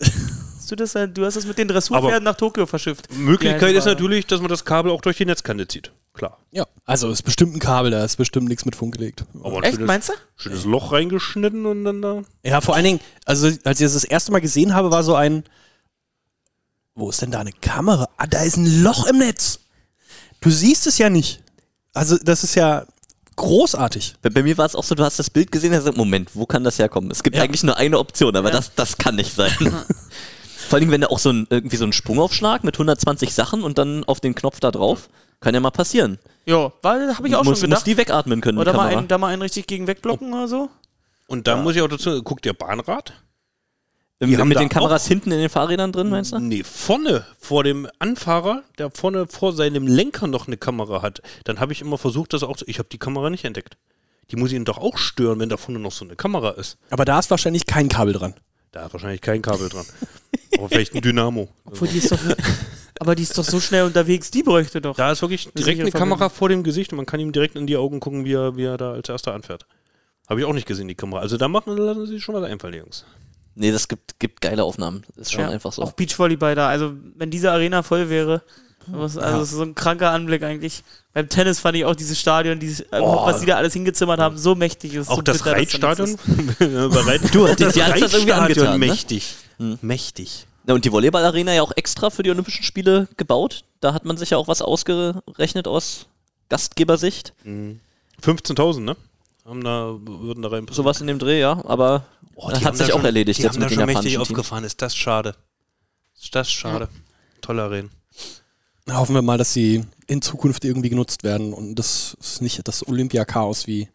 Hast 0.66 0.72
du, 0.72 0.74
das, 0.76 0.96
äh, 0.96 1.06
du 1.08 1.24
hast 1.24 1.36
das 1.36 1.46
mit 1.46 1.58
den 1.58 1.68
Dressurpferden 1.68 2.24
nach 2.24 2.34
Tokio 2.34 2.66
verschifft. 2.66 3.06
Möglichkeit 3.16 3.76
ist 3.76 3.84
natürlich, 3.84 4.26
dass 4.26 4.40
man 4.40 4.48
das 4.48 4.64
Kabel 4.64 4.90
auch 4.90 5.00
durch 5.00 5.16
die 5.16 5.24
Netzkante 5.24 5.68
zieht. 5.68 5.92
Klar. 6.12 6.38
Ja, 6.50 6.66
also 6.84 7.08
ist 7.08 7.22
bestimmt 7.22 7.54
ein 7.54 7.60
Kabel, 7.60 7.92
da 7.92 8.04
ist 8.04 8.16
bestimmt 8.16 8.48
nichts 8.48 8.64
mit 8.64 8.74
Funk 8.74 8.94
gelegt. 8.98 9.24
Aber 9.44 9.62
Echt, 9.62 9.74
schönes, 9.76 9.86
meinst 9.86 10.08
du? 10.08 10.14
schönes 10.34 10.64
Loch 10.64 10.90
reingeschnitten 10.90 11.66
und 11.66 11.84
dann 11.84 12.02
da. 12.02 12.22
Ja, 12.42 12.60
vor 12.60 12.74
allen 12.74 12.82
Dingen, 12.84 13.00
also 13.26 13.46
als 13.62 13.78
ich 13.80 13.84
das 13.86 13.92
das 13.92 14.02
erste 14.02 14.32
Mal 14.32 14.40
gesehen 14.40 14.74
habe, 14.74 14.90
war 14.90 15.04
so 15.04 15.14
ein, 15.14 15.44
wo 16.96 17.10
ist 17.10 17.22
denn 17.22 17.30
da 17.30 17.38
eine 17.38 17.52
Kamera? 17.52 18.08
Ah, 18.16 18.26
da 18.26 18.42
ist 18.42 18.56
ein 18.56 18.82
Loch 18.82 19.06
im 19.06 19.18
Netz. 19.18 19.60
Du 20.40 20.50
siehst 20.50 20.88
es 20.88 20.98
ja 20.98 21.10
nicht. 21.10 21.44
Also 21.92 22.18
das 22.18 22.42
ist 22.42 22.56
ja 22.56 22.86
großartig. 23.36 24.16
Bei, 24.20 24.30
bei 24.30 24.42
mir 24.42 24.58
war 24.58 24.66
es 24.66 24.74
auch 24.74 24.82
so, 24.82 24.96
du 24.96 25.04
hast 25.04 25.20
das 25.20 25.30
Bild 25.30 25.52
gesehen 25.52 25.70
und 25.70 25.76
hast 25.76 25.82
gesagt, 25.84 25.96
Moment, 25.96 26.30
wo 26.34 26.44
kann 26.44 26.64
das 26.64 26.80
herkommen? 26.80 27.12
Es 27.12 27.22
gibt 27.22 27.36
Ja. 27.36 27.44
eigentlich 27.44 27.62
nur 27.62 27.76
eine 27.76 28.00
Option, 28.00 28.34
aber 28.34 28.50
das, 28.50 28.74
das 28.74 28.98
kann 28.98 29.14
nicht 29.14 29.32
sein. 29.32 29.52
Vor 30.68 30.78
allem, 30.78 30.90
wenn 30.90 31.00
da 31.02 31.08
auch 31.08 31.18
so 31.18 31.30
ein, 31.30 31.46
irgendwie 31.50 31.76
so 31.76 31.84
ein 31.84 31.92
Sprungaufschlag 31.92 32.64
mit 32.64 32.74
120 32.76 33.32
Sachen 33.34 33.62
und 33.62 33.78
dann 33.78 34.04
auf 34.04 34.20
den 34.20 34.34
Knopf 34.34 34.60
da 34.60 34.70
drauf, 34.70 35.08
kann 35.40 35.54
ja 35.54 35.60
mal 35.60 35.70
passieren. 35.70 36.18
Ja, 36.44 36.72
weil 36.82 37.14
habe 37.16 37.28
ich 37.28 37.34
auch 37.34 37.44
muss, 37.44 37.60
schon 37.60 37.70
muss 37.70 37.80
gedacht. 37.80 37.86
die 37.86 37.96
wegatmen 37.96 38.40
können, 38.40 38.58
Oder 38.58 38.72
die 38.72 38.76
mal 38.76 38.88
einen, 38.96 39.08
da 39.08 39.18
mal 39.18 39.28
einen 39.32 39.42
richtig 39.42 39.66
gegen 39.66 39.86
wegblocken 39.86 40.32
oder 40.32 40.48
so. 40.48 40.68
Und 41.26 41.46
da 41.46 41.56
muss 41.56 41.74
ich 41.76 41.82
auch 41.82 41.88
dazu, 41.88 42.22
guckt 42.22 42.46
ihr 42.46 42.52
Bahnrad? 42.54 43.12
Ähm, 44.20 44.30
die 44.30 44.38
haben 44.38 44.48
mit 44.48 44.58
den 44.58 44.68
Kameras 44.68 45.04
auch- 45.04 45.08
hinten 45.08 45.30
in 45.32 45.38
den 45.40 45.50
Fahrrädern 45.50 45.92
drin, 45.92 46.08
meinst 46.08 46.32
du? 46.32 46.38
Nee, 46.38 46.62
vorne 46.64 47.26
vor 47.38 47.64
dem 47.64 47.86
Anfahrer, 47.98 48.62
der 48.78 48.90
vorne 48.90 49.26
vor 49.26 49.52
seinem 49.52 49.86
Lenker 49.86 50.26
noch 50.26 50.46
eine 50.46 50.56
Kamera 50.56 51.02
hat. 51.02 51.20
Dann 51.44 51.60
habe 51.60 51.72
ich 51.72 51.80
immer 51.82 51.98
versucht, 51.98 52.32
das 52.32 52.42
auch 52.42 52.56
zu. 52.56 52.64
Ich 52.68 52.78
habe 52.78 52.88
die 52.90 52.98
Kamera 52.98 53.28
nicht 53.28 53.44
entdeckt. 53.44 53.76
Die 54.30 54.36
muss 54.36 54.52
ihn 54.52 54.64
doch 54.64 54.78
auch 54.78 54.96
stören, 54.98 55.38
wenn 55.38 55.48
da 55.50 55.56
vorne 55.56 55.78
noch 55.80 55.92
so 55.92 56.04
eine 56.04 56.16
Kamera 56.16 56.50
ist. 56.50 56.78
Aber 56.90 57.04
da 57.04 57.18
ist 57.18 57.30
wahrscheinlich 57.30 57.66
kein 57.66 57.88
Kabel 57.88 58.14
dran. 58.14 58.34
Da 58.76 58.84
hat 58.84 58.92
wahrscheinlich 58.92 59.22
kein 59.22 59.40
Kabel 59.40 59.70
dran. 59.70 59.86
Aber 60.58 60.68
vielleicht 60.68 60.94
ein 60.94 61.00
Dynamo. 61.00 61.48
Obwohl, 61.64 61.88
die 61.88 61.96
ist 61.96 62.12
doch, 62.12 62.18
aber 63.00 63.14
die 63.14 63.22
ist 63.22 63.38
doch 63.38 63.42
so 63.42 63.58
schnell 63.58 63.84
unterwegs, 63.84 64.30
die 64.30 64.42
bräuchte 64.42 64.82
doch. 64.82 64.94
Da 64.94 65.12
ist 65.12 65.22
wirklich 65.22 65.48
direkt 65.56 65.80
eine 65.80 65.90
Kamera 65.90 66.28
Verbindung. 66.28 66.36
vor 66.36 66.48
dem 66.50 66.62
Gesicht 66.62 66.92
und 66.92 66.98
man 66.98 67.06
kann 67.06 67.18
ihm 67.18 67.32
direkt 67.32 67.56
in 67.56 67.66
die 67.66 67.78
Augen 67.78 68.00
gucken, 68.00 68.26
wie 68.26 68.34
er, 68.34 68.54
wie 68.58 68.64
er 68.64 68.76
da 68.76 68.92
als 68.92 69.08
erster 69.08 69.32
anfährt. 69.32 69.64
Habe 70.28 70.40
ich 70.40 70.46
auch 70.46 70.52
nicht 70.52 70.66
gesehen, 70.66 70.88
die 70.88 70.94
Kamera. 70.94 71.20
Also 71.20 71.38
da 71.38 71.48
machen 71.48 71.74
lassen 71.74 72.04
sie 72.04 72.12
sich 72.12 72.22
schon 72.22 72.34
was 72.34 72.44
einfallen, 72.44 72.72
die 72.74 72.80
Jungs. 72.80 73.06
Nee, 73.54 73.72
das 73.72 73.88
gibt, 73.88 74.20
gibt 74.20 74.42
geile 74.42 74.62
Aufnahmen. 74.62 75.04
Ist 75.16 75.32
schon 75.32 75.40
Ja, 75.40 75.48
einfach 75.48 75.72
so. 75.72 75.80
Auch 75.80 75.92
Beachvolleyball 75.92 76.54
da. 76.54 76.68
Also, 76.68 76.92
wenn 77.14 77.30
diese 77.30 77.50
Arena 77.50 77.82
voll 77.82 78.10
wäre, 78.10 78.42
was, 78.88 79.16
also 79.16 79.38
das 79.40 79.48
ist 79.50 79.56
so 79.56 79.62
ein 79.62 79.74
kranker 79.74 80.10
Anblick 80.10 80.42
eigentlich. 80.42 80.82
Beim 81.12 81.28
Tennis 81.28 81.60
fand 81.60 81.76
ich 81.76 81.84
auch 81.84 81.94
dieses 81.94 82.18
Stadion, 82.20 82.58
dieses, 82.58 82.80
äh, 82.80 83.00
was 83.00 83.40
die 83.40 83.46
da 83.46 83.56
alles 83.56 83.72
hingezimmert 83.72 84.20
haben, 84.20 84.36
so 84.36 84.54
mächtig. 84.54 84.94
ist 84.94 85.08
Auch 85.08 85.16
so 85.16 85.22
das 85.22 85.46
Reitstadion. 85.46 86.16
Du, 87.32 87.46
das 87.46 87.76
irgendwie 87.76 88.32
angetan, 88.32 88.78
ne? 88.78 88.86
mächtig. 88.86 89.36
Mächtig. 89.80 90.46
Ja, 90.66 90.74
und 90.74 90.84
die 90.84 90.92
Volleyballarena 90.92 91.54
ja 91.54 91.62
auch 91.62 91.72
extra 91.76 92.10
für 92.10 92.22
die 92.22 92.30
Olympischen 92.30 92.64
Spiele 92.64 93.08
gebaut. 93.16 93.64
Da 93.80 93.94
hat 93.94 94.04
man 94.04 94.16
sich 94.16 94.30
ja 94.30 94.38
auch 94.38 94.48
was 94.48 94.62
ausgerechnet 94.62 95.68
aus 95.68 96.06
Gastgebersicht. 96.48 97.32
15.000, 97.44 98.80
ne? 98.80 98.96
Haben 99.44 99.62
da, 99.62 99.94
würden 100.04 100.42
da 100.42 100.48
rein. 100.48 100.66
Sowas 100.70 101.00
in 101.00 101.06
dem 101.06 101.20
Dreh, 101.20 101.38
ja. 101.40 101.64
Aber 101.66 102.04
Oh, 102.36 102.50
das 102.50 102.58
die 102.58 102.64
hat 102.66 102.72
haben 102.72 102.76
sich 102.76 102.86
da 102.88 102.92
auch 102.92 102.98
schon, 102.98 103.06
erledigt 103.06 103.38
die 103.38 103.42
jetzt 103.44 103.54
haben 103.54 103.60
mit 103.62 103.70
da 103.70 103.74
schon 103.74 103.86
mächtig 103.86 104.18
aufgefahren. 104.18 104.64
Ist 104.64 104.82
das 104.82 104.94
schade? 104.94 105.34
Ist 106.20 106.34
das 106.34 106.52
schade? 106.52 106.88
Tolle 107.40 107.62
Arenen. 107.62 107.90
Hoffen 108.90 109.14
wir 109.14 109.22
mal, 109.22 109.38
dass 109.38 109.52
sie 109.52 109.82
in 110.06 110.22
Zukunft 110.22 110.64
irgendwie 110.64 110.90
genutzt 110.90 111.24
werden 111.24 111.52
und 111.52 111.74
das 111.74 112.16
es 112.20 112.40
nicht 112.40 112.66
das 112.68 112.86
Olympia-Chaos 112.86 113.66
wie 113.66 113.88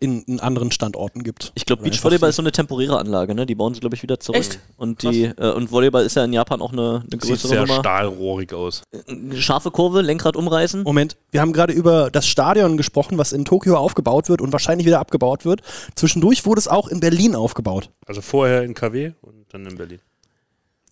in, 0.00 0.22
in 0.22 0.40
anderen 0.40 0.70
Standorten 0.70 1.22
gibt. 1.22 1.52
Ich 1.54 1.66
glaube, 1.66 1.82
Beachvolleyball 1.82 2.30
ist 2.30 2.36
so 2.36 2.42
eine 2.42 2.52
temporäre 2.52 2.98
Anlage, 2.98 3.34
ne? 3.34 3.46
Die 3.46 3.54
bauen 3.54 3.74
sie, 3.74 3.80
glaube 3.80 3.96
ich, 3.96 4.02
wieder 4.02 4.18
zurück. 4.18 4.40
Echt? 4.40 4.58
Und, 4.76 5.02
die, 5.02 5.24
äh, 5.24 5.52
und 5.52 5.70
Volleyball 5.70 6.04
ist 6.04 6.16
ja 6.16 6.24
in 6.24 6.32
Japan 6.32 6.60
auch 6.62 6.72
eine, 6.72 7.02
eine 7.02 7.02
Sieht 7.10 7.20
größere 7.20 7.48
sehr 7.48 7.60
Nummer. 7.62 7.80
stahlrohrig 7.80 8.52
aus. 8.52 8.82
Scharfe 9.34 9.70
Kurve, 9.70 10.00
Lenkrad 10.02 10.36
umreißen. 10.36 10.82
Moment, 10.82 11.16
wir 11.30 11.40
haben 11.40 11.52
gerade 11.52 11.72
über 11.72 12.10
das 12.10 12.26
Stadion 12.26 12.76
gesprochen, 12.76 13.18
was 13.18 13.32
in 13.32 13.44
Tokio 13.44 13.76
aufgebaut 13.76 14.28
wird 14.28 14.40
und 14.40 14.52
wahrscheinlich 14.52 14.86
wieder 14.86 15.00
abgebaut 15.00 15.44
wird. 15.44 15.62
Zwischendurch 15.94 16.46
wurde 16.46 16.60
es 16.60 16.68
auch 16.68 16.88
in 16.88 17.00
Berlin 17.00 17.34
aufgebaut. 17.34 17.90
Also 18.06 18.20
vorher 18.20 18.62
in 18.62 18.74
KW 18.74 19.12
und 19.22 19.46
dann 19.50 19.66
in 19.66 19.76
Berlin. 19.76 20.00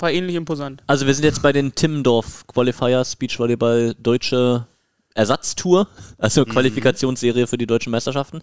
War 0.02 0.10
ähnlich 0.10 0.34
imposant. 0.34 0.82
Also 0.88 1.06
wir 1.06 1.14
sind 1.14 1.24
jetzt 1.24 1.42
bei 1.42 1.52
den 1.52 1.76
Timmendorf 1.76 2.44
Qualifiers, 2.48 3.14
Beachvolleyball 3.14 3.94
Deutsche 4.00 4.66
Ersatztour, 5.14 5.86
also 6.18 6.44
Qualifikationsserie 6.44 7.46
für 7.46 7.56
die 7.56 7.68
deutschen 7.68 7.92
Meisterschaften. 7.92 8.42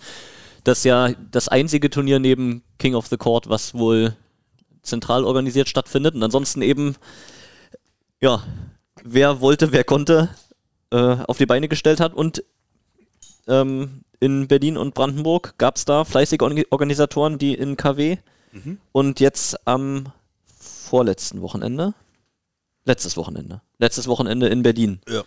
Das 0.63 0.77
ist 0.77 0.83
ja 0.85 1.09
das 1.31 1.49
einzige 1.49 1.89
Turnier 1.89 2.19
neben 2.19 2.63
King 2.77 2.95
of 2.95 3.07
the 3.07 3.17
Court, 3.17 3.49
was 3.49 3.73
wohl 3.73 4.15
zentral 4.83 5.25
organisiert 5.25 5.67
stattfindet. 5.67 6.15
Und 6.15 6.23
ansonsten 6.23 6.61
eben, 6.61 6.95
ja, 8.21 8.41
wer 9.03 9.41
wollte, 9.41 9.73
wer 9.73 9.83
konnte, 9.83 10.29
äh, 10.91 11.17
auf 11.27 11.39
die 11.39 11.45
Beine 11.45 11.67
gestellt 11.67 11.99
hat. 11.99 12.13
Und 12.13 12.41
ähm, 13.49 14.05
in 14.21 14.47
Berlin 14.47 14.77
und 14.77 14.93
Brandenburg 14.93 15.55
gab 15.57 15.75
es 15.75 15.83
da 15.83 16.05
fleißige 16.05 16.39
Orga- 16.39 16.67
Organisatoren, 16.69 17.37
die 17.37 17.53
in 17.53 17.75
KW 17.75 18.17
und 18.93 19.19
jetzt 19.19 19.67
am 19.67 20.13
vorletzten 20.89 21.41
Wochenende, 21.41 21.93
letztes 22.85 23.15
Wochenende, 23.15 23.61
letztes 23.77 24.07
Wochenende 24.07 24.47
in 24.47 24.63
Berlin 24.63 24.99
Ja. 25.07 25.23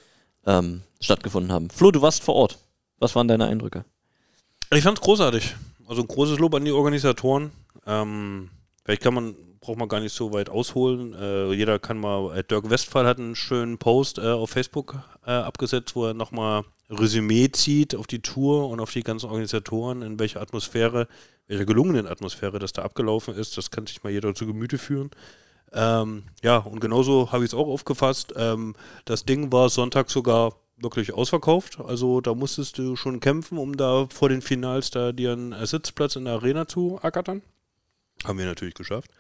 ähm, 0.47 0.83
stattgefunden 1.01 1.53
haben. 1.53 1.71
Flo, 1.71 1.91
du 1.93 2.03
warst 2.03 2.23
vor 2.25 2.35
Ort. 2.35 2.59
Was 2.99 3.15
waren 3.15 3.29
deine 3.29 3.47
Eindrücke? 3.47 3.85
Ich 4.73 4.83
fand's 4.83 5.01
großartig. 5.01 5.55
Also 5.87 6.03
ein 6.03 6.09
großes 6.09 6.39
Lob 6.39 6.55
an 6.55 6.65
die 6.65 6.73
Organisatoren. 6.73 7.53
Ähm, 7.87 8.51
vielleicht 8.85 9.03
kann 9.03 9.15
man, 9.15 9.35
braucht 9.61 9.79
man 9.79 9.89
gar 9.89 10.01
nicht 10.01 10.15
so 10.15 10.33
weit 10.33 10.51
ausholen. 10.51 11.15
Äh, 11.15 11.53
jeder 11.53 11.79
kann 11.79 11.99
mal, 11.99 12.37
äh, 12.37 12.43
Dirk 12.45 12.69
Westphal 12.71 13.07
hat 13.07 13.19
einen 13.19 13.37
schönen 13.37 13.79
Post 13.79 14.19
äh, 14.19 14.23
auf 14.23 14.51
Facebook 14.51 14.97
äh, 15.27 15.31
abgesetzt, 15.31 15.95
wo 15.95 16.07
er 16.07 16.15
nochmal 16.15 16.65
Resümee 16.91 17.51
zieht 17.53 17.95
auf 17.95 18.07
die 18.07 18.21
Tour 18.21 18.69
und 18.69 18.81
auf 18.81 18.93
die 18.93 19.03
ganzen 19.03 19.27
Organisatoren, 19.27 20.03
in 20.03 20.19
welcher 20.19 20.41
Atmosphäre, 20.41 21.07
welcher 21.47 21.65
gelungenen 21.67 22.07
Atmosphäre 22.07 22.59
das 22.59 22.73
da 22.73 22.83
abgelaufen 22.83 23.35
ist. 23.35 23.57
Das 23.57 23.71
kann 23.71 23.87
sich 23.87 24.03
mal 24.03 24.11
jeder 24.11 24.35
zu 24.35 24.47
Gemüte 24.47 24.79
führen. 24.79 25.11
Ähm, 25.75 26.25
ja, 26.43 26.59
und 26.59 26.81
genauso 26.81 27.33
habe 27.33 27.45
ich 27.45 27.51
es 27.51 27.55
auch 27.55 27.67
aufgefasst. 27.67 28.35
Ähm, 28.37 28.75
das 29.05 29.25
Ding 29.25 29.53
war 29.53 29.69
Sonntag 29.69 30.11
sogar 30.11 30.55
wirklich 30.77 31.15
ausverkauft. 31.15 31.79
Also 31.81 32.21
da 32.21 32.35
musstest 32.35 32.79
du 32.79 32.97
schon 32.97 33.21
kämpfen, 33.21 33.59
um 33.59 33.77
da 33.77 34.07
vor 34.11 34.29
den 34.29 34.43
Finals 34.43 34.91
da 34.91 35.13
dir 35.13 35.33
einen 35.33 35.55
Sitzplatz 35.67 36.17
in 36.17 36.25
der 36.25 36.35
Arena 36.35 36.67
zu 36.67 36.99
ackern. 37.03 37.43
Haben 38.25 38.39
wir 38.39 38.47
natürlich 38.47 38.75
geschafft. 38.75 39.11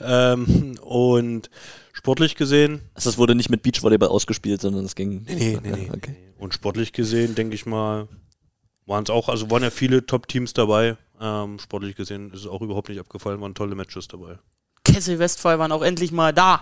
Ähm, 0.00 0.76
und 0.82 1.50
sportlich 1.92 2.34
gesehen, 2.34 2.80
Also 2.94 3.10
es 3.10 3.18
wurde 3.18 3.34
nicht 3.34 3.50
mit 3.50 3.62
Beachvolleyball 3.62 4.08
ausgespielt, 4.08 4.60
sondern 4.60 4.84
es 4.84 4.94
ging. 4.94 5.24
nee, 5.28 5.58
nee, 5.62 5.70
nee, 5.70 5.90
okay. 5.94 6.16
nee. 6.18 6.32
und 6.38 6.54
sportlich 6.54 6.92
gesehen, 6.92 7.34
denke 7.34 7.54
ich 7.54 7.66
mal, 7.66 8.08
waren 8.86 9.04
es 9.04 9.10
auch, 9.10 9.28
also 9.28 9.50
waren 9.50 9.62
ja 9.62 9.70
viele 9.70 10.06
Top-Teams 10.06 10.54
dabei. 10.54 10.96
Ähm, 11.20 11.58
sportlich 11.58 11.94
gesehen 11.94 12.32
ist 12.32 12.40
es 12.40 12.46
auch 12.46 12.62
überhaupt 12.62 12.88
nicht 12.88 12.98
abgefallen, 12.98 13.40
waren 13.40 13.54
tolle 13.54 13.74
Matches 13.74 14.08
dabei. 14.08 14.38
Kessel 15.04 15.18
Westphal 15.18 15.58
waren 15.58 15.72
auch 15.72 15.82
endlich 15.82 16.12
mal 16.12 16.32
da. 16.32 16.60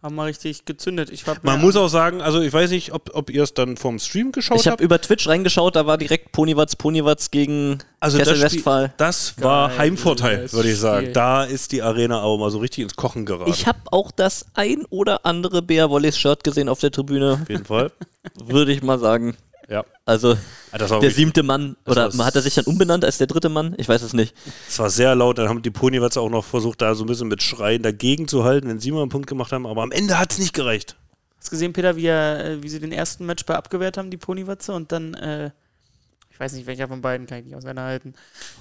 Haben 0.00 0.14
mal 0.14 0.26
richtig 0.26 0.64
gezündet. 0.64 1.10
Ich 1.10 1.26
hab 1.26 1.42
Man 1.42 1.60
muss 1.60 1.74
auch 1.74 1.88
sagen, 1.88 2.22
also 2.22 2.40
ich 2.40 2.52
weiß 2.52 2.70
nicht, 2.70 2.92
ob, 2.92 3.10
ob 3.14 3.30
ihr 3.30 3.42
es 3.42 3.52
dann 3.52 3.76
vom 3.76 3.98
Stream 3.98 4.30
geschaut 4.30 4.60
Ich 4.60 4.66
habe 4.66 4.74
habt. 4.74 4.80
über 4.80 5.00
Twitch 5.00 5.26
reingeschaut, 5.26 5.74
da 5.74 5.86
war 5.86 5.98
direkt 5.98 6.30
Ponywatz, 6.30 6.76
Ponywatz 6.76 7.32
gegen 7.32 7.78
Also 7.98 8.16
Kessel 8.18 8.38
das, 8.38 8.52
Westphal. 8.52 8.94
das 8.96 9.34
war 9.42 9.66
Geiles 9.70 9.78
Heimvorteil, 9.80 10.52
würde 10.52 10.70
ich 10.70 10.78
sagen. 10.78 11.06
Spiel. 11.06 11.12
Da 11.14 11.42
ist 11.42 11.72
die 11.72 11.82
Arena 11.82 12.20
aber 12.20 12.38
mal 12.38 12.50
so 12.52 12.58
richtig 12.58 12.84
ins 12.84 12.94
Kochen 12.94 13.26
geraten. 13.26 13.50
Ich 13.50 13.66
habe 13.66 13.80
auch 13.90 14.12
das 14.12 14.46
ein 14.54 14.84
oder 14.88 15.26
andere 15.26 15.62
Bea 15.62 15.90
Wolleys 15.90 16.16
Shirt 16.16 16.44
gesehen 16.44 16.68
auf 16.68 16.78
der 16.78 16.92
Tribüne, 16.92 17.40
auf 17.42 17.48
jeden 17.48 17.64
Fall. 17.64 17.90
würde 18.44 18.70
ich 18.70 18.84
mal 18.84 19.00
sagen. 19.00 19.36
Ja. 19.68 19.84
Also 20.06 20.36
Ah, 20.70 20.78
Das 20.78 20.90
war, 20.90 21.00
der 21.00 21.10
siebte 21.10 21.42
Mann, 21.42 21.76
oder 21.86 22.10
hat 22.18 22.34
er 22.34 22.42
sich 22.42 22.54
dann 22.54 22.64
umbenannt 22.64 23.04
als 23.04 23.18
der 23.18 23.26
dritte 23.26 23.48
Mann? 23.48 23.74
Ich 23.78 23.88
weiß 23.88 24.02
es 24.02 24.12
nicht. 24.12 24.34
das 24.66 24.78
war 24.78 24.90
sehr 24.90 25.14
laut. 25.14 25.38
Dann 25.38 25.48
haben 25.48 25.62
die 25.62 25.70
Ponywatzer 25.70 26.20
auch 26.20 26.30
noch 26.30 26.44
versucht, 26.44 26.80
da 26.82 26.94
so 26.94 27.04
ein 27.04 27.06
bisschen 27.06 27.28
mit 27.28 27.42
Schreien 27.42 27.82
dagegen 27.82 28.28
zu 28.28 28.44
halten, 28.44 28.68
wenn 28.68 28.78
sie 28.80 28.90
mal 28.92 29.00
einen 29.02 29.10
Punkt 29.10 29.26
gemacht 29.28 29.52
haben. 29.52 29.66
Aber 29.66 29.82
am 29.82 29.92
Ende 29.92 30.18
hat 30.18 30.32
es 30.32 30.38
nicht 30.38 30.52
gereicht. 30.54 30.96
Hast 31.38 31.48
du 31.48 31.50
gesehen, 31.52 31.72
Peter, 31.72 31.96
wie, 31.96 32.06
er, 32.06 32.44
äh, 32.44 32.62
wie 32.62 32.68
sie 32.68 32.80
den 32.80 32.92
ersten 32.92 33.24
Matchball 33.26 33.56
abgewehrt 33.56 33.96
haben, 33.96 34.10
die 34.10 34.16
Ponywatze, 34.16 34.72
und 34.72 34.90
dann, 34.92 35.14
äh, 35.14 35.50
ich 36.38 36.40
weiß 36.40 36.52
nicht, 36.52 36.68
welcher 36.68 36.86
von 36.86 37.00
beiden, 37.02 37.26
kann 37.26 37.38
ich 37.40 37.46
nicht 37.46 37.56
auseinanderhalten, 37.56 38.14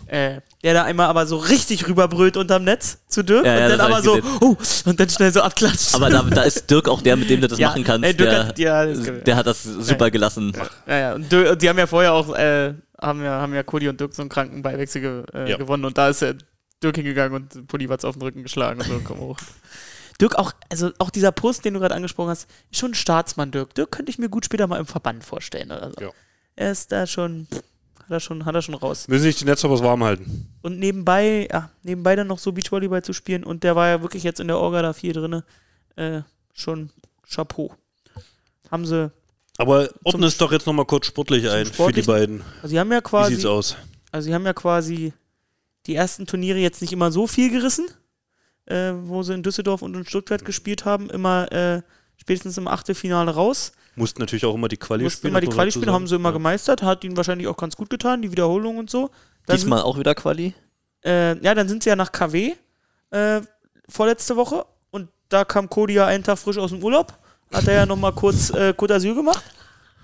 äh, 0.08 0.42
der 0.64 0.74
da 0.74 0.84
einmal 0.86 1.06
aber 1.10 1.28
so 1.28 1.38
richtig 1.38 1.88
rüberbrüllt 1.88 2.36
unterm 2.36 2.64
Netz 2.64 2.98
zu 3.08 3.22
Dirk 3.22 3.46
Ja, 3.46 3.56
ja, 3.60 3.66
und 3.66 3.72
dann 3.78 3.82
aber 3.82 4.02
so, 4.02 4.16
gesehen. 4.16 4.38
oh, 4.42 4.56
und 4.86 5.00
dann 5.00 5.10
schnell 5.10 5.32
so 5.32 5.42
abklatscht. 5.42 5.94
Aber 5.94 6.10
da, 6.10 6.24
da 6.24 6.42
ist 6.42 6.68
Dirk 6.72 6.90
auch 6.90 7.04
der, 7.04 7.16
mit 7.18 7.30
dem 7.30 7.40
du 7.42 7.48
das 7.48 7.60
Ja, 7.60 7.68
machen 7.70 7.84
kannst. 7.84 8.04
ey, 8.08 8.16
Dirk 8.16 8.30
der, 8.32 8.48
hat- 8.48 8.58
ja, 8.58 8.86
das- 8.88 9.24
der 9.24 9.36
hat 9.36 9.46
das 9.46 9.62
super 9.64 10.10
gelassen. 10.10 10.54
Ja, 10.88 10.98
ja. 10.98 11.14
Und, 11.14 11.32
Dirk, 11.32 11.52
und 11.52 11.62
die 11.62 11.70
haben 11.70 11.78
ja 11.78 11.86
vorher 11.86 12.14
auch, 12.14 12.34
äh, 12.36 12.74
haben 13.00 13.24
ja, 13.24 13.40
haben 13.42 13.54
ja 13.54 13.62
Cody 13.62 13.90
und 13.90 14.00
Dirk 14.00 14.16
so 14.16 14.24
einen 14.24 14.30
kranken 14.30 14.64
Beiwechsel 14.64 15.02
ge, 15.02 15.24
äh, 15.36 15.52
Ja. 15.52 15.58
gewonnen 15.58 15.86
und 15.86 16.00
da 16.00 16.10
ist 16.10 16.24
ja 16.24 16.34
Dirk 16.82 16.96
hingegangen 16.96 17.36
und 17.36 17.68
Pulli 17.68 17.86
hat's 17.86 18.06
auf 18.06 18.16
den 18.16 18.24
Rücken 18.24 18.42
geschlagen 18.42 18.82
und 18.82 18.88
so, 18.88 19.02
komm 19.04 19.20
hoch. 19.20 19.38
Dirk 20.20 20.34
auch, 20.36 20.52
also 20.72 20.90
auch 20.98 21.12
dieser 21.12 21.32
Post, 21.32 21.64
den 21.64 21.76
du 21.76 21.80
gerade 21.80 21.94
angesprochen 21.94 22.30
hast, 22.32 22.48
ist 22.72 22.80
schon 22.80 22.92
ein 22.92 22.96
Staatsmann, 22.96 23.52
Dirk. 23.52 23.76
Dirk 23.76 23.92
könnte 23.92 24.10
ich 24.10 24.18
mir 24.18 24.30
gut 24.30 24.46
später 24.46 24.66
mal 24.66 24.80
im 24.80 24.88
Verband 24.88 25.24
vorstellen 25.24 25.72
oder 25.72 25.92
so. 25.96 26.02
Ja. 26.06 26.10
Er 26.56 26.72
ist 26.72 26.92
da 26.92 27.06
schon, 27.06 27.46
hat 28.08 28.12
er 28.12 28.20
schon, 28.22 28.46
hat 28.46 28.56
er 28.56 28.62
schon 28.62 28.76
raus. 28.76 29.08
Müssen 29.08 29.24
sich 29.24 29.36
die 29.36 29.46
Netzhoppers 29.46 29.84
warm 29.84 30.04
halten. 30.04 30.48
Und 30.62 30.80
nebenbei, 30.80 31.48
ja, 31.52 31.70
nebenbei 31.84 32.16
dann 32.16 32.28
noch 32.28 32.40
so 32.40 32.54
Beachvolleyball 32.54 33.04
zu 33.04 33.12
spielen 33.12 33.44
und 33.44 33.64
der 33.64 33.76
war 33.76 33.90
ja 33.90 34.02
wirklich 34.02 34.24
jetzt 34.24 34.40
in 34.40 34.48
der 34.48 34.58
Orga 34.58 34.82
da 34.82 34.94
viel 34.94 35.12
drinne, 35.14 35.44
äh, 35.98 36.22
schon 36.54 36.90
Chapeau. 37.30 37.74
Haben 38.72 38.86
sie, 38.86 39.12
Aber 39.58 39.90
ordne 40.04 40.28
es 40.28 40.38
doch 40.38 40.52
jetzt 40.52 40.66
nochmal 40.68 40.86
kurz 40.86 41.08
sportlich 41.08 41.50
ein 41.50 41.66
für 41.66 41.92
die 41.92 42.02
beiden. 42.02 42.42
also 42.58 42.70
sie 42.70 42.80
haben 42.80 42.92
ja 42.92 43.00
Wie 43.00 43.04
quasi, 43.04 43.34
sieht's 43.34 43.46
aus? 43.46 43.76
Also 44.12 44.28
sie 44.28 44.34
haben 44.34 44.46
ja 44.46 44.54
quasi 44.54 45.14
die 45.86 45.96
ersten 45.96 46.26
Turniere 46.26 46.60
jetzt 46.60 46.82
nicht 46.82 46.94
immer 46.94 47.12
so 47.12 47.28
viel 47.28 47.50
gerissen, 47.50 47.88
äh, 48.66 48.94
wo 49.04 49.24
sie 49.24 49.34
in 49.34 49.44
Düsseldorf 49.44 49.82
und 49.82 49.96
in 49.96 50.06
Stuttgart 50.06 50.46
gespielt 50.46 50.86
haben, 50.86 51.10
immer 51.10 51.52
äh, 51.52 51.82
spätestens 52.18 52.58
im 52.58 52.68
Achtelfinale 52.68 53.32
raus. 53.32 53.74
Mussten 53.98 54.22
natürlich 54.22 54.46
auch 54.46 54.56
immer 54.56 54.68
die 54.70 54.78
Quali 54.78 55.04
Mussten 55.04 55.20
spielen. 55.20 55.34
immer 55.34 55.42
die 55.42 55.48
Quali 55.48 55.72
spielen, 55.72 55.92
haben 55.92 56.08
sie 56.08 56.16
immer 56.16 56.30
Ja. 56.30 56.34
gemeistert, 56.34 56.82
hat 56.84 57.04
ihnen 57.04 57.18
wahrscheinlich 57.18 57.48
auch 57.48 57.58
ganz 57.58 57.76
gut 57.76 57.90
getan, 57.90 58.22
die 58.22 58.32
Wiederholung 58.32 58.78
und 58.78 58.90
so. 58.90 59.10
Dann 59.46 59.58
Diesmal 59.58 59.82
auch 59.82 59.98
wieder 59.98 60.16
Quali. 60.16 60.54
Sind, 61.04 61.12
äh, 61.12 61.36
ja, 61.44 61.54
dann 61.56 61.68
sind 61.68 61.84
sie 61.84 61.90
ja 61.90 61.96
nach 61.96 62.12
KW 62.12 62.54
äh, 63.12 63.42
vorletzte 63.90 64.36
Woche 64.36 64.66
und 64.92 65.10
da 65.30 65.44
kam 65.46 65.70
Cody 65.70 65.94
ja 65.96 66.06
einen 66.06 66.24
Tag 66.24 66.38
frisch 66.38 66.58
aus 66.58 66.72
dem 66.72 66.84
Urlaub, 66.84 67.14
hat 67.54 67.68
er 67.68 67.74
ja 67.76 67.86
nochmal 67.86 68.14
kurz 68.14 68.50
äh, 68.52 68.74
Côte 68.78 68.96
d'Azur 68.96 69.16
gemacht. 69.16 69.44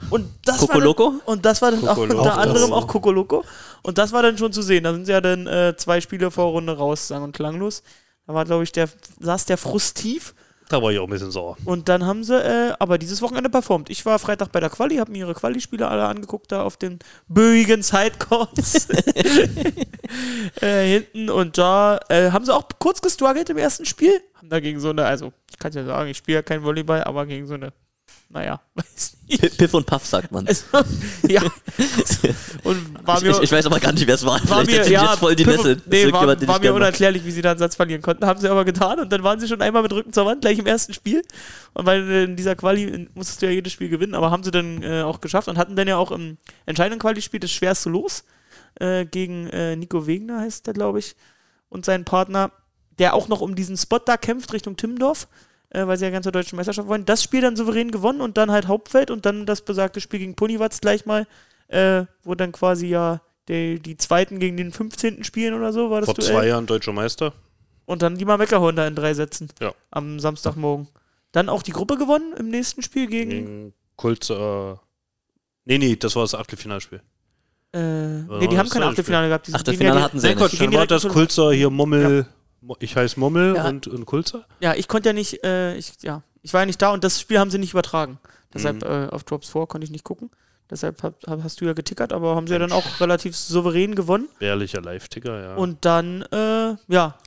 Und 0.10 0.28
das 0.44 0.62
war 0.68 0.80
dann, 0.80 1.22
und 1.26 1.46
das 1.46 1.62
war 1.62 1.72
dann 1.72 1.88
auch 1.88 1.96
Kokoloko. 1.96 2.20
unter 2.20 2.34
Auch 2.34 2.38
anderem 2.38 2.70
das. 2.70 2.72
auch 2.72 2.88
Kokoloko. 2.88 3.46
Und 3.84 3.98
das 3.98 4.12
war 4.12 4.22
dann 4.22 4.38
schon 4.38 4.52
zu 4.52 4.62
sehen. 4.62 4.84
Da 4.84 4.92
sind 4.94 5.08
ja 5.08 5.22
dann 5.22 5.48
äh, 5.48 5.76
zwei 5.78 6.02
Spiele 6.02 6.30
vor 6.30 6.46
Runde 6.52 6.76
raus, 6.76 7.08
sang 7.08 7.24
und 7.24 7.32
klanglos. 7.34 7.84
Da 8.28 8.34
war, 8.34 8.44
glaube 8.44 8.64
ich, 8.64 8.72
der, 8.74 8.90
saß 9.20 9.46
der 9.46 9.58
Frust 9.58 9.98
tief. 9.98 10.34
Da 10.74 10.82
war 10.82 10.92
ich 10.92 10.98
auch 10.98 11.04
ein 11.04 11.10
bisschen 11.12 11.30
sauer. 11.30 11.56
Und 11.66 11.88
dann 11.88 12.04
haben 12.04 12.24
sie 12.24 12.36
äh, 12.36 12.74
aber 12.80 12.98
dieses 12.98 13.22
Wochenende 13.22 13.48
performt. 13.48 13.92
Ich 13.92 14.08
war 14.08 14.18
Freitag 14.18 14.52
bei 14.52 14.60
der 14.60 14.72
Quali, 14.72 14.96
habe 14.96 15.12
mir 15.12 15.20
ihre 15.20 15.36
Quali-Spiele 15.36 15.88
alle 15.88 16.08
angeguckt, 16.08 16.52
da 16.52 16.64
auf 16.64 16.78
den 16.78 16.98
böigen 17.28 17.84
Sidecourts 17.84 18.88
äh, 20.62 20.84
hinten. 20.88 21.30
Und 21.30 21.60
da 21.60 22.00
äh, 22.10 22.32
haben 22.32 22.44
sie 22.44 22.56
auch 22.56 22.64
kurz 22.80 23.02
gestruggelt 23.02 23.52
im 23.52 23.58
ersten 23.60 23.86
Spiel. 23.86 24.20
Haben 24.34 24.50
da 24.50 24.60
gegen 24.60 24.80
so 24.80 24.90
eine, 24.90 25.06
also 25.06 25.32
ich 25.52 25.60
kann 25.60 25.72
ja 25.74 25.86
sagen, 25.86 26.10
ich 26.10 26.18
spiele 26.18 26.40
ja 26.40 26.42
kein 26.42 26.64
Volleyball, 26.64 27.04
aber 27.04 27.28
gegen 27.28 27.46
so 27.46 27.54
eine, 27.54 27.72
naja, 28.34 28.60
weiß 28.76 29.18
nicht. 29.28 29.58
Piff 29.58 29.74
und 29.74 29.86
Puff 29.86 30.06
sagt 30.06 30.32
man. 30.32 30.48
Also, 30.48 30.66
ja. 31.28 31.42
Und 32.64 33.06
war 33.06 33.18
Ich, 33.18 33.24
mir, 33.24 33.32
ich, 33.32 33.40
ich 33.42 33.52
weiß 33.52 33.66
aber 33.66 33.80
gar 33.80 33.92
nicht, 33.92 34.06
wer 34.08 34.16
es 34.16 34.26
war. 34.26 34.34
war 34.50 34.66
Vielleicht 34.66 34.86
mir, 34.86 34.92
ja, 34.92 35.10
jetzt 35.12 35.20
voll 35.20 35.36
die 35.36 35.44
Piff- 35.44 35.58
Nässe. 35.64 35.82
Nee, 35.86 36.12
war, 36.12 36.36
den 36.36 36.48
war 36.48 36.60
mir 36.60 36.74
unerklärlich, 36.74 37.24
wie 37.26 37.32
sie 37.32 37.42
da 37.42 37.52
einen 37.52 37.60
Satz 37.60 37.76
verlieren 37.76 38.02
konnten. 38.02 38.26
Haben 38.26 38.40
sie 38.40 38.50
aber 38.50 38.66
getan 38.66 39.00
und 39.00 39.12
dann 39.12 39.24
waren 39.24 39.40
sie 39.40 39.48
schon 39.48 39.62
einmal 39.62 39.82
mit 39.84 39.94
Rücken 39.94 40.14
zur 40.14 40.26
Wand, 40.26 40.42
gleich 40.42 40.58
im 40.60 40.66
ersten 40.66 40.94
Spiel. 40.94 41.22
Und 41.74 41.86
weil 41.86 42.10
äh, 42.10 42.24
in 42.24 42.36
dieser 42.36 42.56
Quali 42.56 43.08
musstest 43.16 43.42
du 43.42 43.46
ja 43.46 43.52
jedes 43.52 43.72
Spiel 43.74 43.90
gewinnen, 43.90 44.16
aber 44.16 44.32
haben 44.32 44.44
sie 44.44 44.52
dann 44.52 44.82
äh, 44.84 45.02
auch 45.04 45.22
geschafft 45.22 45.48
und 45.48 45.58
hatten 45.58 45.76
dann 45.76 45.88
ja 45.88 45.98
auch 45.98 46.12
im 46.12 46.38
entscheidenden 46.66 47.00
Quali-Spiel 47.00 47.40
das 47.40 47.52
schwerste 47.52 47.90
Los 47.90 48.24
äh, 48.80 49.06
gegen 49.06 49.48
äh, 49.50 49.76
Nico 49.76 50.08
Wegner, 50.08 50.40
heißt 50.42 50.66
der, 50.68 50.74
glaube 50.74 51.00
ich, 51.00 51.16
und 51.70 51.86
seinen 51.86 52.06
Partner, 52.06 52.52
der 53.00 53.14
auch 53.14 53.28
noch 53.28 53.42
um 53.42 53.56
diesen 53.56 53.78
Spot 53.78 54.00
da 54.00 54.18
kämpft 54.18 54.54
Richtung 54.54 54.78
Timmendorf. 54.78 55.28
Äh, 55.74 55.88
weil 55.88 55.98
sie 55.98 56.06
ja 56.06 56.12
ganz 56.12 56.24
zur 56.24 56.32
deutschen 56.32 56.56
Meisterschaft 56.56 56.88
wollen. 56.88 57.04
Das 57.06 57.24
Spiel 57.24 57.42
dann 57.42 57.56
souverän 57.56 57.90
gewonnen 57.92 58.22
und 58.22 58.38
dann 58.38 58.52
halt 58.52 58.68
Hauptfeld 58.68 59.10
und 59.10 59.26
dann 59.26 59.46
das 59.48 59.62
besagte 59.62 60.00
Spiel 60.02 60.20
gegen 60.20 60.36
Ponywatz 60.36 60.80
gleich 60.82 61.06
mal, 61.08 61.26
äh, 61.68 62.06
wo 62.24 62.36
dann 62.36 62.52
quasi 62.52 62.88
ja 62.88 63.22
die, 63.48 63.80
die 63.80 63.98
zweiten 63.98 64.40
gegen 64.40 64.56
den 64.56 64.72
15. 64.72 65.24
spielen 65.24 65.56
oder 65.56 65.74
so, 65.74 65.90
war 65.90 66.02
das 66.02 66.06
Vor 66.06 66.14
Duell. 66.14 66.30
zwei 66.30 66.48
Jahren 66.48 66.68
deutscher 66.68 66.94
Meister. 66.94 67.34
Und 67.86 68.02
dann 68.04 68.18
die 68.18 68.24
mal 68.24 68.40
weggehauen 68.40 68.76
da 68.76 68.88
in 68.88 68.96
drei 68.96 69.14
Sätzen. 69.14 69.50
Ja. 69.60 69.74
Am 69.92 70.20
Samstagmorgen. 70.20 70.88
Dann 71.32 71.50
auch 71.50 71.64
die 71.64 71.72
Gruppe 71.72 71.98
gewonnen 71.98 72.34
im 72.38 72.50
nächsten 72.50 72.84
Spiel 72.84 73.08
gegen. 73.08 73.30
Gegen 73.32 73.74
Kulz. 73.96 74.30
Äh, 74.30 74.76
nee, 75.66 75.80
nee, 75.80 75.96
das 75.96 76.16
war 76.16 76.24
das 76.24 76.36
Achtelfinalspiel. 76.36 77.02
Äh, 77.74 77.80
nee, 77.80 78.28
war 78.30 78.40
die 78.48 78.58
haben 78.58 78.70
kein 78.70 78.84
Achtelfinale 78.84 79.28
gehabt. 79.28 79.48
Die 79.48 79.52
sind 79.52 79.60
Achtelfinale 79.60 80.00
ja 80.00 80.06
hatten 80.06 80.20
sie 80.20 80.28
Nein, 80.28 80.38
nicht. 80.38 80.62
Dann 80.62 80.74
war 80.74 80.86
das 80.88 81.08
Kulzer 81.08 81.52
hier 81.52 81.72
Mommel. 81.72 82.22
Mo- 82.22 82.26
Ich 82.80 82.96
heiße 82.96 83.20
Mommel 83.20 83.56
Ja. 83.56 83.68
und, 83.68 83.88
und 83.88 84.06
Kulzer. 84.06 84.46
Ja, 84.60 84.74
ich 84.76 84.88
konnte 84.88 85.10
ja 85.10 85.14
nicht, 85.14 85.44
äh, 85.44 85.76
ich, 85.76 85.94
ja, 86.02 86.24
ich 86.42 86.54
war 86.54 86.62
ja 86.62 86.66
nicht 86.66 86.82
da 86.82 86.92
und 86.92 87.04
das 87.04 87.20
Spiel 87.20 87.40
haben 87.40 87.52
sie 87.52 87.58
nicht 87.60 87.72
übertragen. 87.72 88.20
Deshalb 88.54 88.78
Mhm. 88.84 88.90
äh, 88.90 89.08
auf 89.10 89.24
Drops 89.24 89.50
4 89.50 89.68
konnte 89.68 89.86
ich 89.86 89.92
nicht 89.92 90.04
gucken. 90.04 90.30
Deshalb 90.70 91.04
hab, 91.04 91.22
hab, 91.28 91.44
hast 91.44 91.60
du 91.62 91.66
ja 91.66 91.74
getickert, 91.74 92.14
aber 92.14 92.36
haben 92.36 92.48
sie 92.48 92.54
ja 92.54 92.60
dann 92.60 92.72
auch 92.72 93.00
relativ 93.00 93.36
souverän 93.36 93.96
gewonnen. 93.96 94.30
Bärlicher 94.40 94.82
Live-Ticker, 94.82 95.42
ja. 95.42 95.56
Und 95.56 95.84
dann, 95.86 96.22
äh, 96.32 96.76
ja, 96.88 97.18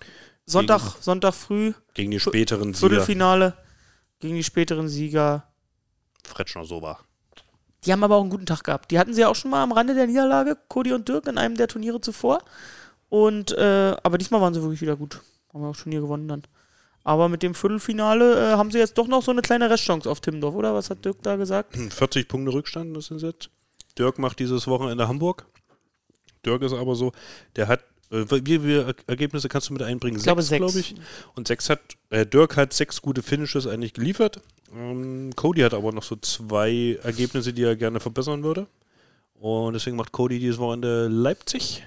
Sonntag, 0.47 0.81
Sonntag 1.01 1.35
früh, 1.35 1.73
Gegen 1.95 2.11
die 2.13 2.21
späteren 2.21 2.73
Sieger. 2.73 2.89
Viertelfinale 2.89 3.55
gegen 4.21 4.37
die 4.37 4.45
späteren 4.45 4.89
Sieger. 4.89 5.45
Fretschner 6.25 6.65
Soba. 6.65 7.01
Die 7.85 7.93
haben 7.93 8.03
aber 8.03 8.17
auch 8.17 8.23
einen 8.23 8.31
guten 8.31 8.47
Tag 8.47 8.65
gehabt. 8.65 8.91
Die 8.91 8.99
hatten 8.99 9.13
sie 9.13 9.21
ja 9.21 9.29
auch 9.29 9.37
schon 9.37 9.51
mal 9.51 9.63
am 9.63 9.73
Rande 9.73 9.95
der 9.95 10.07
Niederlage, 10.07 10.57
Cody 10.69 10.93
und 10.93 11.09
Dirk, 11.09 11.27
in 11.27 11.37
einem 11.39 11.57
der 11.57 11.69
Turniere 11.69 12.01
zuvor. 12.01 12.43
Und, 13.09 13.53
äh, 13.53 13.97
aber 14.03 14.19
diesmal 14.19 14.41
waren 14.41 14.55
sie 14.55 14.63
wirklich 14.63 14.81
wieder 14.81 14.97
gut. 14.97 15.21
Haben 15.53 15.63
wir 15.63 15.69
auch 15.69 15.77
Turnier 15.77 16.01
gewonnen 16.01 16.29
dann. 16.29 16.43
Aber 17.05 17.29
mit 17.29 17.43
dem 17.43 17.55
Viertelfinale 17.55 18.35
äh, 18.35 18.57
haben 18.57 18.73
sie 18.73 18.79
jetzt 18.79 18.99
doch 18.99 19.07
noch 19.07 19.23
so 19.23 19.31
eine 19.31 19.41
kleine 19.43 19.71
Restchance 19.71 20.11
auf 20.11 20.21
Timmendorf, 20.21 20.57
oder? 20.57 20.75
Was 20.75 20.91
hat 20.91 21.05
Dirk 21.05 21.23
da 21.23 21.37
gesagt? 21.37 21.77
40 21.77 22.27
Punkte 22.27 22.53
Rückstand, 22.53 22.97
das 22.97 23.07
sind 23.07 23.23
jetzt. 23.23 23.49
Dirk 23.97 24.19
macht 24.19 24.41
dieses 24.41 24.67
Wochenende 24.67 25.07
Hamburg. 25.07 25.47
Dirk 26.45 26.63
ist 26.63 26.73
aber 26.73 26.97
so, 26.97 27.13
der 27.55 27.69
hat, 27.69 27.81
äh, 28.11 28.25
wie 28.29 28.59
viele 28.59 28.95
Ergebnisse 29.07 29.49
kannst 29.49 29.69
du 29.69 29.73
mit 29.73 29.83
einbringen? 29.83 30.17
Ich 30.17 30.25
glaube 30.25 30.43
sechs. 30.43 30.59
glaube 30.59 30.79
ich. 30.81 30.97
Und 31.37 31.47
sechs 31.47 31.71
hat, 31.71 31.81
äh, 32.11 32.27
Dirk 32.27 32.57
hat 32.57 32.73
sechs 32.73 33.01
gute 33.01 33.23
Finishes 33.23 33.69
eigentlich 33.69 33.95
geliefert. 33.95 34.41
Ähm, 34.75 35.31
Cody 35.37 35.61
hat 35.61 35.75
aber 35.75 35.93
noch 35.93 36.03
so 36.03 36.17
zwei 36.17 36.99
Ergebnisse, 37.05 37.53
die 37.53 37.63
er 37.63 37.77
gerne 37.77 38.01
verbessern 38.01 38.43
würde. 38.43 38.67
Und 39.39 39.75
deswegen 39.75 39.97
macht 39.97 40.11
Cody 40.11 40.41
dieses 40.41 40.59
Wochenende 40.59 41.07
Leipzig. 41.07 41.85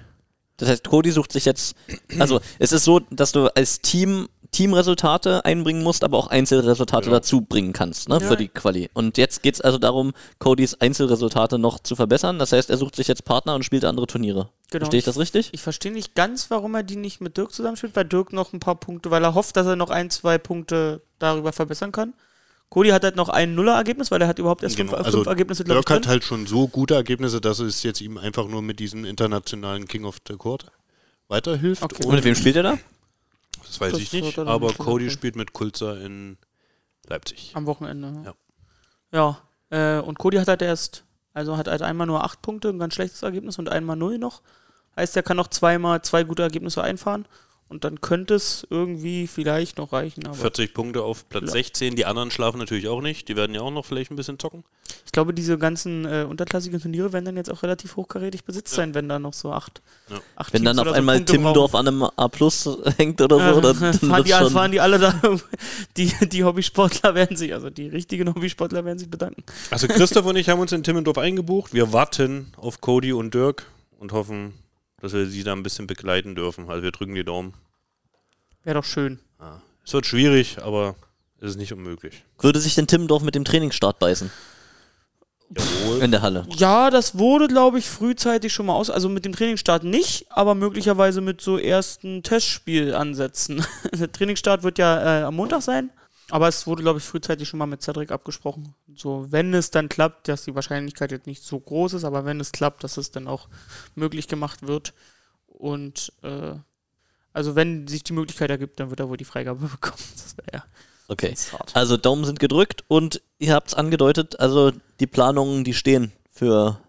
Das 0.60 0.70
heißt, 0.70 0.88
Cody 0.88 1.12
sucht 1.12 1.32
sich 1.32 1.46
jetzt, 1.46 1.76
also 2.20 2.40
es 2.60 2.72
ist 2.72 2.84
so, 2.84 3.00
dass 3.10 3.32
du 3.32 3.48
als 3.56 3.82
Team 3.82 4.28
Teamresultate 4.52 5.46
einbringen 5.46 5.84
musst, 5.84 6.04
aber 6.04 6.18
auch 6.18 6.28
Einzelresultate 6.28 7.06
Genau. 7.06 7.18
dazu 7.18 7.42
bringen 7.42 7.72
kannst, 7.72 8.10
ne, 8.10 8.16
Ja. 8.20 8.28
für 8.28 8.36
die 8.36 8.48
Quali. 8.48 8.90
Und 8.94 9.18
jetzt 9.18 9.44
geht 9.44 9.54
es 9.56 9.62
also 9.62 9.78
darum, 9.78 10.12
Codys 10.40 10.74
Einzelresultate 10.74 11.60
noch 11.60 11.80
zu 11.80 11.96
verbessern. 11.96 12.40
Das 12.40 12.52
heißt, 12.52 12.70
er 12.70 12.78
sucht 12.78 12.96
sich 12.96 13.08
jetzt 13.08 13.26
Partner 13.26 13.54
und 13.56 13.64
spielt 13.64 13.86
andere 13.86 14.08
Turniere. 14.08 14.50
Genau. 14.72 14.86
Verstehe 14.86 14.98
ich 15.00 15.06
das 15.06 15.18
richtig? 15.20 15.50
Ich 15.54 15.62
verstehe 15.62 15.92
nicht 15.92 16.16
ganz, 16.16 16.50
warum 16.50 16.74
er 16.76 16.84
die 16.84 16.96
nicht 16.96 17.22
mit 17.22 17.38
Dirk 17.38 17.52
zusammenspielt, 17.54 17.96
weil 17.96 18.06
Dirk 18.06 18.34
noch 18.34 18.52
ein 18.54 18.60
paar 18.60 18.76
Punkte, 18.76 19.12
weil 19.12 19.24
er 19.24 19.36
hofft, 19.36 19.56
dass 19.56 19.68
er 19.68 19.76
noch 19.76 19.92
ein, 19.92 20.10
zwei 20.10 20.38
Punkte 20.40 21.02
darüber 21.20 21.54
verbessern 21.54 21.92
kann. 21.92 22.14
Cody 22.70 22.90
hat 22.90 23.04
halt 23.04 23.16
noch 23.16 23.30
ein 23.30 23.56
Nuller-Ergebnis, 23.56 24.12
weil 24.12 24.22
er 24.22 24.28
hat 24.28 24.38
überhaupt 24.38 24.62
erst 24.62 24.78
Genau, 24.78 24.92
fünf, 24.92 25.06
also 25.06 25.18
fünf 25.20 25.28
Ergebnisse, 25.28 25.64
glaube 25.64 25.80
ich, 25.80 25.86
Dirk 25.86 25.98
hat 25.98 26.08
halt 26.08 26.24
schon 26.24 26.46
so 26.46 26.68
gute 26.68 26.94
Ergebnisse, 26.94 27.42
dass 27.42 27.60
es 27.60 27.82
jetzt 27.82 28.00
ihm 28.00 28.18
einfach 28.18 28.48
nur 28.48 28.62
mit 28.62 28.80
diesem 28.80 29.06
internationalen 29.06 29.88
King 29.88 30.06
of 30.06 30.18
the 30.28 30.36
Court 30.36 30.72
weiterhilft. 31.28 31.82
Okay. 31.82 32.06
Und 32.06 32.16
mit 32.16 32.24
wem 32.24 32.36
spielt 32.36 32.58
er 32.58 32.64
da? 32.64 32.78
Das 33.66 33.82
weiß 33.82 33.94
Das 33.94 34.02
ich 34.02 34.14
nicht, 34.14 34.38
er 34.38 34.48
aber 34.48 34.68
nicht 34.68 34.78
Cody 34.78 35.10
spielt 35.10 35.36
mit 35.36 35.54
Kulzer 35.54 36.00
in 36.00 36.38
Leipzig. 37.08 37.52
Am 37.56 37.66
Wochenende. 37.66 38.24
Ja. 38.26 38.34
Ja, 39.12 39.98
äh, 39.98 40.02
und 40.02 40.20
Cody 40.20 40.38
hat 40.38 40.48
halt 40.48 40.62
erst, 40.62 41.04
also 41.34 41.58
hat 41.58 41.68
halt 41.68 41.82
einmal 41.82 42.06
nur 42.06 42.24
acht 42.24 42.42
Punkte, 42.44 42.70
ein 42.70 42.78
ganz 42.78 42.94
schlechtes 42.94 43.24
Ergebnis 43.24 43.58
und 43.58 43.70
einmal 43.70 43.96
null 43.96 44.20
noch. 44.20 44.44
Heißt, 44.96 45.16
er 45.16 45.24
kann 45.24 45.38
noch 45.38 45.48
zweimal 45.48 46.04
zwei 46.04 46.24
gute 46.24 46.44
Ergebnisse 46.44 46.84
einfahren 46.84 47.28
und 47.70 47.84
dann 47.84 48.02
könnte 48.02 48.34
es 48.34 48.66
irgendwie 48.70 49.28
vielleicht 49.28 49.78
noch 49.78 49.94
reichen. 49.94 50.26
Aber 50.26 50.36
40 50.36 50.74
Punkte 50.74 51.04
auf 51.04 51.30
Platz 51.30 51.46
Ja. 51.46 51.52
16. 51.52 51.96
Die 51.96 52.06
anderen 52.06 52.32
schlafen 52.32 52.58
natürlich 52.58 52.88
auch 52.88 53.02
nicht. 53.02 53.28
Die 53.30 53.36
werden 53.36 53.54
ja 53.56 53.62
auch 53.62 53.72
noch 53.72 53.86
vielleicht 53.86 54.12
ein 54.12 54.16
bisschen 54.16 54.40
zocken. 54.40 54.64
ich 55.06 55.12
glaube, 55.12 55.34
diese 55.34 55.58
ganzen 55.58 56.06
äh, 56.06 56.26
unterklassigen 56.28 56.82
Turniere 56.82 57.14
werden 57.14 57.26
dann 57.26 57.38
jetzt 57.38 57.50
auch 57.52 57.62
relativ 57.64 57.96
hochkarätig 57.96 58.44
besetzt 58.44 58.74
sein, 58.74 58.94
wenn 58.96 59.08
da 59.08 59.20
noch 59.20 59.34
so 59.34 59.52
acht, 59.54 59.82
Ja. 60.10 60.20
acht 60.36 60.52
Wenn 60.54 60.64
Teams 60.64 60.76
dann 60.76 60.80
auf 60.80 60.82
oder 60.88 60.92
so 60.92 60.98
einmal 60.98 61.16
Punkte 61.18 61.34
Timmendorf 61.34 61.76
an 61.76 61.88
einem 61.88 62.04
A 62.04 62.28
Plus 62.28 62.68
hängt 62.98 63.22
oder 63.22 63.38
so, 63.54 63.60
Äh, 63.60 63.62
dann, 63.62 63.80
dann 63.82 63.94
fahren, 63.94 64.24
die, 64.24 64.32
fahren 64.32 64.72
die 64.72 64.80
alle 64.82 64.98
da, 65.00 65.14
die, 65.98 66.12
die 66.28 66.44
Hobbysportler 66.44 67.14
werden 67.16 67.38
sich, 67.38 67.54
also 67.54 67.70
die 67.70 67.88
richtigen 67.88 68.28
Hobbysportler 68.34 68.84
werden 68.84 68.98
sich 69.00 69.10
bedanken. 69.10 69.44
Also 69.70 69.88
Christoph 69.88 70.26
und 70.26 70.36
ich 70.36 70.50
haben 70.50 70.60
uns 70.60 70.72
in 70.72 70.84
Timmendorf 70.84 71.18
eingebucht. 71.20 71.74
Wir 71.74 71.94
warten 71.94 72.52
auf 72.58 72.82
Cody 72.82 73.14
und 73.14 73.34
Dirk 73.34 73.66
und 74.00 74.12
hoffen, 74.12 74.54
dass 75.02 75.14
wir 75.14 75.26
sie 75.28 75.44
da 75.44 75.54
ein 75.54 75.64
bisschen 75.64 75.88
begleiten 75.88 76.36
dürfen. 76.36 76.70
Also 76.70 76.84
wir 76.84 76.92
drücken 76.92 77.16
die 77.16 77.24
Daumen. 77.24 77.54
Wäre 78.64 78.76
doch 78.76 78.86
schön. 78.86 79.20
Ja. 79.40 79.62
Es 79.86 79.94
wird 79.94 80.06
schwierig, 80.06 80.62
aber 80.62 80.96
es 81.40 81.52
ist 81.52 81.58
nicht 81.58 81.74
unmöglich. 81.74 82.24
Würde 82.40 82.60
sich 82.60 82.76
denn 82.76 82.88
Timmendorf 82.88 83.24
mit 83.24 83.36
dem 83.36 83.46
Trainingsstart 83.46 84.00
beißen? 84.00 84.30
Jawohl. 85.58 86.04
In 86.04 86.12
der 86.12 86.22
Halle. 86.22 86.46
Ja, 86.58 86.92
das 86.92 87.18
wurde, 87.18 87.48
glaube 87.48 87.80
ich, 87.80 87.90
frühzeitig 87.90 88.54
schon 88.54 88.68
mal 88.68 88.76
aus. 88.76 88.92
Also 88.92 89.10
mit 89.10 89.26
dem 89.26 89.34
Trainingsstart 89.34 89.84
nicht, 89.84 90.28
aber 90.30 90.54
möglicherweise 90.54 91.22
mit 91.22 91.42
so 91.42 91.58
ersten 91.58 92.22
Testspielansätzen. 92.22 93.66
Der 93.94 94.12
Trainingsstart 94.12 94.62
wird 94.62 94.78
ja 94.78 95.22
äh, 95.22 95.24
am 95.24 95.36
Montag 95.36 95.64
sein, 95.64 95.90
aber 96.30 96.48
es 96.48 96.68
wurde, 96.68 96.84
glaube 96.84 97.00
ich, 97.00 97.06
frühzeitig 97.06 97.48
schon 97.48 97.60
mal 97.60 97.66
mit 97.66 97.82
Cedric 97.82 98.12
abgesprochen. 98.12 98.76
So, 98.96 99.26
wenn 99.30 99.54
es 99.54 99.72
dann 99.72 99.90
klappt, 99.90 100.28
dass 100.28 100.46
die 100.46 100.56
Wahrscheinlichkeit 100.56 101.12
jetzt 101.12 101.28
nicht 101.28 101.44
so 101.44 101.60
groß 101.60 101.94
ist, 101.94 102.04
aber 102.04 102.26
wenn 102.26 102.40
es 102.40 102.52
klappt, 102.52 102.84
dass 102.84 102.98
es 102.98 103.12
dann 103.12 103.28
auch 103.28 103.48
möglich 103.96 104.28
gemacht 104.28 104.68
wird. 104.68 104.94
Und 105.48 106.14
äh, 106.24 106.54
also 107.34 107.56
wenn 107.56 107.88
sich 107.88 108.04
die 108.04 108.14
Möglichkeit 108.14 108.50
ergibt, 108.50 108.80
dann 108.80 108.90
wird 108.90 109.00
er 109.00 109.10
wohl 109.10 109.18
die 109.18 109.26
Freigabe 109.26 109.68
bekommen. 109.68 110.04
Das 110.16 110.38
wäre 110.38 110.48
ja 110.54 110.64
Okay. 111.10 111.34
Also 111.74 111.98
Daumen 111.98 112.24
sind 112.24 112.40
gedrückt 112.40 112.84
und 112.88 113.22
ihr 113.40 113.56
habt 113.56 113.70
es 113.70 113.74
angedeutet, 113.74 114.40
also 114.40 114.72
die 115.00 115.08
Planungen, 115.08 115.64
die 115.64 115.74
stehen 115.74 116.12
für 116.32 116.80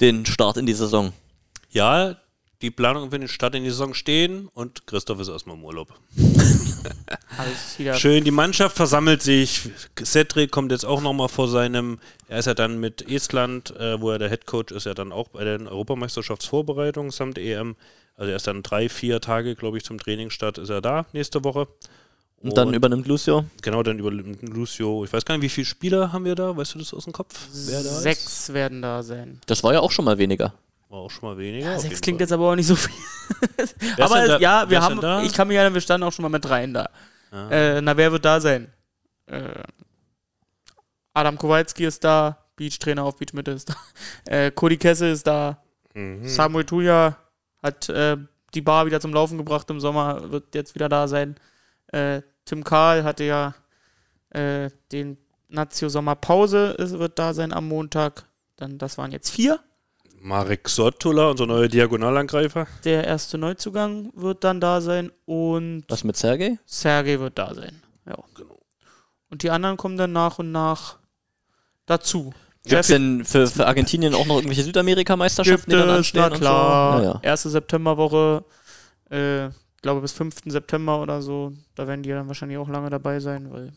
den 0.00 0.26
Start 0.26 0.58
in 0.58 0.66
die 0.66 0.74
Saison. 0.74 1.14
Ja, 1.70 2.16
die 2.62 2.70
Planungen 2.70 3.10
für 3.10 3.18
den 3.18 3.28
Start 3.28 3.54
in 3.54 3.64
die 3.64 3.70
Saison 3.70 3.92
stehen 3.92 4.48
und 4.54 4.86
Christoph 4.86 5.20
ist 5.20 5.28
erstmal 5.28 5.56
im 5.56 5.64
Urlaub. 5.64 5.92
Schön, 7.94 8.24
die 8.24 8.30
Mannschaft 8.30 8.76
versammelt 8.76 9.22
sich. 9.22 9.68
Cedric 10.02 10.50
kommt 10.50 10.70
jetzt 10.70 10.84
auch 10.84 11.00
nochmal 11.00 11.28
vor 11.28 11.48
seinem. 11.48 11.98
Er 12.28 12.38
ist 12.38 12.46
ja 12.46 12.54
dann 12.54 12.78
mit 12.78 13.08
Estland, 13.10 13.74
äh, 13.76 14.00
wo 14.00 14.10
er 14.10 14.18
der 14.18 14.30
Headcoach 14.30 14.70
ist, 14.70 14.86
ja 14.86 14.94
dann 14.94 15.12
auch 15.12 15.28
bei 15.28 15.44
den 15.44 15.66
Europameisterschaftsvorbereitungen 15.66 17.10
samt 17.10 17.36
EM. 17.36 17.76
Also 18.16 18.30
er 18.30 18.36
ist 18.36 18.46
dann 18.46 18.62
drei, 18.62 18.88
vier 18.88 19.20
Tage, 19.20 19.56
glaube 19.56 19.78
ich, 19.78 19.84
zum 19.84 19.98
Trainingsstart 19.98 20.58
ist 20.58 20.68
er 20.68 20.80
da 20.80 21.06
nächste 21.12 21.42
Woche. 21.44 21.66
Und 22.42 22.56
dann 22.56 22.74
übernimmt 22.74 23.06
Lucio. 23.06 23.44
Genau, 23.62 23.82
dann 23.82 23.98
über 23.98 24.10
Lucio. 24.10 25.04
Ich 25.04 25.12
weiß 25.12 25.24
gar 25.24 25.36
nicht, 25.36 25.42
wie 25.42 25.48
viele 25.48 25.64
Spieler 25.64 26.12
haben 26.12 26.24
wir 26.24 26.34
da? 26.34 26.56
Weißt 26.56 26.74
du 26.74 26.78
das 26.80 26.92
aus 26.92 27.04
dem 27.04 27.12
Kopf? 27.12 27.48
Wer 27.52 27.82
da 27.82 27.90
ist? 27.90 28.02
sechs 28.02 28.52
werden 28.52 28.82
da 28.82 29.02
sein. 29.02 29.40
Das 29.46 29.62
war 29.62 29.72
ja 29.72 29.80
auch 29.80 29.92
schon 29.92 30.04
mal 30.04 30.18
weniger. 30.18 30.52
War 30.92 30.98
auch 31.00 31.10
schon 31.10 31.26
mal 31.26 31.38
weniger. 31.38 31.72
Ja, 31.72 31.78
sechs 31.78 32.02
klingt 32.02 32.18
Fall. 32.18 32.24
jetzt 32.24 32.32
aber 32.32 32.50
auch 32.50 32.54
nicht 32.54 32.66
so 32.66 32.76
viel. 32.76 32.92
Aber 33.98 34.26
da- 34.26 34.38
ja, 34.38 34.68
wir 34.68 34.82
haben, 34.82 35.24
ich 35.24 35.32
kann 35.32 35.48
mich 35.48 35.56
erinnern, 35.56 35.72
wir 35.72 35.80
standen 35.80 36.06
auch 36.06 36.12
schon 36.12 36.22
mal 36.22 36.28
mit 36.28 36.44
dreien 36.44 36.74
da. 36.74 36.90
Ja. 37.32 37.50
Äh, 37.50 37.80
na, 37.80 37.96
wer 37.96 38.12
wird 38.12 38.26
da 38.26 38.38
sein? 38.40 38.70
Äh, 39.24 39.62
Adam 41.14 41.38
Kowalski 41.38 41.86
ist 41.86 42.04
da, 42.04 42.44
Beach-Trainer 42.56 43.04
auf 43.04 43.16
Beach 43.16 43.32
Mitte 43.32 43.52
ist 43.52 43.70
da. 43.70 43.76
Äh, 44.30 44.50
Cody 44.50 44.76
Kessel 44.76 45.12
ist 45.12 45.26
da. 45.26 45.62
Mhm. 45.94 46.28
Samuel 46.28 46.66
Tuya 46.66 47.16
hat 47.62 47.88
äh, 47.88 48.18
die 48.52 48.60
Bar 48.60 48.84
wieder 48.84 49.00
zum 49.00 49.14
Laufen 49.14 49.38
gebracht 49.38 49.70
im 49.70 49.80
Sommer, 49.80 50.30
wird 50.30 50.54
jetzt 50.54 50.74
wieder 50.74 50.90
da 50.90 51.08
sein. 51.08 51.36
Äh, 51.86 52.20
Tim 52.44 52.64
Karl 52.64 53.02
hatte 53.02 53.24
ja 53.24 53.54
äh, 54.28 54.68
den 54.92 55.16
Nazio 55.48 55.88
Sommerpause, 55.88 56.74
wird 56.78 57.18
da 57.18 57.32
sein 57.32 57.54
am 57.54 57.66
Montag. 57.66 58.24
Dann, 58.56 58.76
das 58.76 58.98
waren 58.98 59.10
jetzt 59.10 59.30
vier. 59.30 59.58
Marek 60.22 60.68
Sottula, 60.68 61.30
unser 61.30 61.46
neuer 61.46 61.66
Diagonalangreifer. 61.66 62.68
Der 62.84 63.04
erste 63.04 63.38
Neuzugang 63.38 64.12
wird 64.14 64.44
dann 64.44 64.60
da 64.60 64.80
sein 64.80 65.10
und 65.24 65.84
Was 65.88 66.04
mit 66.04 66.16
Sergej? 66.16 66.58
Sergej 66.64 67.18
wird 67.18 67.38
da 67.38 67.52
sein. 67.54 67.82
Ja. 68.06 68.16
Genau. 68.36 68.60
Und 69.30 69.42
die 69.42 69.50
anderen 69.50 69.76
kommen 69.76 69.96
dann 69.96 70.12
nach 70.12 70.38
und 70.38 70.52
nach 70.52 70.98
dazu. 71.86 72.32
Gibt 72.64 72.80
es 72.80 72.86
denn 72.86 73.24
für, 73.24 73.48
für 73.48 73.66
Argentinien 73.66 74.14
auch 74.14 74.24
noch 74.26 74.36
irgendwelche 74.36 74.62
Südamerika-Meisterschaften, 74.62 75.70
die 75.70 75.76
dann 75.76 75.90
anstehen? 75.90 76.20
na 76.30 76.30
klar. 76.30 76.96
Und 76.96 77.02
so? 77.02 77.04
Ja, 77.08 77.12
ja. 77.14 77.20
Erste 77.22 77.50
Septemberwoche, 77.50 78.44
äh, 79.10 79.48
glaube 79.82 80.02
bis 80.02 80.12
5. 80.12 80.36
September 80.46 81.02
oder 81.02 81.20
so. 81.20 81.52
Da 81.74 81.88
werden 81.88 82.04
die 82.04 82.10
dann 82.10 82.28
wahrscheinlich 82.28 82.58
auch 82.58 82.68
lange 82.68 82.90
dabei 82.90 83.18
sein, 83.18 83.52
weil 83.52 83.72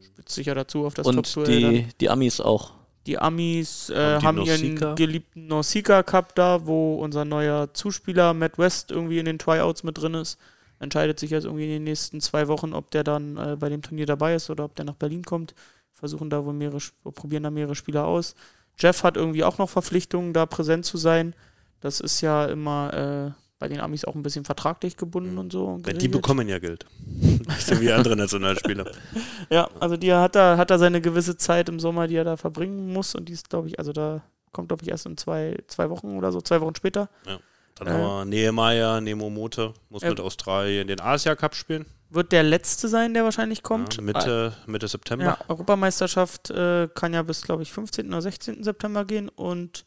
spitzt 0.00 0.34
sich 0.34 0.46
ja 0.46 0.54
dazu 0.54 0.86
auf 0.86 0.94
das 0.94 1.06
Und 1.06 1.16
Top-Duell 1.16 1.60
dann. 1.60 1.70
die, 1.72 1.86
die 2.00 2.08
Amis 2.08 2.40
auch. 2.40 2.77
Die 3.08 3.18
Amis 3.18 3.90
äh, 3.90 4.20
Haben 4.20 4.20
die 4.20 4.26
haben 4.26 4.36
Nausicaa? 4.36 4.86
ihren 4.86 4.96
geliebten 4.96 5.46
Nausicaa 5.48 6.02
Cup 6.04 6.34
da, 6.36 6.66
wo 6.66 6.96
unser 7.02 7.24
neuer 7.24 7.74
Zuspieler 7.74 8.34
Matt 8.34 8.58
West 8.58 8.90
irgendwie 8.92 9.18
in 9.18 9.24
den 9.24 9.38
Tryouts 9.38 9.82
mit 9.82 9.98
drin 9.98 10.14
ist. 10.14 10.38
Entscheidet 10.78 11.18
sich 11.18 11.30
jetzt 11.30 11.44
irgendwie 11.44 11.64
in 11.64 11.70
den 11.70 11.84
nächsten 11.84 12.20
zwei 12.20 12.46
Wochen, 12.48 12.72
ob 12.74 12.90
der 12.92 13.02
dann 13.04 13.36
äh, 13.36 13.56
bei 13.58 13.68
dem 13.68 13.82
Turnier 13.82 14.06
dabei 14.06 14.34
ist 14.36 14.50
oder 14.50 14.64
ob 14.64 14.76
der 14.76 14.84
nach 14.84 14.94
Berlin 14.94 15.24
kommt. 15.24 15.54
Versuchen 15.92 16.30
da 16.30 16.44
wohl 16.44 16.52
mehrere, 16.52 16.76
Sp- 16.78 17.10
probieren 17.12 17.42
da 17.42 17.50
mehrere 17.50 17.74
Spieler 17.74 18.06
aus. 18.06 18.36
Jeff 18.78 19.02
hat 19.02 19.16
irgendwie 19.16 19.42
auch 19.42 19.58
noch 19.58 19.70
Verpflichtungen, 19.70 20.32
da 20.32 20.46
präsent 20.46 20.84
zu 20.84 20.98
sein. 20.98 21.34
Das 21.80 21.98
ist 22.00 22.20
ja 22.20 22.44
immer 22.46 23.34
äh, 23.34 23.47
bei 23.58 23.68
den 23.68 23.80
Amis 23.80 24.04
auch 24.04 24.14
ein 24.14 24.22
bisschen 24.22 24.44
vertraglich 24.44 24.96
gebunden 24.96 25.36
und 25.38 25.50
so. 25.52 25.64
und 25.66 25.78
Die 25.86 25.92
geregelt. 25.92 26.12
bekommen 26.12 26.48
ja 26.48 26.58
Geld. 26.58 26.86
So 27.58 27.80
wie 27.80 27.90
andere 27.92 28.16
Nationalspieler. 28.16 28.90
Ja, 29.50 29.68
also 29.80 29.96
die 29.96 30.12
hat 30.12 30.34
da, 30.34 30.56
hat 30.58 30.70
da 30.70 30.78
seine 30.78 31.00
gewisse 31.00 31.36
Zeit 31.36 31.68
im 31.68 31.80
Sommer, 31.80 32.06
die 32.06 32.16
er 32.16 32.24
da 32.24 32.36
verbringen 32.36 32.92
muss. 32.92 33.14
Und 33.14 33.28
die 33.28 33.32
ist, 33.32 33.48
glaube 33.50 33.68
ich, 33.68 33.78
also 33.78 33.92
da 33.92 34.22
kommt, 34.52 34.68
glaube 34.68 34.82
ich, 34.82 34.90
erst 34.90 35.06
in 35.06 35.16
zwei, 35.16 35.56
zwei 35.68 35.88
Wochen 35.90 36.16
oder 36.18 36.30
so, 36.32 36.40
zwei 36.40 36.60
Wochen 36.60 36.74
später. 36.74 37.08
Dann 37.76 37.86
Äh. 37.86 37.90
haben 37.90 38.00
wir 38.02 38.24
Nehemiah, 38.26 39.00
Nemo 39.00 39.30
Mote, 39.30 39.72
muss 39.88 40.02
Äh. 40.02 40.10
mit 40.10 40.20
Australien 40.20 40.86
den 40.86 41.00
Asia 41.00 41.34
Cup 41.34 41.54
spielen. 41.54 41.86
Wird 42.10 42.32
der 42.32 42.42
letzte 42.42 42.88
sein, 42.88 43.12
der 43.14 43.24
wahrscheinlich 43.24 43.62
kommt. 43.62 43.96
Ja, 43.96 44.02
Mitte, 44.02 44.52
Mitte 44.66 44.88
September. 44.88 45.24
Ja, 45.24 45.38
Europameisterschaft 45.48 46.50
äh, 46.50 46.88
kann 46.94 47.12
ja 47.14 47.22
bis, 47.22 47.42
glaube 47.42 47.62
ich, 47.62 47.72
15. 47.72 48.08
oder 48.08 48.22
16. 48.22 48.62
September 48.64 49.04
gehen 49.04 49.28
und 49.28 49.84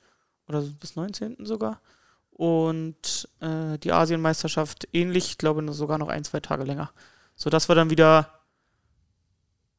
oder 0.47 0.61
bis 0.61 0.95
19. 0.95 1.37
sogar. 1.45 1.81
Und 2.31 3.29
äh, 3.39 3.77
die 3.79 3.91
Asienmeisterschaft 3.91 4.87
ähnlich, 4.93 5.25
ich 5.27 5.37
glaube 5.37 5.71
sogar 5.73 5.97
noch 5.97 6.07
ein, 6.09 6.23
zwei 6.23 6.39
Tage 6.39 6.63
länger. 6.63 6.91
Sodass 7.35 7.69
wir 7.69 7.75
dann 7.75 7.89
wieder 7.89 8.29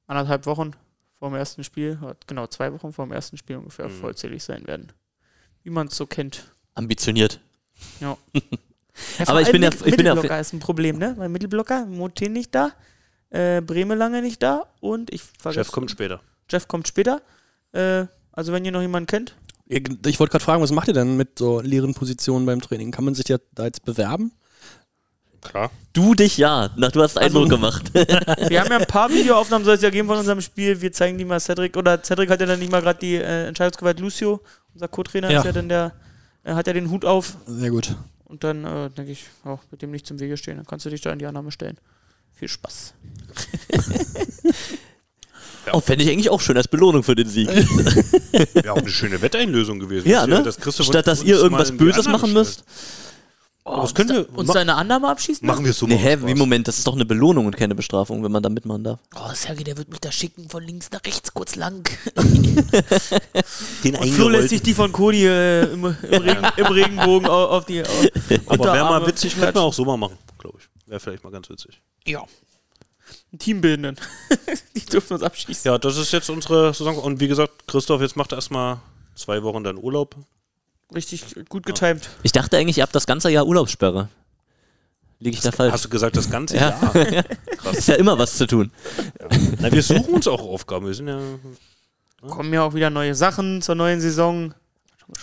anderthalb 0.06 0.46
Wochen 0.46 0.72
vor 1.18 1.30
dem 1.30 1.36
ersten 1.36 1.64
Spiel, 1.64 1.98
genau 2.26 2.46
zwei 2.46 2.72
Wochen 2.72 2.92
vor 2.92 3.06
dem 3.06 3.12
ersten 3.12 3.36
Spiel 3.36 3.56
ungefähr 3.56 3.88
Mhm. 3.88 4.00
vollzählig 4.00 4.42
sein 4.42 4.66
werden. 4.66 4.92
Wie 5.62 5.70
man 5.70 5.86
es 5.88 5.96
so 5.96 6.06
kennt. 6.06 6.52
Ambitioniert. 6.74 7.40
Ja, 8.00 8.16
Aber 9.20 9.26
vor 9.26 9.40
ich 9.40 9.52
bin 9.52 9.62
ja- 9.62 9.70
ich 9.70 9.78
bin 9.96 10.06
ja- 10.06 10.14
Mittelblocker 10.14 10.40
ist 10.40 10.52
ein 10.52 10.58
Problem, 10.60 10.98
ne? 10.98 11.14
Weil 11.16 11.28
Mittelblocker, 11.28 11.86
Motin 11.86 12.32
nicht 12.32 12.54
da, 12.54 12.72
äh, 13.30 13.60
Breme 13.60 13.94
lange 13.94 14.20
nicht 14.22 14.42
da 14.42 14.66
und 14.80 15.12
ich 15.12 15.22
vergesse. 15.22 15.64
Chef 15.64 15.72
kommt 15.72 15.90
später. 15.90 16.20
Jeff 16.50 16.68
kommt 16.68 16.86
später. 16.88 17.22
Äh, 17.72 18.06
also 18.32 18.52
wenn 18.52 18.64
ihr 18.64 18.72
noch 18.72 18.82
jemanden 18.82 19.06
kennt, 19.06 19.36
Ich 19.72 20.20
wollte 20.20 20.32
gerade 20.32 20.44
fragen, 20.44 20.62
was 20.62 20.72
macht 20.72 20.88
ihr 20.88 20.94
denn 20.94 21.16
mit 21.16 21.38
so 21.38 21.60
leeren 21.60 21.94
Positionen 21.94 22.44
beim 22.46 22.60
Training? 22.60 22.90
Kann 22.90 23.04
man 23.04 23.14
sich 23.14 23.28
ja 23.28 23.38
da 23.54 23.64
jetzt 23.64 23.84
bewerben? 23.84 24.32
Klar. 25.40 25.70
Du 25.92 26.14
dich 26.14 26.36
ja. 26.38 26.70
Na, 26.76 26.88
du 26.88 27.02
hast 27.02 27.18
Eindruck 27.18 27.48
gemacht. 27.48 27.92
wir 27.94 28.60
haben 28.60 28.70
ja 28.70 28.78
ein 28.78 28.86
paar 28.86 29.10
Videoaufnahmen, 29.10 29.64
soll 29.64 29.74
es 29.74 29.82
ja 29.82 29.90
geben 29.90 30.06
von 30.08 30.18
unserem 30.18 30.40
Spiel. 30.40 30.80
Wir 30.80 30.92
zeigen 30.92 31.18
die 31.18 31.24
mal 31.24 31.40
Cedric. 31.40 31.76
Oder 31.76 32.02
Cedric 32.02 32.30
hat 32.30 32.40
ja 32.40 32.46
dann 32.46 32.60
nicht 32.60 32.70
mal 32.70 32.80
gerade 32.80 32.98
die 33.00 33.16
äh, 33.16 33.46
Entscheidungsgewalt. 33.48 33.98
Lucio, 33.98 34.40
unser 34.74 34.88
Co-Trainer, 34.88 35.30
Ja. 35.30 35.40
ist 35.40 35.46
ja 35.46 35.52
dann 35.52 35.68
der, 35.68 35.92
er 36.44 36.54
hat 36.54 36.66
ja 36.68 36.72
den 36.72 36.90
Hut 36.90 37.04
auf. 37.04 37.36
Sehr 37.46 37.70
gut. 37.70 37.96
Und 38.24 38.44
dann 38.44 38.64
äh, 38.64 38.90
denke 38.90 39.10
ich, 39.12 39.26
auch 39.44 39.60
mit 39.70 39.82
dem 39.82 39.90
nicht 39.90 40.06
zum 40.06 40.20
Wege 40.20 40.36
stehen. 40.36 40.56
Dann 40.58 40.66
kannst 40.66 40.86
du 40.86 40.90
dich 40.90 41.00
da 41.00 41.10
in 41.12 41.18
die 41.18 41.26
Annahme 41.26 41.50
stellen. 41.50 41.76
Viel 42.34 42.48
Spaß. 42.48 42.94
Oh, 45.72 45.80
fände 45.80 46.04
ich 46.04 46.10
eigentlich 46.10 46.30
auch 46.30 46.40
schön 46.40 46.56
als 46.56 46.66
Belohnung 46.68 47.02
für 47.02 47.14
den 47.14 47.28
Sieg. 47.28 47.48
Wäre 48.54 48.72
auch 48.72 48.78
eine 48.78 48.88
schöne 48.88 49.20
Wetteinlösung 49.22 49.78
gewesen. 49.78 50.08
ja, 50.08 50.26
ne? 50.26 50.42
Das 50.42 50.58
Statt 50.84 51.06
dass 51.06 51.22
ihr 51.22 51.36
irgendwas 51.36 51.76
Böses 51.76 52.08
machen 52.08 52.32
müsst. 52.32 52.64
Aber 53.64 53.82
das 53.82 53.94
können 53.94 54.08
wir. 54.10 54.38
Uns 54.38 54.52
deine 54.52 54.74
Annahme 54.74 55.08
abschießen? 55.08 55.46
machen 55.46 55.64
wir 55.64 55.70
es 55.70 55.78
so 55.78 55.86
Nee, 55.86 55.94
mal 55.94 56.02
hä, 56.02 56.18
wie 56.24 56.34
Moment, 56.34 56.66
das 56.66 56.78
ist 56.78 56.86
doch 56.86 56.94
eine 56.94 57.04
Belohnung 57.04 57.46
und 57.46 57.56
keine 57.56 57.76
Bestrafung, 57.76 58.24
wenn 58.24 58.32
man 58.32 58.42
da 58.42 58.48
mitmachen 58.48 58.82
darf. 58.82 58.98
Oh, 59.14 59.32
Sergej, 59.32 59.62
der 59.62 59.76
wird 59.78 59.88
mich 59.88 60.00
da 60.00 60.10
schicken 60.10 60.48
von 60.48 60.64
links 60.64 60.90
nach 60.90 61.04
rechts 61.06 61.32
kurz 61.32 61.54
lang. 61.54 61.88
Den 63.84 63.94
Und 63.96 64.08
Flo 64.10 64.28
lässt 64.28 64.48
sich 64.48 64.62
die 64.62 64.74
von 64.74 64.90
Cody 64.90 65.26
äh, 65.26 65.72
im, 65.72 65.84
im, 65.84 65.94
Regen, 66.22 66.46
im 66.56 66.66
Regenbogen 66.66 67.28
au- 67.28 67.46
auf 67.50 67.64
die 67.66 67.82
auf, 67.82 67.88
Aber 68.46 68.64
wäre 68.72 68.84
mal 68.84 69.06
witzig, 69.06 69.34
könnte 69.38 69.54
man 69.54 69.64
auch 69.64 69.72
so 69.74 69.84
mal 69.84 69.96
machen, 69.96 70.18
glaube 70.38 70.58
ich. 70.60 70.68
Wäre 70.88 70.98
vielleicht 70.98 71.22
mal 71.22 71.30
ganz 71.30 71.48
witzig. 71.48 71.80
Ja. 72.04 72.24
Ein 73.32 73.38
Team 73.38 73.60
bilden. 73.60 73.96
die 74.76 74.84
dürfen 74.84 75.14
uns 75.14 75.22
abschießen. 75.22 75.70
Ja, 75.70 75.78
das 75.78 75.96
ist 75.96 76.12
jetzt 76.12 76.30
unsere 76.30 76.72
Saison. 76.74 76.98
Und 76.98 77.20
wie 77.20 77.28
gesagt, 77.28 77.66
Christoph, 77.66 78.00
jetzt 78.00 78.16
macht 78.16 78.32
erstmal 78.32 78.80
zwei 79.14 79.42
Wochen 79.42 79.64
dann 79.64 79.76
Urlaub. 79.78 80.16
Richtig 80.94 81.24
gut 81.48 81.64
getimed. 81.64 82.08
Ich 82.22 82.32
dachte 82.32 82.56
eigentlich, 82.58 82.78
ihr 82.78 82.82
habt 82.82 82.94
das 82.94 83.06
ganze 83.06 83.30
Jahr 83.30 83.46
Urlaubssperre. 83.46 84.08
Liege 85.20 85.36
ich 85.36 85.42
da 85.42 85.52
falsch? 85.52 85.72
Hast 85.72 85.84
du 85.84 85.88
gesagt, 85.88 86.16
das 86.16 86.28
ganze 86.30 86.56
Ja. 86.56 86.70
Jahr? 86.70 87.24
Ist 87.72 87.88
ja 87.88 87.94
immer 87.94 88.18
was 88.18 88.36
zu 88.36 88.46
tun. 88.46 88.72
Na, 89.60 89.70
wir 89.70 89.82
suchen 89.82 90.14
uns 90.14 90.26
auch 90.26 90.40
Aufgaben. 90.40 90.86
Wir 90.86 90.94
sind 90.94 91.08
ja. 91.08 91.20
Kommen 92.28 92.52
ja 92.52 92.62
auch 92.64 92.74
wieder 92.74 92.90
neue 92.90 93.14
Sachen 93.14 93.62
zur 93.62 93.76
neuen 93.76 94.00
Saison. 94.00 94.52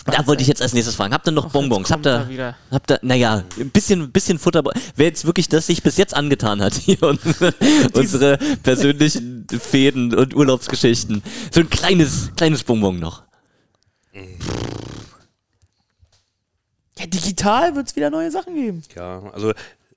Da 0.04 0.26
wollte 0.26 0.42
ich 0.42 0.48
jetzt 0.48 0.62
als 0.62 0.72
nächstes 0.72 0.94
fragen. 0.94 1.12
Habt 1.12 1.26
ihr 1.26 1.32
noch 1.32 1.50
Bonbons? 1.50 1.88
Jetzt 1.88 1.92
Habt 1.92 2.06
ihr, 2.06 2.28
wieder. 2.28 2.56
habt 2.70 2.90
ihr, 2.90 2.98
naja, 3.02 3.44
ein 3.58 3.70
bisschen, 3.70 4.12
bisschen 4.12 4.38
Futter. 4.38 4.62
Wer 4.96 5.06
jetzt 5.06 5.24
wirklich 5.24 5.48
das 5.48 5.66
sich 5.66 5.82
bis 5.82 5.96
jetzt 5.96 6.14
angetan 6.14 6.62
hat, 6.62 6.74
hier 6.74 7.02
unsere, 7.02 7.54
unsere 7.92 8.38
persönlichen 8.62 9.46
Fäden 9.50 10.14
und 10.14 10.34
Urlaubsgeschichten. 10.34 11.22
So 11.50 11.60
ein 11.60 11.70
kleines, 11.70 12.30
kleines 12.36 12.62
Bonbon 12.62 12.98
noch. 12.98 13.24
Ja, 16.98 17.06
digital 17.06 17.74
wird 17.74 17.88
es 17.88 17.96
wieder 17.96 18.10
neue 18.10 18.30
Sachen 18.30 18.54
geben. 18.54 18.82
Ja, 18.94 19.22
also 19.32 19.52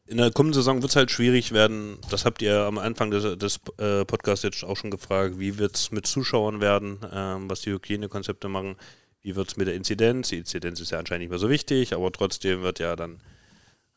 in 0.06 0.18
der 0.18 0.32
kommenden 0.32 0.54
Saison 0.56 0.82
wird 0.82 0.92
es 0.92 0.96
halt 0.96 1.12
schwierig 1.12 1.52
werden. 1.52 1.98
Das 2.10 2.26
habt 2.26 2.42
ihr 2.42 2.62
am 2.62 2.78
Anfang 2.78 3.12
des, 3.12 3.38
des 3.38 3.60
äh, 3.78 4.06
Podcasts 4.06 4.44
jetzt 4.44 4.64
auch 4.64 4.78
schon 4.78 4.92
gefragt. 4.92 5.40
Wie 5.40 5.58
wird 5.58 5.76
es 5.76 5.92
mit 5.92 6.06
Zuschauern 6.08 6.62
werden, 6.62 7.00
ähm, 7.12 7.50
was 7.50 7.62
die 7.62 7.72
Hygienekonzepte 7.72 8.48
machen? 8.48 8.76
Wie 9.24 9.38
wird 9.38 9.48
es 9.48 9.58
mit 9.58 9.68
der 9.68 9.76
Inzidenz? 9.76 10.30
Die 10.30 10.38
Inzidenz 10.38 10.82
ist 10.82 10.92
ja 10.92 11.00
anscheinend 11.00 11.22
nicht 11.22 11.30
mehr 11.30 11.40
so 11.40 11.50
wichtig, 11.50 11.94
aber 11.94 12.12
trotzdem 12.12 12.62
wird 12.62 12.80
ja 12.80 12.98
dann 12.98 13.22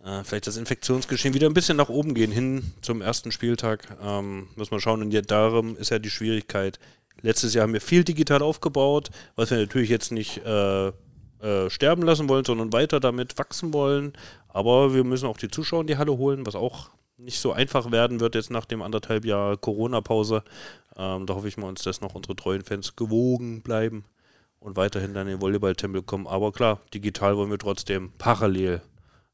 äh, 0.04 0.22
vielleicht 0.22 0.46
das 0.46 0.56
Infektionsgeschehen 0.56 1.34
wieder 1.34 1.48
ein 1.48 1.54
bisschen 1.54 1.76
nach 1.76 1.88
oben 1.88 2.14
gehen, 2.14 2.30
hin 2.30 2.72
zum 2.80 3.02
ersten 3.02 3.32
Spieltag. 3.32 3.96
Ähm, 4.00 4.48
muss 4.54 4.70
man 4.70 4.78
schauen. 4.78 5.02
Und 5.02 5.10
ja, 5.12 5.22
darum 5.22 5.76
ist 5.76 5.90
ja 5.90 5.98
die 5.98 6.10
Schwierigkeit. 6.10 6.78
Letztes 7.22 7.54
Jahr 7.54 7.64
haben 7.64 7.72
wir 7.72 7.80
viel 7.80 8.04
digital 8.04 8.40
aufgebaut, 8.40 9.10
was 9.34 9.50
wir 9.50 9.58
natürlich 9.58 9.90
jetzt 9.90 10.12
nicht 10.12 10.44
äh, 10.46 10.88
äh, 10.88 11.70
sterben 11.70 12.02
lassen 12.02 12.28
wollen, 12.28 12.44
sondern 12.44 12.72
weiter 12.72 13.00
damit 13.00 13.36
wachsen 13.36 13.74
wollen. 13.74 14.12
Aber 14.48 14.94
wir 14.94 15.02
müssen 15.02 15.26
auch 15.26 15.38
die 15.38 15.48
Zuschauer 15.48 15.80
in 15.80 15.86
die 15.88 15.96
Halle 15.96 16.16
holen, 16.16 16.46
was 16.46 16.54
auch 16.54 16.90
nicht 17.16 17.40
so 17.40 17.52
einfach 17.52 17.90
werden 17.90 18.20
wird 18.20 18.36
jetzt 18.36 18.50
nach 18.50 18.66
dem 18.66 18.80
anderthalb 18.80 19.24
Jahr 19.24 19.56
Corona-Pause. 19.56 20.44
Ähm, 20.96 21.26
da 21.26 21.34
hoffe 21.34 21.48
ich 21.48 21.56
mal 21.56 21.66
uns, 21.66 21.82
dass 21.82 22.00
noch 22.00 22.14
unsere 22.14 22.36
treuen 22.36 22.62
Fans 22.62 22.94
gewogen 22.94 23.62
bleiben 23.62 24.04
und 24.66 24.76
weiterhin 24.76 25.14
dann 25.14 25.28
in 25.28 25.34
den 25.34 25.40
Volleyball-Tempel 25.40 26.02
kommen. 26.02 26.26
Aber 26.26 26.50
klar, 26.50 26.80
digital 26.92 27.36
wollen 27.36 27.50
wir 27.50 27.58
trotzdem 27.58 28.10
parallel 28.18 28.82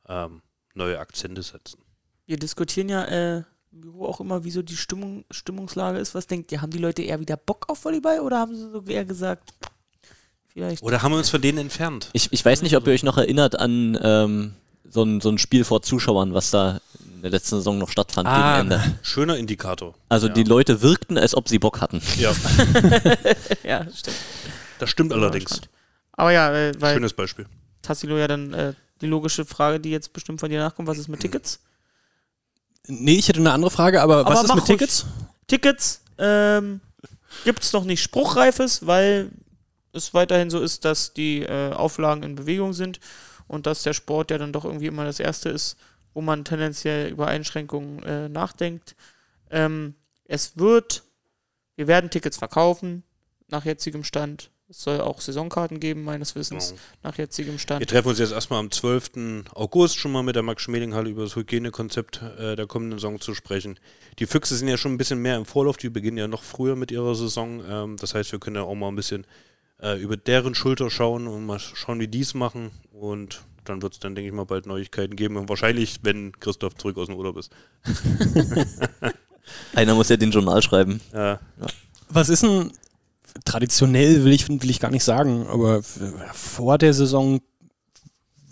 ähm, 0.07 0.43
neue 0.74 0.99
Akzente 0.99 1.43
setzen. 1.43 1.78
Wir 2.26 2.37
diskutieren 2.37 2.91
ja 2.91 3.05
äh, 3.05 3.37
im 3.72 3.80
Büro 3.80 4.05
auch 4.05 4.20
immer, 4.20 4.45
wieso 4.45 4.61
die 4.61 4.76
Stimmung, 4.76 5.24
Stimmungslage 5.30 5.99
ist. 5.99 6.14
Was 6.14 6.26
denkt 6.26 6.53
ihr? 6.53 6.61
Haben 6.61 6.70
die 6.72 6.78
Leute 6.78 7.01
eher 7.03 7.18
wieder 7.18 7.39
Bock 7.39 7.64
auf 7.70 7.83
Volleyball 7.83 8.20
oder 8.20 8.39
haben 8.41 8.55
sie 8.55 8.70
so 8.70 8.83
eher 8.87 9.07
gesagt, 9.07 9.55
vielleicht? 10.53 10.83
Oder 10.83 11.03
haben 11.03 11.12
wir 11.12 11.18
uns 11.18 11.30
von 11.30 11.41
denen 11.41 11.57
entfernt? 11.57 12.11
Ich, 12.12 12.30
ich 12.30 12.45
weiß 12.45 12.61
nicht, 12.61 12.76
ob 12.76 12.87
ihr 12.87 12.93
euch 12.93 13.03
noch 13.03 13.16
erinnert 13.16 13.59
an 13.59 13.99
ähm, 14.03 14.53
so, 14.87 15.03
ein, 15.03 15.22
so 15.22 15.30
ein 15.30 15.39
Spiel 15.39 15.64
vor 15.64 15.80
Zuschauern, 15.80 16.35
was 16.35 16.51
da 16.51 16.78
in 17.14 17.22
der 17.22 17.30
letzten 17.30 17.57
Saison 17.57 17.78
noch 17.78 17.89
stattfand 17.89 18.28
Ah, 18.28 18.61
gegen 18.61 18.70
Ende. 18.70 18.99
schöner 19.01 19.39
Indikator. 19.39 19.95
Also 20.11 20.26
ja. 20.26 20.35
die 20.35 20.45
Leute 20.45 20.83
wirkten, 20.83 21.16
als 21.16 21.35
ob 21.35 21.49
sie 21.49 21.59
Bock 21.59 21.80
hatten. 21.80 22.03
Ja, 22.18 22.33
ja, 23.64 23.87
stimmt. 23.95 24.16
Das 24.83 24.91
stimmt 24.91 25.12
allerdings. 25.12 25.61
Aber 26.12 26.33
ja, 26.33 26.53
äh, 26.53 26.72
weil 26.78 26.95
Schönes 26.95 27.12
Beispiel. 27.12 27.47
Tassilo 27.83 28.18
ja 28.18 28.28
dann 28.28 28.53
äh, 28.53 28.74
die 29.01 29.07
logische 29.07 29.45
Frage, 29.45 29.80
die 29.80 29.91
jetzt 29.91 30.12
bestimmt 30.12 30.41
von 30.41 30.51
dir 30.51 30.59
nachkommt, 30.59 30.89
was 30.89 30.99
ist 30.99 31.09
mit 31.09 31.20
Tickets? 31.20 31.61
Nee, 32.89 33.14
ich 33.14 33.28
hätte 33.28 33.39
eine 33.39 33.53
andere 33.53 33.70
Frage, 33.70 34.03
aber, 34.03 34.18
Aber 34.18 34.30
was 34.30 34.45
ist 34.45 34.55
mit 34.55 34.59
ruhig. 34.59 34.66
Tickets? 34.66 35.07
Tickets 35.47 36.03
ähm, 36.18 36.80
gibt 37.45 37.62
es 37.62 37.72
noch 37.72 37.85
nicht 37.85 38.03
spruchreifes, 38.03 38.87
weil 38.87 39.30
es 39.93 40.14
weiterhin 40.14 40.51
so 40.51 40.61
ist, 40.61 40.85
dass 40.85 41.12
die 41.12 41.43
äh, 41.43 41.72
Auflagen 41.72 42.24
in 42.24 42.35
Bewegung 42.35 42.72
sind 42.72 42.99
und 43.47 43.66
dass 43.66 43.85
der 43.85 43.93
Sport 43.93 44.30
ja 44.33 44.39
dann 44.39 44.53
doch 44.53 44.64
irgendwie 44.64 44.87
immer 44.87 45.05
das 45.05 45.20
Erste 45.20 45.49
ist, 45.49 45.76
wo 46.14 46.20
man 46.20 46.45
tendenziell 46.45 47.09
über 47.09 47.28
Einschränkungen 47.28 48.03
äh, 48.03 48.28
nachdenkt. 48.28 48.97
Ähm, 49.51 49.95
es 50.24 50.57
wird, 50.57 51.05
wir 51.76 51.87
werden 51.87 52.11
Tickets 52.11 52.37
verkaufen 52.37 53.05
nach 53.49 53.64
jetzigem 53.64 54.03
Stand. 54.03 54.51
Es 54.73 54.85
soll 54.85 55.03
auch 55.03 55.20
Saisonkarten 55.20 55.81
geben, 55.81 56.03
meines 56.03 56.35
Wissens, 56.35 56.70
Genau. 56.70 56.81
nach 57.03 57.18
jetzigem 57.18 57.53
Wir 57.53 57.59
Stand. 57.59 57.91
treffen 57.91 58.09
uns 58.09 58.18
jetzt 58.18 58.33
erstmal 58.33 58.59
am 58.59 58.70
12. 58.70 59.45
August 59.55 59.99
schon 59.99 60.12
mal 60.12 60.23
mit 60.23 60.35
der 60.35 60.43
Max-Schmeling-Halle 60.43 61.11
über 61.11 61.25
das 61.25 61.37
Hygienekonzept 61.37 62.23
äh, 62.39 62.57
der 62.57 62.66
kommenden 62.66 62.99
Saison 62.99 63.20
zu 63.20 63.35
sprechen. 63.35 63.79
Die 64.18 64.25
Füchse 64.25 64.57
sind 64.57 64.68
ja 64.68 64.79
schon 64.79 64.95
ein 64.95 64.97
bisschen 64.97 65.18
mehr 65.18 65.37
im 65.37 65.45
Vorlauf, 65.45 65.77
die 65.77 65.91
beginnen 65.91 66.16
ja 66.16 66.27
noch 66.27 66.43
früher 66.43 66.75
mit 66.75 66.91
ihrer 66.91 67.14
Saison. 67.14 67.62
Ähm, 67.68 67.97
das 67.99 68.14
heißt, 68.14 68.33
wir 68.33 68.39
können 68.39 68.57
ja 68.57 68.62
auch 68.62 68.75
mal 68.75 68.89
ein 68.89 68.97
bisschen 68.97 69.27
äh, 69.83 70.01
über 70.01 70.16
deren 70.16 70.55
Schulter 70.55 70.89
schauen 70.91 71.27
und 71.27 71.45
mal 71.45 71.59
schauen, 71.59 72.01
wie 72.01 72.09
die 72.09 72.20
es 72.23 72.33
machen. 72.33 72.70
Und 72.95 73.43
dann 73.66 73.83
wird 73.83 73.93
es 73.93 73.99
dann, 73.99 74.14
denke 74.14 74.29
ich 74.31 74.35
mal, 74.35 74.47
bald 74.47 74.64
Neuigkeiten 74.64 75.16
geben. 75.16 75.37
Und 75.37 75.51
wahrscheinlich, 75.51 75.99
wenn 76.03 76.33
Christoph 76.41 76.77
zurück 76.77 76.97
aus 76.97 77.09
dem 77.09 77.16
Urlaub 77.16 77.37
ist. 77.37 77.53
Einer 79.75 79.95
muss 79.95 80.09
ja 80.09 80.16
den 80.16 80.31
Journal 80.31 80.62
schreiben. 80.62 81.03
Äh, 81.12 81.37
Was 82.09 82.31
ist 82.31 82.43
denn 82.43 82.73
traditionell, 83.45 84.24
will 84.24 84.33
ich, 84.33 84.49
will 84.49 84.70
ich 84.70 84.80
gar 84.80 84.91
nicht 84.91 85.05
sagen, 85.05 85.47
aber 85.49 85.83
vor 85.83 86.78
der 86.78 86.95
Saison 86.95 87.41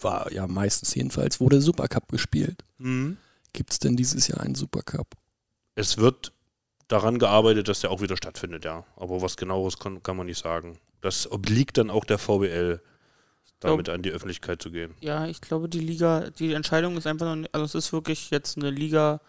war 0.01 0.33
ja 0.33 0.47
meistens 0.47 0.95
jedenfalls, 0.95 1.41
wurde 1.41 1.61
Supercup 1.61 2.09
gespielt. 2.09 2.65
Gibt 3.53 3.73
es 3.73 3.79
denn 3.79 3.97
dieses 3.97 4.29
Jahr 4.29 4.41
einen 4.41 4.55
Supercup? 4.55 5.07
es 5.77 5.97
wird 5.97 6.33
daran 6.89 7.19
gearbeitet, 7.19 7.69
dass 7.69 7.81
der 7.81 7.91
auch 7.91 8.03
wieder 8.03 8.17
stattfindet, 8.17 8.65
ja. 8.67 8.85
Aber 8.97 9.23
was 9.23 9.37
genaueres 9.39 9.79
kann, 9.79 10.03
kann 10.03 10.17
man 10.17 10.27
nicht 10.27 10.43
sagen. 10.43 10.79
Das 11.01 11.31
obliegt 11.31 11.79
dann 11.79 11.89
auch 11.89 12.05
der 12.05 12.19
VBL, 12.19 12.81
damit 13.61 13.89
an 13.89 14.03
die 14.03 14.11
Öffentlichkeit 14.11 14.61
zu 14.61 14.71
gehen. 14.71 14.93
Ja, 15.01 15.27
ich 15.27 15.41
glaube, 15.41 15.69
die 15.71 15.81
Liga, 15.81 16.29
die 16.31 16.53
Entscheidung 16.53 16.97
ist 16.99 17.07
einfach 17.07 17.27
noch, 17.27 17.37
nicht- 17.37 17.55
also 17.55 17.65
es 17.65 17.75
ist 17.87 17.93
wirklich 17.95 18.31
jetzt 18.31 18.59
eine 18.59 18.69
Liga, 18.71 19.21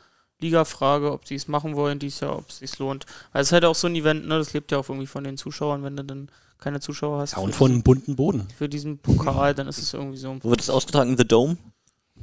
Liga-Frage, 0.42 1.12
ob 1.12 1.28
sie 1.28 1.36
es 1.36 1.48
machen 1.48 1.76
wollen 1.76 2.00
dieses 2.00 2.20
Jahr, 2.22 2.38
ob 2.38 2.50
es 2.50 2.58
sich 2.60 2.78
lohnt. 2.80 3.06
Weil 3.32 3.42
es 3.42 3.50
ist 3.50 3.54
halt 3.54 3.66
auch 3.66 3.76
so 3.76 3.88
ein 3.88 3.96
Event, 3.96 4.28
ne, 4.28 4.38
das 4.38 4.54
lebt 4.54 4.72
ja 4.72 4.78
auch 4.80 4.90
irgendwie 4.90 5.08
von 5.08 5.24
den 5.24 5.38
Zuschauern, 5.38 5.84
wenn 5.84 5.96
du 5.96 6.04
dann 6.04 6.30
keine 6.60 6.80
Zuschauer 6.80 7.20
hast 7.22 7.34
Ja, 7.34 7.40
und 7.40 7.56
von 7.56 7.72
einem 7.72 7.82
bunten 7.84 8.16
Boden. 8.16 8.48
für 8.58 8.70
diesen 8.70 8.98
Pokal, 9.00 9.56
dann 9.56 9.68
ist 9.68 9.78
es 9.80 9.94
irgendwie 9.94 10.18
so. 10.18 10.38
Wo 10.42 10.50
wird 10.50 10.62
es 10.62 10.70
ausgetragen? 10.70 11.18
The 11.18 11.26
Dome? 11.28 11.58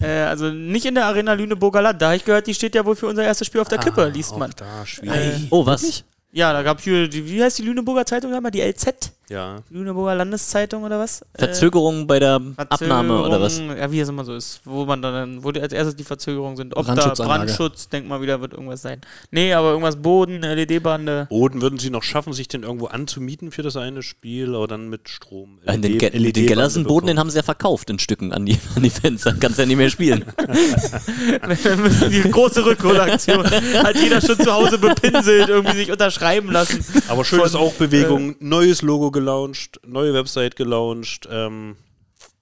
Äh, 0.00 0.22
also 0.24 0.50
nicht 0.50 0.84
in 0.84 0.94
der 0.96 1.06
Arena 1.06 1.32
Lüneburger 1.34 1.80
Land, 1.80 2.02
da 2.02 2.06
habe 2.06 2.16
ich 2.16 2.24
gehört, 2.24 2.46
die 2.48 2.54
steht 2.54 2.74
ja 2.74 2.84
wohl 2.84 2.96
für 2.96 3.06
unser 3.06 3.22
erstes 3.22 3.46
Spiel 3.46 3.60
auf 3.60 3.68
der 3.68 3.78
Kippe, 3.78 4.08
liest 4.08 4.32
auch 4.32 4.38
man. 4.38 4.50
Da. 4.56 4.84
Äh, 5.02 5.38
Oh, 5.50 5.64
was? 5.64 6.02
ja, 6.32 6.52
da 6.52 6.62
gab 6.64 6.78
es 6.78 6.84
hier, 6.84 7.06
die, 7.08 7.24
wie 7.30 7.42
heißt 7.42 7.58
die 7.58 7.62
Lüneburger 7.62 8.04
Zeitung 8.04 8.34
einmal? 8.34 8.50
Die 8.50 8.60
LZ? 8.60 9.12
Ja. 9.32 9.62
Lüneburger 9.70 10.14
Landeszeitung 10.14 10.82
oder 10.82 10.98
was? 10.98 11.22
Äh, 11.32 11.38
Verzögerung 11.38 12.06
bei 12.06 12.18
der 12.18 12.38
Abnahme 12.56 13.22
oder 13.22 13.40
was? 13.40 13.54
Verzögerung, 13.54 13.78
Ja, 13.80 13.90
wie 13.90 14.00
es 14.00 14.08
immer 14.10 14.24
so 14.26 14.34
ist. 14.34 14.60
Wo 14.64 14.84
man 14.84 15.00
dann, 15.00 15.42
wo 15.42 15.52
die 15.52 15.60
als 15.62 15.72
erstes 15.72 15.96
die 15.96 16.04
Verzögerungen 16.04 16.56
sind. 16.56 16.76
Ob 16.76 16.84
da. 16.86 17.14
Brandschutz, 17.14 17.88
denk 17.88 18.06
mal 18.06 18.20
wieder, 18.20 18.42
wird 18.42 18.52
irgendwas 18.52 18.82
sein. 18.82 19.00
Nee, 19.30 19.54
aber 19.54 19.70
irgendwas 19.70 19.96
Boden, 19.96 20.42
LED-Bande. 20.42 21.28
Boden 21.30 21.62
würden 21.62 21.78
sie 21.78 21.88
noch 21.88 22.02
schaffen, 22.02 22.34
sich 22.34 22.48
den 22.48 22.62
irgendwo 22.62 22.86
anzumieten 22.86 23.52
für 23.52 23.62
das 23.62 23.76
eine 23.76 24.02
Spiel, 24.02 24.54
aber 24.54 24.68
dann 24.68 24.90
mit 24.90 25.08
Strom. 25.08 25.58
Äh, 25.64 25.78
Den, 25.78 25.92
LED 25.92 25.98
Ge 25.98 26.10
den 26.10 26.22
LED-Bande 26.22 26.46
Gellersen-Boden, 26.48 27.06
den 27.06 27.18
haben 27.18 27.30
sie 27.30 27.36
ja 27.36 27.42
verkauft 27.42 27.88
in 27.88 27.98
Stücken 27.98 28.32
an 28.34 28.44
die, 28.44 28.58
an 28.76 28.82
die 28.82 28.90
Fans. 28.90 29.22
Dann 29.22 29.40
kannst 29.40 29.56
du 29.56 29.62
ja 29.62 29.66
nicht 29.66 29.78
mehr 29.78 29.88
spielen. 29.88 30.24
Wir 31.62 31.76
müssen 31.76 32.10
die 32.10 32.20
große 32.30 32.64
Rückholaktion. 32.66 33.44
Hat 33.50 33.96
jeder 33.96 34.20
schon 34.20 34.38
zu 34.38 34.52
Hause 34.52 34.76
bepinselt, 34.76 35.48
irgendwie 35.48 35.76
sich 35.76 35.90
unterschreiben 35.90 36.50
lassen. 36.50 36.84
Aber 37.08 37.24
schön 37.24 37.40
ist 37.40 37.52
von, 37.52 37.60
auch 37.62 37.72
Bewegung. 37.74 38.34
neues 38.40 38.82
Logo 38.82 39.10
gelauncht, 39.22 39.80
neue 39.86 40.12
Website 40.14 40.56
gelauncht. 40.56 41.28
Ähm, 41.30 41.76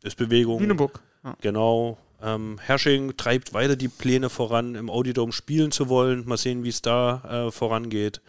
ist 0.03 0.17
Bewegung. 0.17 0.61
Lüneburg. 0.61 1.01
Ja. 1.23 1.37
Genau. 1.43 1.99
Ähm, 2.23 2.59
Hersching 2.63 3.17
treibt 3.17 3.53
weiter 3.53 3.77
die 3.77 3.89
Pläne 3.89 4.31
voran, 4.31 4.75
im 4.75 4.91
Audidome 4.91 5.33
spielen 5.33 5.73
zu 5.73 5.89
wollen. 5.89 6.27
Mal 6.27 6.39
sehen, 6.39 6.65
wie 6.65 6.69
es 6.71 6.83
da 6.83 7.47
äh, 7.49 7.51
vorangeht. 7.51 8.21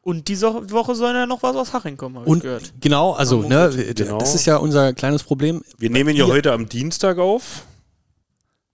Und 0.00 0.28
diese 0.28 0.70
Woche 0.70 0.94
soll 0.94 1.12
ja 1.14 1.26
noch 1.26 1.42
was 1.42 1.56
aus 1.56 1.72
Haching 1.72 1.96
kommen, 1.96 2.16
habe 2.16 2.26
ich 2.26 2.32
Und 2.32 2.42
gehört. 2.42 2.72
genau, 2.80 3.12
also, 3.12 3.42
Ja, 3.42 3.68
ne. 3.68 3.94
Genau. 3.94 4.18
das 4.18 4.34
ist 4.34 4.46
ja 4.46 4.56
unser 4.56 4.92
kleines 4.94 5.22
Problem. 5.22 5.62
Wir 5.76 5.90
nehmen 5.90 6.16
ja 6.16 6.26
heute 6.26 6.52
am 6.52 6.68
Dienstag 6.68 7.18
auf, 7.18 7.64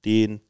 den 0.04 0.40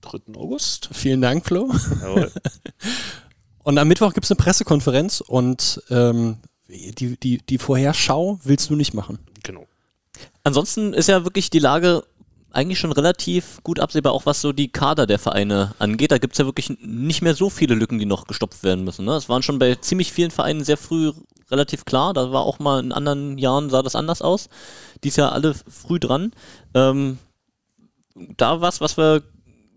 3. 0.00 0.34
August. 0.36 0.88
Vielen 0.92 1.20
Dank, 1.20 1.44
Flo. 1.46 1.70
Jawohl. 2.02 2.32
Und 3.62 3.76
am 3.76 3.86
Mittwoch 3.86 4.14
gibt 4.14 4.24
es 4.24 4.30
eine 4.30 4.38
Pressekonferenz 4.38 5.20
und 5.20 5.82
ähm, 5.90 6.38
die, 6.68 7.16
die, 7.16 7.38
die 7.38 7.58
Vorherschau 7.58 8.38
willst 8.44 8.70
du 8.70 8.76
nicht 8.76 8.94
machen. 8.94 9.18
genau. 9.42 9.66
Ansonsten 10.42 10.94
ist 10.94 11.08
ja 11.08 11.24
wirklich 11.24 11.50
die 11.50 11.60
Lage 11.60 12.02
eigentlich 12.50 12.78
schon 12.78 12.92
relativ 12.92 13.62
gut 13.62 13.78
absehbar, 13.78 14.12
auch 14.12 14.26
was 14.26 14.40
so 14.40 14.52
die 14.52 14.72
Kader 14.72 15.06
der 15.06 15.18
Vereine 15.18 15.74
angeht. 15.78 16.10
Da 16.10 16.18
gibt 16.18 16.32
es 16.34 16.38
ja 16.38 16.46
wirklich 16.46 16.70
nicht 16.80 17.22
mehr 17.22 17.34
so 17.34 17.50
viele 17.50 17.74
Lücken, 17.74 17.98
die 17.98 18.06
noch 18.06 18.26
gestopft 18.26 18.62
werden 18.62 18.84
müssen. 18.84 19.04
Ne? 19.04 19.12
Das 19.12 19.28
waren 19.28 19.42
schon 19.42 19.58
bei 19.58 19.74
ziemlich 19.76 20.12
vielen 20.12 20.30
Vereinen 20.30 20.64
sehr 20.64 20.76
früh 20.76 21.12
relativ 21.50 21.84
klar. 21.84 22.14
Da 22.14 22.32
war 22.32 22.42
auch 22.42 22.58
mal 22.58 22.80
in 22.80 22.92
anderen 22.92 23.38
Jahren 23.38 23.70
sah 23.70 23.82
das 23.82 23.94
anders 23.94 24.22
aus. 24.22 24.48
Dies 25.04 25.16
Jahr 25.16 25.32
alle 25.32 25.54
früh 25.54 26.00
dran. 26.00 26.32
Ähm, 26.74 27.18
da 28.36 28.60
was, 28.60 28.80
was 28.80 28.96
wir 28.96 29.22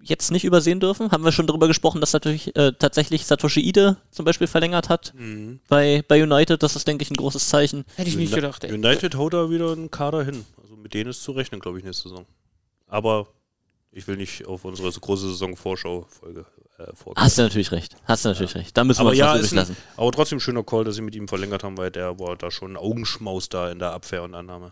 jetzt 0.03 0.31
nicht 0.31 0.43
übersehen 0.43 0.79
dürfen, 0.79 1.11
haben 1.11 1.23
wir 1.23 1.31
schon 1.31 1.47
darüber 1.47 1.67
gesprochen, 1.67 2.01
dass 2.01 2.13
natürlich 2.13 2.55
äh, 2.55 2.71
tatsächlich 2.77 3.25
Satoshi 3.25 3.61
Ide 3.61 3.97
zum 4.11 4.25
Beispiel 4.25 4.47
verlängert 4.47 4.89
hat 4.89 5.13
Mhm. 5.15 5.59
bei, 5.67 6.03
bei 6.07 6.21
United. 6.23 6.61
Das 6.63 6.75
ist, 6.75 6.87
denke 6.87 7.03
ich, 7.03 7.11
ein 7.11 7.15
großes 7.17 7.49
Zeichen. 7.49 7.85
Hätte 7.95 8.09
ich 8.09 8.15
nicht 8.15 8.33
gedacht, 8.33 8.63
ey. 8.63 8.73
United 8.73 9.15
haut 9.15 9.33
da 9.33 9.49
wieder 9.49 9.71
einen 9.71 9.91
Kader 9.91 10.23
hin. 10.23 10.45
Also 10.61 10.75
mit 10.75 10.93
denen 10.93 11.09
ist 11.09 11.23
zu 11.23 11.31
rechnen, 11.31 11.59
glaube 11.61 11.77
ich, 11.79 11.83
nächste 11.85 12.09
Saison. 12.09 12.25
Aber 12.87 13.27
ich 13.91 14.07
will 14.07 14.17
nicht 14.17 14.45
auf 14.47 14.65
unsere 14.65 14.91
große 14.91 15.27
Saison-Vorschau-Folge 15.29 16.45
äh, 16.77 16.95
vorgreifen. 16.95 17.25
Hast 17.25 17.37
du 17.37 17.41
natürlich 17.43 17.71
recht. 17.71 17.95
Hast 18.05 18.25
du 18.25 18.29
natürlich 18.29 18.55
recht. 18.55 18.75
Da 18.77 18.83
müssen 18.83 19.01
aber 19.01 19.09
wir 19.11 19.13
uns 19.13 19.19
ja, 19.19 19.33
was 19.33 19.41
ist 19.41 19.51
übrig 19.51 19.51
ein, 19.51 19.67
lassen. 19.69 19.77
aber 19.97 20.11
trotzdem 20.11 20.39
schöner 20.39 20.63
Call, 20.63 20.83
dass 20.83 20.95
sie 20.95 21.01
mit 21.01 21.15
ihm 21.15 21.27
verlängert 21.27 21.63
haben, 21.63 21.77
weil 21.77 21.91
der 21.91 22.17
war 22.19 22.35
da 22.37 22.51
schon 22.51 22.73
ein 22.73 22.77
Augenschmaus 22.77 23.49
da 23.49 23.69
in 23.71 23.79
der 23.79 23.91
Abwehr 23.91 24.23
und 24.23 24.33
Annahme. 24.33 24.71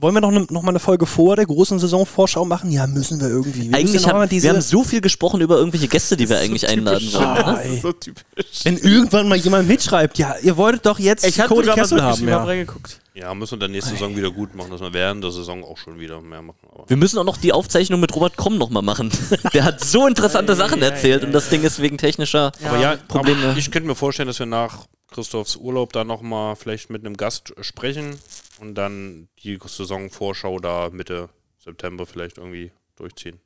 Wollen 0.00 0.14
wir 0.14 0.20
noch, 0.20 0.30
ne, 0.30 0.46
noch 0.50 0.62
mal 0.62 0.70
eine 0.70 0.78
Folge 0.78 1.06
vor 1.06 1.36
der 1.36 1.46
großen 1.46 1.78
Saisonvorschau 1.78 2.44
machen? 2.44 2.70
Ja, 2.70 2.86
müssen 2.86 3.20
wir 3.20 3.28
irgendwie. 3.28 3.70
Wir 3.70 3.76
Eigentlich 3.78 4.06
haben 4.06 4.18
mal 4.18 4.28
diese, 4.28 4.44
wir 4.48 4.54
haben 4.54 4.60
so 4.60 4.84
viel 4.84 5.00
gesprochen 5.00 5.40
über 5.40 5.56
irgendwelche 5.56 5.88
Gäste, 5.88 6.16
die 6.16 6.28
wir 6.28 6.38
eigentlich 6.38 6.68
einladen 6.68 7.12
wollen. 7.12 7.24
Ah, 7.24 7.60
ne? 7.64 7.78
so 7.82 7.92
typisch. 7.92 8.24
wenn 8.64 8.78
irgendwann 8.78 9.28
mal 9.28 9.36
jemand 9.38 9.68
mitschreibt, 9.68 10.18
ja, 10.18 10.34
ihr 10.42 10.56
wolltet 10.56 10.86
doch 10.86 10.98
jetzt 10.98 11.26
Ich 11.26 11.38
hatte 11.40 11.54
Cody 11.54 11.68
Kessel 11.68 12.02
haben. 12.02 12.20
hab 12.22 12.28
Ja. 12.28 12.44
reingeguckt. 12.44 13.00
Ja, 13.14 13.32
müssen 13.32 13.52
wir 13.52 13.60
dann 13.60 13.70
nächste 13.70 13.92
Saison 13.92 14.14
wieder 14.14 14.30
gut 14.30 14.54
machen, 14.54 14.70
dass 14.70 14.80
wir 14.82 14.92
während 14.92 15.24
der 15.24 15.30
Saison 15.30 15.64
auch 15.64 15.78
schon 15.78 15.98
wieder 15.98 16.20
mehr 16.20 16.42
machen. 16.42 16.58
Aber 16.74 16.84
Wir 16.86 16.98
müssen 16.98 17.18
auch 17.18 17.24
noch 17.24 17.38
die 17.38 17.50
Aufzeichnung 17.52 17.98
mit 17.98 18.14
Robert 18.14 18.36
Kromm 18.36 18.58
nochmal 18.58 18.82
machen. 18.82 19.10
Der 19.54 19.64
hat 19.64 19.82
so 19.82 20.06
interessante 20.06 20.54
Sachen 20.54 20.82
erzählt 20.82 21.24
und 21.24 21.32
das 21.32 21.48
Ding 21.48 21.62
ist 21.62 21.80
wegen 21.80 21.96
technischer. 21.96 22.52
Aber 22.62 22.78
ja, 22.78 22.96
Probleme. 23.08 23.42
aber 23.48 23.58
ich 23.58 23.70
könnte 23.70 23.88
mir 23.88 23.94
vorstellen, 23.94 24.26
dass 24.26 24.38
wir 24.38 24.44
nach 24.44 24.80
Christophs 25.08 25.56
Urlaub 25.56 25.92
da 25.92 26.04
nochmal 26.04 26.56
vielleicht 26.56 26.90
mit 26.90 27.04
einem 27.04 27.16
Gast 27.16 27.54
sprechen 27.60 28.18
und 28.60 28.74
dann 28.74 29.28
die 29.42 29.58
Saisonvorschau 29.64 30.58
da 30.58 30.90
Mitte 30.90 31.28
September 31.58 32.06
vielleicht 32.06 32.38
irgendwie 32.38 32.72
durchziehen. 32.96 33.40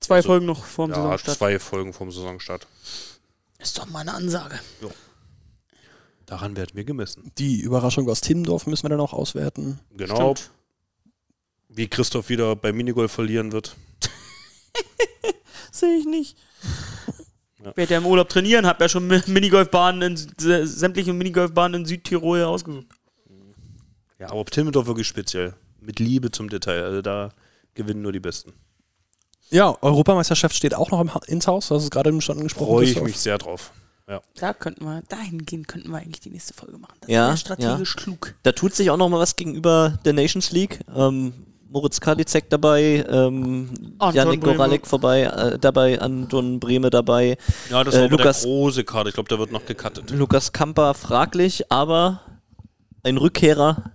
Zwei 0.00 0.16
Also, 0.16 0.28
Folgen 0.28 0.46
noch 0.46 0.64
vorm 0.64 0.90
Ja, 0.90 0.96
Saisonstart. 0.96 1.38
zwei 1.38 1.58
Folgen 1.58 1.92
vom 1.92 2.10
Saisonstart. 2.10 2.66
Ist 3.58 3.78
doch 3.78 3.86
mal 3.86 4.00
eine 4.00 4.14
Ansage. 4.14 4.60
Daran 6.26 6.56
werden 6.56 6.70
wir 6.74 6.84
gemessen. 6.84 7.30
Die 7.38 7.60
Überraschung 7.60 8.08
aus 8.08 8.20
Timmendorf 8.20 8.66
müssen 8.66 8.84
wir 8.84 8.90
dann 8.90 9.00
auch 9.00 9.12
auswerten. 9.12 9.78
Genau, 9.96 10.34
Stimmt. 10.34 10.50
wie 11.68 11.88
Christoph 11.88 12.28
wieder 12.28 12.56
bei 12.56 12.72
Minigolf 12.72 13.12
verlieren 13.12 13.52
wird. 13.52 13.76
Sehe 15.70 15.96
ich 15.98 16.04
nicht. 16.06 16.36
Ja. 17.66 17.70
Ich 17.72 17.76
werde 17.76 17.92
ja 17.94 17.98
im 17.98 18.06
Urlaub 18.06 18.28
trainieren, 18.28 18.64
habe 18.66 18.84
ja 18.84 18.88
schon 18.88 19.08
Mi- 19.08 19.28
Minigolfbahnen 19.28 20.02
in 20.02 20.16
sä- 20.16 20.64
sämtliche 20.64 21.12
Minigolfbahnen 21.12 21.80
in 21.82 21.86
Südtirol 21.86 22.42
ausgesucht. 22.44 22.86
Ja, 24.18 24.30
aber 24.30 24.44
Timmendorf 24.44 24.86
wirklich 24.86 25.06
speziell. 25.08 25.54
Mit 25.80 25.98
Liebe 25.98 26.30
zum 26.30 26.48
Detail. 26.48 26.84
Also 26.84 27.02
da 27.02 27.30
gewinnen 27.74 28.02
nur 28.02 28.12
die 28.12 28.20
Besten. 28.20 28.52
Ja, 29.50 29.76
Europameisterschaft 29.82 30.54
steht 30.56 30.74
auch 30.74 30.90
noch 30.90 31.00
im, 31.00 31.12
Ha- 31.14 31.20
ins 31.26 31.46
Haus. 31.46 31.68
Das 31.68 31.82
ist 31.82 31.90
gerade 31.90 32.10
im 32.10 32.20
Stand 32.20 32.38
angesprochen. 32.38 32.66
Freue 32.68 32.84
ich 32.84 33.00
mich 33.02 33.18
sehr 33.18 33.38
drauf. 33.38 33.72
Da 34.36 34.52
könnten 34.54 34.84
wir, 34.84 35.02
dahingehend 35.08 35.66
könnten 35.66 35.90
wir 35.90 35.96
eigentlich 35.98 36.20
die 36.20 36.30
nächste 36.30 36.54
Folge 36.54 36.78
machen. 36.78 36.94
Das 37.00 37.10
Ja, 37.10 37.26
wäre 37.26 37.36
strategisch 37.36 37.96
klug. 37.96 38.34
Da 38.44 38.52
tut 38.52 38.72
sich 38.72 38.88
auch 38.90 38.96
noch 38.96 39.08
mal 39.08 39.18
was 39.18 39.34
gegenüber 39.34 39.98
der 40.04 40.12
Nations 40.12 40.52
League. 40.52 40.78
Ähm, 40.94 41.32
Moritz 41.76 42.00
Kalizek 42.00 42.48
dabei, 42.48 43.04
ähm, 43.06 43.68
Janik. 44.14 44.40
Goralek 44.40 44.86
vorbei, 44.86 45.24
äh, 45.24 45.58
dabei, 45.58 46.00
Anton 46.00 46.58
Brehme 46.58 46.88
dabei, 46.88 47.36
Ja, 47.68 47.84
das 47.84 47.94
Äh, 47.94 47.98
war 47.98 48.04
aber 48.06 48.16
Lukas- 48.16 48.40
der 48.42 48.50
große 48.50 48.84
Karte. 48.84 49.10
Ich 49.10 49.14
glaube, 49.14 49.28
der 49.28 49.38
wird 49.38 49.52
noch 49.52 49.66
gecuttet. 49.66 50.10
Lukas 50.10 50.52
Kamper 50.54 50.94
fraglich, 50.94 51.70
aber 51.70 52.22
ein 53.02 53.18
Rückkehrer, 53.18 53.90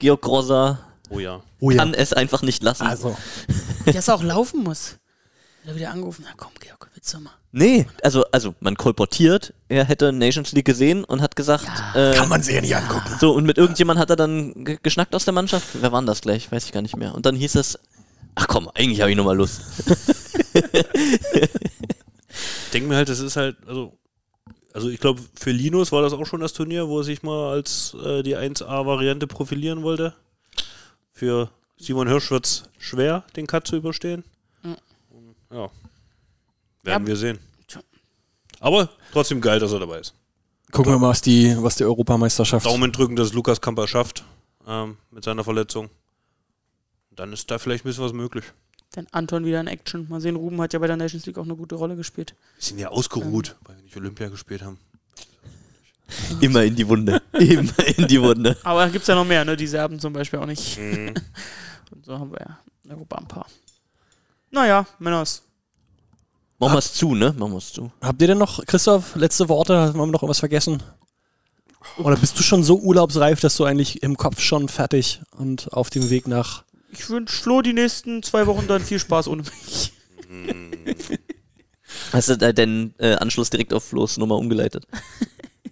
Georg 0.00 0.20
Grosser, 0.22 0.80
Oh 1.10 1.20
ja. 1.20 1.42
Oh 1.60 1.70
ja. 1.70 1.76
kann 1.76 1.94
es 1.94 2.12
einfach 2.12 2.42
nicht 2.42 2.60
lassen. 2.64 2.82
Also, 2.88 3.16
Das 3.86 4.08
auch 4.08 4.24
laufen 4.24 4.64
muss. 4.64 4.96
Da 5.64 5.76
wieder 5.76 5.92
angerufen, 5.92 6.24
na 6.26 6.32
komm, 6.36 6.50
Georg, 6.58 6.90
willst 6.94 7.14
du 7.14 7.20
mal? 7.20 7.30
Nee, 7.52 7.86
also, 8.02 8.24
also 8.32 8.56
man 8.58 8.74
kolportiert, 8.76 9.54
er 9.70 9.84
hätte 9.84 10.12
Nations 10.12 10.52
League 10.52 10.64
gesehen 10.66 11.04
und 11.04 11.22
hat 11.22 11.36
gesagt, 11.36 11.66
äh, 11.94 12.12
kann 12.14 12.28
man 12.28 12.42
sich 12.42 12.54
ja 12.54 12.60
nicht 12.60 12.76
angucken. 12.76 13.16
so 13.20 13.32
und 13.32 13.44
mit 13.44 13.56
irgendjemand 13.56 13.98
hat 13.98 14.10
er 14.10 14.16
dann 14.16 14.64
ge- 14.64 14.78
geschnackt 14.82 15.14
aus 15.14 15.24
der 15.24 15.32
Mannschaft. 15.34 15.68
Wer 15.80 15.92
war 15.92 16.00
denn 16.02 16.06
das 16.06 16.20
gleich? 16.20 16.50
Weiß 16.52 16.64
ich 16.66 16.72
gar 16.72 16.82
nicht 16.82 16.96
mehr. 16.96 17.14
Und 17.14 17.24
dann 17.26 17.34
hieß 17.36 17.54
es, 17.54 17.78
ach 18.34 18.46
komm, 18.48 18.68
eigentlich 18.74 19.00
habe 19.00 19.10
ich 19.10 19.16
noch 19.16 19.24
mal 19.24 19.36
Lust. 19.36 19.62
Ich 22.64 22.70
denke 22.72 22.88
mir 22.88 22.96
halt, 22.96 23.08
das 23.08 23.18
ist 23.18 23.36
halt, 23.36 23.56
also, 23.66 23.98
also 24.72 24.88
ich 24.88 25.00
glaube, 25.00 25.20
für 25.34 25.50
Linus 25.50 25.90
war 25.90 26.02
das 26.02 26.12
auch 26.12 26.24
schon 26.26 26.40
das 26.40 26.52
Turnier, 26.52 26.86
wo 26.88 26.98
er 27.00 27.04
sich 27.04 27.22
mal 27.24 27.50
als 27.52 27.94
äh, 28.04 28.22
die 28.22 28.36
1A-Variante 28.36 29.26
profilieren 29.26 29.82
wollte. 29.82 30.14
Für 31.12 31.50
Simon 31.76 32.06
Hirsch 32.06 32.30
wird 32.30 32.46
es 32.46 32.62
schwer, 32.78 33.24
den 33.34 33.48
Cut 33.48 33.66
zu 33.66 33.74
überstehen. 33.76 34.22
Mhm. 34.62 34.76
Ja. 35.50 35.68
Werden 36.84 37.02
Ja. 37.02 37.06
wir 37.08 37.16
sehen. 37.16 37.38
Aber 38.60 38.90
trotzdem 39.12 39.40
geil, 39.40 39.58
dass 39.58 39.72
er 39.72 39.80
dabei 39.80 39.98
ist. 39.98 40.14
Gucken 40.70 40.92
wir 40.92 40.98
mal, 40.98 41.08
was 41.08 41.20
die, 41.20 41.56
was 41.58 41.76
die 41.76 41.84
Europameisterschaft. 41.84 42.64
Daumen 42.64 42.92
drücken, 42.92 43.16
dass 43.16 43.32
Lukas 43.32 43.60
Kamper 43.60 43.88
schafft 43.88 44.24
ähm, 44.68 44.96
mit 45.10 45.24
seiner 45.24 45.42
Verletzung. 45.42 45.90
Dann 47.10 47.32
ist 47.32 47.50
da 47.50 47.58
vielleicht 47.58 47.84
ein 47.84 47.88
bisschen 47.88 48.04
was 48.04 48.12
möglich. 48.12 48.44
Dann 48.92 49.06
Anton 49.10 49.44
wieder 49.44 49.60
in 49.60 49.66
Action. 49.66 50.08
Mal 50.08 50.20
sehen, 50.20 50.36
Ruben 50.36 50.60
hat 50.60 50.72
ja 50.72 50.78
bei 50.78 50.86
der 50.86 50.96
Nations 50.96 51.26
League 51.26 51.38
auch 51.38 51.44
eine 51.44 51.56
gute 51.56 51.74
Rolle 51.74 51.96
gespielt. 51.96 52.34
Wir 52.56 52.64
sind 52.64 52.78
ja 52.78 52.88
ausgeruht, 52.88 53.56
weil 53.64 53.76
wir 53.76 53.82
nicht 53.82 53.96
Olympia 53.96 54.28
gespielt 54.28 54.62
haben. 54.62 54.78
Immer 56.40 56.64
in 56.64 56.74
die 56.74 56.86
Wunde. 56.86 57.22
Immer 57.32 57.86
in 57.96 58.08
die 58.08 58.20
Wunde. 58.20 58.56
Aber 58.64 58.84
da 58.84 58.88
gibt 58.88 59.02
es 59.02 59.08
ja 59.08 59.14
noch 59.14 59.24
mehr, 59.24 59.44
ne? 59.44 59.56
Die 59.56 59.66
Serben 59.66 59.98
zum 60.00 60.12
Beispiel 60.12 60.40
auch 60.40 60.46
nicht. 60.46 60.78
Mhm. 60.78 61.14
Und 61.90 62.04
so 62.04 62.18
haben 62.18 62.32
wir 62.32 62.40
ja 62.40 62.58
in 62.84 62.92
Europa 62.92 63.16
ein 63.16 63.28
paar. 63.28 63.46
Naja, 64.50 64.86
Männers. 64.98 65.42
Machen 66.60 66.74
wir 66.74 66.78
es 66.78 66.92
zu, 66.92 67.14
ne? 67.14 67.34
Machen 67.38 67.52
wir 67.52 67.58
es 67.58 67.72
zu. 67.72 67.90
Habt 68.02 68.20
ihr 68.20 68.28
denn 68.28 68.38
noch, 68.38 68.64
Christoph, 68.66 69.16
letzte 69.16 69.48
Worte? 69.48 69.78
Haben 69.78 69.98
wir 69.98 70.06
noch 70.06 70.22
irgendwas 70.22 70.40
vergessen? 70.40 70.82
Oder 71.96 72.16
bist 72.16 72.38
du 72.38 72.42
schon 72.42 72.62
so 72.62 72.78
urlaubsreif, 72.78 73.40
dass 73.40 73.56
du 73.56 73.64
eigentlich 73.64 74.02
im 74.02 74.18
Kopf 74.18 74.40
schon 74.40 74.68
fertig 74.68 75.22
und 75.38 75.72
auf 75.72 75.88
dem 75.88 76.10
Weg 76.10 76.28
nach. 76.28 76.64
Ich 76.92 77.08
wünsche 77.08 77.34
Flo 77.34 77.62
die 77.62 77.72
nächsten 77.72 78.22
zwei 78.22 78.46
Wochen 78.46 78.66
dann 78.66 78.82
viel 78.82 78.98
Spaß 78.98 79.28
ohne 79.28 79.42
mich. 79.42 79.92
Hast 82.12 82.28
du 82.28 82.36
da 82.36 82.52
den 82.52 82.94
äh, 82.98 83.14
Anschluss 83.14 83.48
direkt 83.48 83.72
auf 83.72 83.84
Flo's 83.84 84.18
Nummer 84.18 84.36
umgeleitet? 84.36 84.86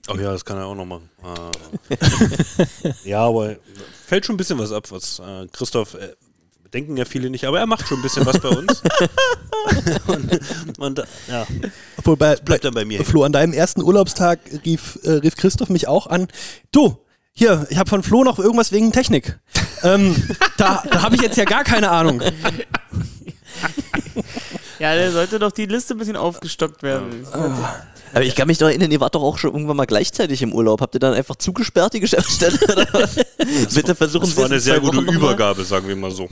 Oh 0.09 0.17
ja, 0.17 0.33
das 0.33 0.45
kann 0.45 0.57
er 0.57 0.65
auch 0.65 0.75
noch 0.75 0.87
machen. 0.87 1.11
Ah. 1.23 1.51
ja, 3.05 3.27
aber 3.27 3.57
fällt 4.07 4.25
schon 4.25 4.35
ein 4.35 4.39
bisschen 4.39 4.59
was 4.59 4.73
ab, 4.73 4.91
was 4.91 5.19
äh, 5.19 5.47
Christoph, 5.53 5.95
äh, 5.95 6.15
denken 6.73 6.97
ja 6.97 7.05
viele 7.05 7.31
nicht, 7.31 7.45
aber 7.45 7.59
er 7.59 7.67
macht 7.67 7.87
schon 7.87 7.99
ein 7.99 8.03
bisschen 8.03 8.27
was 8.27 8.39
bei 8.39 8.49
uns. 8.49 8.83
und, 10.07 10.41
und 10.79 10.99
ja, 11.29 11.47
Obwohl 11.97 12.17
bei, 12.17 12.37
bleibt 12.37 12.65
dann 12.65 12.75
bei 12.75 12.85
mir. 12.85 13.05
Flo, 13.05 13.25
an 13.25 13.33
deinem 13.33 13.53
ersten 13.53 13.83
Urlaubstag 13.83 14.41
rief, 14.65 14.99
äh, 15.05 15.13
rief 15.13 15.37
Christoph 15.37 15.69
mich 15.69 15.89
auch 15.89 16.07
an. 16.07 16.29
Du, 16.73 16.99
hier, 17.33 17.67
ich 17.71 17.79
habe 17.79 17.89
von 17.89 18.03
Flo 18.03 18.25
noch 18.25 18.39
irgendwas 18.39 18.73
wegen 18.73 18.93
Technik. 18.93 19.39
ähm, 19.83 20.17
da 20.57 20.83
da 20.91 21.03
habe 21.03 21.17
ich 21.17 21.23
jetzt 21.23 21.37
ja 21.37 21.45
gar 21.45 21.65
keine 21.65 21.91
Ahnung. 21.91 22.23
Ja, 24.79 24.95
der 24.95 25.11
sollte 25.13 25.39
doch 25.39 25.53
die 25.53 25.67
Liste 25.67 25.95
ein 25.95 25.99
bisschen 25.99 26.17
aufgestockt 26.17 26.83
werden. 26.83 27.27
Aber 28.13 28.23
ich 28.25 28.35
kann 28.35 28.47
mich 28.49 28.59
doch 28.59 28.67
erinnern, 28.69 28.91
ihr 28.91 29.01
wart 29.01 29.15
doch 29.15 29.23
auch 29.23 29.39
schon 29.39 29.53
irgendwann 29.53 29.77
mal 29.77 29.87
gleichzeitig 29.87 30.43
im 30.43 30.53
Urlaub. 30.53 30.81
Habt 30.81 30.95
ihr 30.95 31.01
dann 31.01 31.15
einfach 31.15 31.37
zugesperrt, 31.37 31.95
die 31.95 32.01
Geschäftsstelle? 32.01 32.59
Oder 32.65 32.87
was? 32.93 33.75
Bitte 33.75 33.95
versuchen 33.95 34.23
Das 34.23 34.31
Sie 34.31 34.37
war 34.37 34.45
es 34.45 34.49
in 34.51 34.53
eine 34.55 34.61
sehr 34.61 34.81
gute 34.81 34.97
Wochen 34.99 35.05
noch 35.07 35.13
mal. 35.15 35.19
Übergabe, 35.19 35.65
sagen 35.65 35.89
wir 35.89 35.97
mal 35.97 36.11
so. 36.11 36.29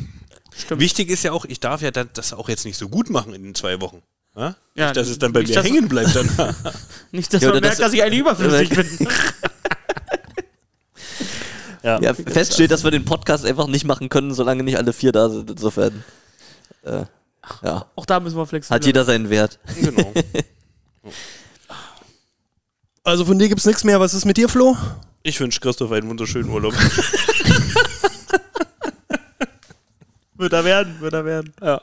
Stimmt. 0.57 0.81
Wichtig 0.81 1.11
ist 1.11 1.23
ja 1.23 1.33
auch, 1.33 1.45
ich 1.45 1.61
darf 1.61 1.83
ja 1.83 1.91
das 1.91 2.33
auch 2.33 2.49
jetzt 2.49 2.65
nicht 2.65 2.79
so 2.79 2.89
gut 2.89 3.11
machen 3.11 3.35
in 3.35 3.43
den 3.43 3.55
zwei 3.55 3.81
Wochen. 3.81 4.03
Ja? 4.37 4.55
Ja, 4.75 4.87
nicht, 4.87 4.97
dass 4.97 5.09
es 5.09 5.19
dann 5.19 5.33
bei 5.33 5.41
nicht, 5.41 5.55
mir 5.55 5.63
hängen 5.63 5.89
bleibt. 5.89 6.15
Dann. 6.15 6.29
Nicht, 7.13 7.33
dass 7.33 7.43
Ja, 7.43 7.49
man 7.51 7.61
merkt, 7.61 7.75
das- 7.79 7.87
dass 7.87 7.93
ich 7.95 8.03
eigentlich 8.03 8.21
überflüssig 8.21 8.69
bin. 8.99 9.09
Ja, 11.83 12.15
fest 12.15 12.55
steht, 12.55 12.71
dass 12.73 12.83
wir 12.85 12.91
den 12.91 13.05
Podcast 13.05 13.45
einfach 13.47 13.69
nicht 13.69 13.85
machen 13.85 14.09
können, 14.09 14.35
solange 14.35 14.63
nicht 14.65 14.77
alle 14.77 14.93
vier 14.93 15.13
da 15.13 15.29
sind. 15.29 15.51
Insofern. 15.51 16.03
Äh, 16.83 17.05
ja. 17.63 17.87
Auch 17.95 18.05
da 18.07 18.19
müssen 18.19 18.37
wir 18.37 18.45
flexibel 18.47 18.75
Hat 18.75 18.85
jeder 18.85 19.05
seinen 19.05 19.31
Wert. 19.31 19.59
genau. 19.81 20.13
Also 23.07 23.25
von 23.25 23.39
dir 23.39 23.49
gibt's 23.49 23.65
nichts 23.67 23.85
mehr. 23.85 24.01
Was 24.01 24.15
ist 24.15 24.25
mit 24.25 24.37
dir, 24.37 24.49
Flo? 24.49 24.77
Ich 25.23 25.39
wünsche 25.39 25.61
Christoph 25.61 25.93
einen 25.93 26.09
wunderschönen 26.09 26.51
Urlaub. 26.51 26.75
Wird 30.35 30.53
er 30.53 30.65
werden, 30.65 31.01
wird 31.01 31.15
er 31.15 31.25
werden. 31.25 31.55
Ja. 31.63 31.81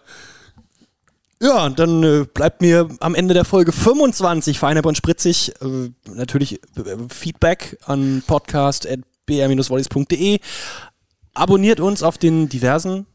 Ja, 1.42 1.66
und 1.66 1.80
dann 1.80 2.04
äh, 2.04 2.26
bleibt 2.32 2.62
mir 2.62 2.88
am 3.00 3.16
Ende 3.16 3.34
der 3.34 3.46
Folge 3.46 3.72
25 3.72 4.60
Feinab 4.60 4.86
und 4.86 4.96
Spritzig 4.96 5.54
äh, 5.62 5.90
natürlich 6.14 6.62
äh, 6.78 6.98
Feedback 7.10 7.80
an 7.86 8.22
podcast.br-wallis.de. 8.28 10.40
Abonniert 11.34 11.80
uns 11.80 12.04
auf 12.04 12.20
den 12.20 12.48
diversen 12.50 13.08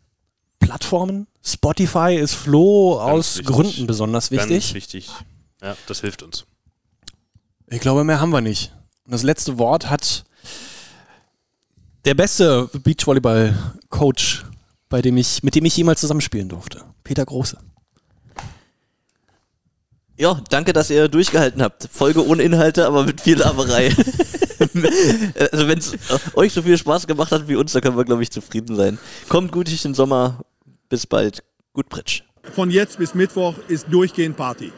Plattformen. 0.58 1.28
Spotify 1.44 2.16
ist 2.16 2.34
Flo 2.34 3.00
aus 3.00 3.38
wichtig. 3.38 3.54
Gründen 3.54 3.86
besonders 3.86 4.30
Ganz 4.30 4.48
wichtig. 4.48 4.74
wichtig. 4.74 5.08
Ja, 5.62 5.76
das 5.86 6.00
hilft 6.00 6.24
uns. 6.24 6.44
Ich 7.70 7.80
glaube, 7.80 8.04
mehr 8.04 8.20
haben 8.20 8.30
wir 8.30 8.40
nicht. 8.40 8.72
Und 9.04 9.12
das 9.12 9.22
letzte 9.22 9.58
Wort 9.58 9.90
hat 9.90 10.24
der 12.04 12.14
beste 12.14 12.70
Beachvolleyball-Coach, 12.72 14.44
bei 14.88 15.02
dem 15.02 15.16
ich, 15.16 15.42
mit 15.42 15.54
dem 15.54 15.64
ich 15.64 15.76
jemals 15.76 16.00
zusammenspielen 16.00 16.48
durfte. 16.48 16.84
Peter 17.04 17.24
Große. 17.24 17.58
Ja, 20.16 20.40
danke, 20.50 20.72
dass 20.72 20.90
ihr 20.90 21.08
durchgehalten 21.08 21.62
habt. 21.62 21.88
Folge 21.92 22.26
ohne 22.26 22.42
Inhalte, 22.42 22.86
aber 22.86 23.04
mit 23.04 23.20
viel 23.20 23.38
Laberei. 23.38 23.88
also 25.52 25.68
wenn 25.68 25.78
es 25.78 25.94
euch 26.34 26.52
so 26.52 26.62
viel 26.62 26.76
Spaß 26.76 27.06
gemacht 27.06 27.30
hat 27.30 27.46
wie 27.46 27.54
uns, 27.54 27.72
dann 27.72 27.82
können 27.82 27.96
wir, 27.96 28.04
glaube 28.04 28.22
ich, 28.22 28.30
zufrieden 28.30 28.74
sein. 28.74 28.98
Kommt 29.28 29.52
gut 29.52 29.68
durch 29.68 29.82
den 29.82 29.94
Sommer. 29.94 30.40
Bis 30.88 31.06
bald. 31.06 31.44
Gut 31.72 31.88
Pritsch. 31.88 32.22
Von 32.54 32.70
jetzt 32.70 32.98
bis 32.98 33.14
Mittwoch 33.14 33.54
ist 33.68 33.86
durchgehend 33.90 34.36
Party. 34.36 34.72